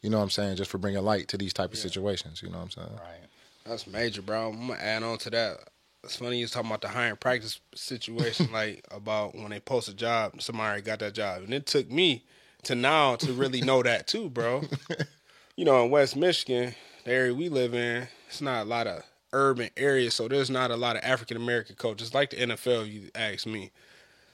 You 0.03 0.11
know 0.11 0.19
what 0.19 0.25
I'm 0.25 0.31
saying, 0.31 0.57
just 0.57 0.71
for 0.71 0.79
bringing 0.79 1.03
light 1.03 1.29
to 1.29 1.39
these 1.39 1.55
type 1.55 1.73
of 1.73 1.79
situations. 1.79 2.43
You 2.43 2.51
know 2.51 2.59
what 2.59 2.65
I'm 2.65 2.71
saying? 2.71 2.89
Right. 2.93 3.29
That's 3.65 3.87
major, 3.87 4.21
bro. 4.21 4.51
I'm 4.51 4.69
gonna 4.69 4.79
add 4.79 5.03
on 5.03 5.17
to 5.19 5.31
that. 5.31 5.57
It's 6.03 6.17
funny 6.17 6.37
you 6.37 6.45
was 6.45 6.51
talking 6.51 6.69
about 6.69 6.83
the 6.83 6.89
hiring 6.89 7.17
practice 7.17 7.61
situation, 7.75 8.49
like 8.53 8.85
about 8.91 9.35
when 9.35 9.51
they 9.51 9.61
post 9.61 9.89
a 9.89 9.95
job, 9.95 10.41
somebody 10.43 10.83
got 10.83 10.99
that 10.99 11.15
job, 11.15 11.43
and 11.43 11.55
it 11.55 11.65
took 11.65 11.91
me 11.91 12.25
to 12.65 12.75
now 12.75 13.17
to 13.17 13.33
really 13.33 13.63
know 13.63 13.83
that 13.83 14.07
too, 14.07 14.29
bro. 14.29 14.63
you 15.57 15.65
know, 15.65 15.85
in 15.85 15.91
West 15.91 16.17
Michigan, 16.17 16.75
the 17.05 17.11
area 17.11 17.35
we 17.35 17.49
live 17.49 17.75
in, 17.75 18.07
it's 18.29 18.43
not 18.43 18.67
a 18.67 18.69
lot 18.69 18.87
of 18.87 19.03
urban 19.33 19.71
areas, 19.77 20.13
so 20.13 20.29
there's 20.29 20.51
not 20.51 20.71
a 20.71 20.77
lot 20.77 20.97
of 20.97 21.03
African 21.03 21.39
American 21.39 21.77
coaches 21.77 22.13
like 22.13 22.31
the 22.31 22.37
NFL. 22.37 22.91
You 22.91 23.11
ask 23.15 23.47
me, 23.47 23.71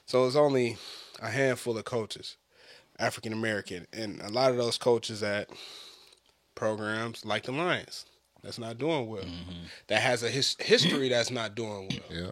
so 0.05 0.27
it's 0.27 0.35
only 0.35 0.77
a 1.21 1.29
handful 1.29 1.77
of 1.77 1.85
coaches, 1.85 2.37
African 2.99 3.31
American, 3.31 3.87
and 3.93 4.19
a 4.21 4.29
lot 4.29 4.51
of 4.51 4.57
those 4.57 4.77
coaches 4.77 5.23
at 5.23 5.49
programs 6.55 7.25
like 7.25 7.43
the 7.43 7.51
Lions 7.51 8.05
that's 8.43 8.59
not 8.59 8.77
doing 8.77 9.07
well, 9.07 9.23
mm-hmm. 9.23 9.65
that 9.87 10.01
has 10.01 10.23
a 10.23 10.29
his- 10.29 10.57
history 10.59 11.09
that's 11.09 11.31
not 11.31 11.55
doing 11.55 11.89
well. 11.89 12.19
Yeah. 12.23 12.31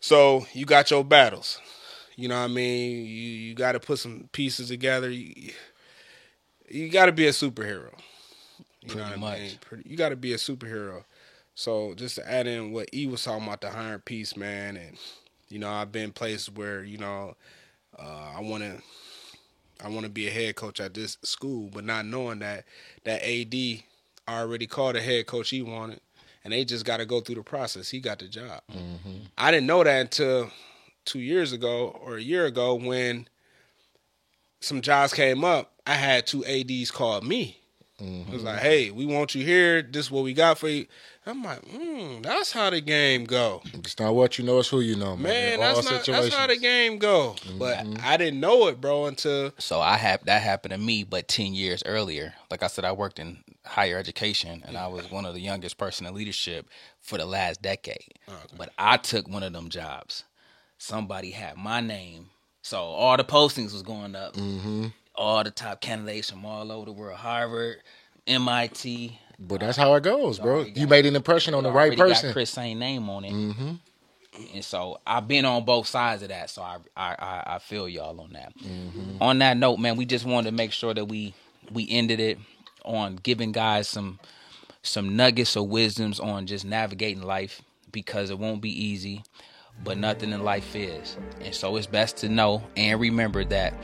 So 0.00 0.46
you 0.52 0.66
got 0.66 0.90
your 0.90 1.04
battles. 1.04 1.60
You 2.16 2.28
know 2.28 2.38
what 2.38 2.50
I 2.50 2.54
mean? 2.54 3.06
You 3.06 3.06
you 3.06 3.54
got 3.54 3.72
to 3.72 3.80
put 3.80 3.98
some 3.98 4.28
pieces 4.32 4.68
together. 4.68 5.10
You, 5.10 5.52
you 6.68 6.88
got 6.88 7.06
to 7.06 7.12
be 7.12 7.26
a 7.26 7.30
superhero. 7.30 7.90
You 8.80 8.88
Pretty 8.88 8.96
know 8.98 9.04
what 9.04 9.12
I 9.12 9.16
much. 9.16 9.38
mean? 9.40 9.50
Pretty, 9.60 9.88
you 9.88 9.96
got 9.96 10.10
to 10.10 10.16
be 10.16 10.32
a 10.32 10.36
superhero. 10.36 11.04
So 11.54 11.94
just 11.94 12.16
to 12.16 12.30
add 12.30 12.46
in 12.46 12.72
what 12.72 12.90
E 12.92 13.06
was 13.06 13.24
talking 13.24 13.46
about 13.46 13.60
the 13.60 13.70
hiring 13.70 14.00
piece, 14.00 14.36
man, 14.36 14.76
and 14.76 14.96
you 15.48 15.58
know 15.58 15.70
I've 15.70 15.90
been 15.92 16.12
places 16.12 16.50
where 16.50 16.84
you 16.84 16.98
know 16.98 17.36
uh, 17.98 18.32
I 18.36 18.40
want 18.40 18.62
to 18.62 18.80
I 19.84 19.88
want 19.88 20.04
to 20.04 20.10
be 20.10 20.28
a 20.28 20.30
head 20.30 20.56
coach 20.56 20.80
at 20.80 20.94
this 20.94 21.18
school, 21.22 21.70
but 21.72 21.84
not 21.84 22.06
knowing 22.06 22.38
that 22.40 22.64
that 23.04 23.22
AD 23.22 23.54
already 24.28 24.66
called 24.66 24.96
a 24.96 25.00
head 25.00 25.26
coach 25.26 25.50
he 25.50 25.62
wanted, 25.62 26.00
and 26.44 26.52
they 26.52 26.64
just 26.64 26.84
got 26.84 26.98
to 26.98 27.06
go 27.06 27.20
through 27.20 27.34
the 27.36 27.42
process. 27.42 27.90
He 27.90 28.00
got 28.00 28.18
the 28.18 28.28
job. 28.28 28.62
I 29.36 29.50
didn't 29.50 29.66
know 29.66 29.84
that 29.84 30.00
until 30.00 30.50
two 31.04 31.20
years 31.20 31.52
ago 31.52 31.88
or 32.02 32.16
a 32.16 32.22
year 32.22 32.46
ago 32.46 32.74
when 32.74 33.28
some 34.60 34.80
jobs 34.80 35.12
came 35.12 35.44
up. 35.44 35.72
I 35.86 35.94
had 35.94 36.26
two 36.26 36.44
ads 36.46 36.90
call 36.90 37.20
me. 37.20 37.58
It 38.04 38.32
was 38.32 38.42
like, 38.42 38.60
"Hey, 38.60 38.90
we 38.90 39.06
want 39.06 39.34
you 39.34 39.44
here. 39.44 39.82
This 39.82 40.06
is 40.06 40.10
what 40.10 40.24
we 40.24 40.32
got 40.34 40.58
for 40.58 40.68
you." 40.68 40.86
I'm 41.26 41.42
like, 41.42 41.60
"Hmm, 41.66 42.20
that's 42.22 42.52
how 42.52 42.70
the 42.70 42.80
game 42.80 43.24
go." 43.24 43.62
It's 43.72 43.98
not 43.98 44.14
what 44.14 44.38
you 44.38 44.44
know, 44.44 44.58
it's 44.58 44.68
who 44.68 44.80
you 44.80 44.96
know, 44.96 45.16
man. 45.16 45.58
Man, 45.58 45.60
that's 45.60 45.90
not 45.90 46.04
that's 46.04 46.34
how 46.34 46.46
the 46.46 46.56
game 46.56 46.98
go. 46.98 47.36
But 47.58 47.86
I 48.02 48.16
didn't 48.16 48.40
know 48.40 48.66
it, 48.68 48.80
bro, 48.80 49.06
until 49.06 49.52
So 49.58 49.80
I 49.80 49.96
have 49.96 50.24
that 50.26 50.42
happened 50.42 50.72
to 50.72 50.78
me, 50.78 51.04
but 51.04 51.28
ten 51.28 51.54
years 51.54 51.82
earlier. 51.86 52.34
Like 52.50 52.62
I 52.62 52.66
said, 52.66 52.84
I 52.84 52.92
worked 52.92 53.18
in 53.18 53.38
higher 53.64 53.96
education, 53.98 54.62
and 54.66 54.76
I 54.76 54.86
was 54.88 55.10
one 55.10 55.24
of 55.24 55.34
the 55.34 55.40
youngest 55.40 55.78
person 55.78 56.06
in 56.06 56.14
leadership 56.14 56.68
for 57.00 57.16
the 57.18 57.26
last 57.26 57.62
decade. 57.62 58.14
But 58.56 58.70
I 58.78 58.98
took 58.98 59.26
one 59.28 59.42
of 59.42 59.52
them 59.52 59.68
jobs. 59.70 60.24
Somebody 60.78 61.30
had 61.30 61.56
my 61.56 61.80
name, 61.80 62.30
so 62.60 62.78
all 62.78 63.16
the 63.16 63.24
postings 63.24 63.72
was 63.72 63.82
going 63.82 64.14
up. 64.14 64.34
Mm-hmm. 64.34 64.88
All 65.14 65.44
the 65.44 65.50
top 65.50 65.80
candidates 65.80 66.30
from 66.30 66.44
all 66.44 66.72
over 66.72 66.86
the 66.86 66.92
world, 66.92 67.18
Harvard, 67.18 67.76
MIT. 68.26 69.18
But 69.38 69.60
that's 69.60 69.76
how 69.76 69.94
it 69.94 70.02
goes, 70.02 70.38
bro. 70.38 70.62
You 70.62 70.86
made 70.86 71.06
an 71.06 71.16
impression 71.16 71.54
on 71.54 71.62
the 71.62 71.70
right 71.70 71.86
already 71.86 71.96
got 71.96 72.08
person. 72.08 72.32
Chris 72.32 72.50
same 72.50 72.78
name 72.78 73.08
on 73.08 73.24
it. 73.24 73.32
Mm-hmm. 73.32 73.72
And 74.54 74.64
so 74.64 75.00
I've 75.06 75.28
been 75.28 75.44
on 75.44 75.64
both 75.64 75.86
sides 75.86 76.22
of 76.22 76.28
that. 76.28 76.50
So 76.50 76.62
I 76.62 76.78
I 76.96 77.14
I, 77.14 77.42
I 77.54 77.58
feel 77.58 77.88
y'all 77.88 78.20
on 78.20 78.32
that. 78.32 78.52
On 79.20 79.38
that 79.38 79.56
note, 79.56 79.78
man, 79.78 79.96
we 79.96 80.04
just 80.04 80.24
wanted 80.24 80.50
to 80.50 80.56
make 80.56 80.72
sure 80.72 80.94
that 80.94 81.04
we 81.06 81.34
we 81.72 81.88
ended 81.90 82.20
it 82.20 82.38
on 82.84 83.16
giving 83.16 83.52
guys 83.52 83.88
some 83.88 84.18
some 84.82 85.16
nuggets 85.16 85.56
of 85.56 85.66
wisdoms 85.66 86.20
on 86.20 86.46
just 86.46 86.64
navigating 86.64 87.22
life 87.22 87.62
because 87.90 88.30
it 88.30 88.38
won't 88.38 88.60
be 88.60 88.70
easy, 88.70 89.22
but 89.82 89.96
nothing 89.96 90.32
in 90.32 90.44
life 90.44 90.76
is. 90.76 91.16
And 91.40 91.54
so 91.54 91.76
it's 91.76 91.86
best 91.86 92.18
to 92.18 92.28
know 92.28 92.62
and 92.76 93.00
remember 93.00 93.44
that 93.46 93.74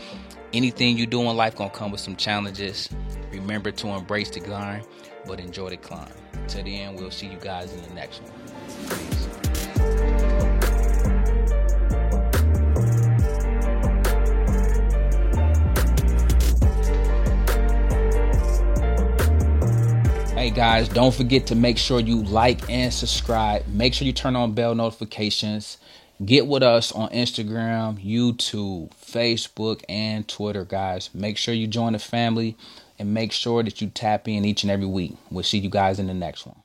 anything 0.53 0.97
you 0.97 1.07
do 1.07 1.23
in 1.23 1.37
life 1.37 1.57
gonna 1.57 1.71
come 1.71 1.91
with 1.91 2.01
some 2.01 2.17
challenges. 2.17 2.89
Remember 3.31 3.71
to 3.71 3.89
embrace 3.89 4.31
the 4.31 4.41
grind, 4.41 4.87
but 5.27 5.41
enjoy 5.41 5.71
the 5.71 5.77
climb. 5.77 6.13
To 6.49 6.63
the 6.63 6.81
end, 6.81 6.99
we'll 6.99 7.11
see 7.11 7.27
you 7.27 7.39
guys 7.39 7.73
in 7.73 7.83
the 7.83 7.95
next 7.95 8.23
one. 8.23 8.33
Peace. 8.89 9.21
Hey 20.41 20.49
guys, 20.49 20.89
don't 20.89 21.15
forget 21.15 21.47
to 21.49 21.55
make 21.55 21.77
sure 21.77 22.01
you 22.01 22.23
like 22.23 22.69
and 22.71 22.93
subscribe. 22.93 23.67
Make 23.69 23.93
sure 23.93 24.07
you 24.07 24.13
turn 24.15 24.35
on 24.37 24.53
bell 24.53 24.75
notifications. 24.75 25.77
Get 26.25 26.47
with 26.47 26.63
us 26.63 26.93
on 26.93 27.09
Instagram, 27.11 28.05
YouTube, 28.05 28.91
Facebook, 28.95 29.83
and 29.89 30.29
Twitter, 30.29 30.67
guys. 30.67 31.09
Make 31.15 31.39
sure 31.39 31.55
you 31.55 31.67
join 31.67 31.95
the 31.95 31.99
family 31.99 32.57
and 32.99 33.15
make 33.15 33.33
sure 33.33 33.63
that 33.63 33.81
you 33.81 33.89
tap 33.89 34.29
in 34.29 34.45
each 34.45 34.63
and 34.63 34.71
every 34.71 34.87
week. 34.87 35.17
We'll 35.31 35.45
see 35.45 35.59
you 35.59 35.71
guys 35.71 35.99
in 35.99 36.09
the 36.09 36.15
next 36.15 36.47
one. 36.47 36.60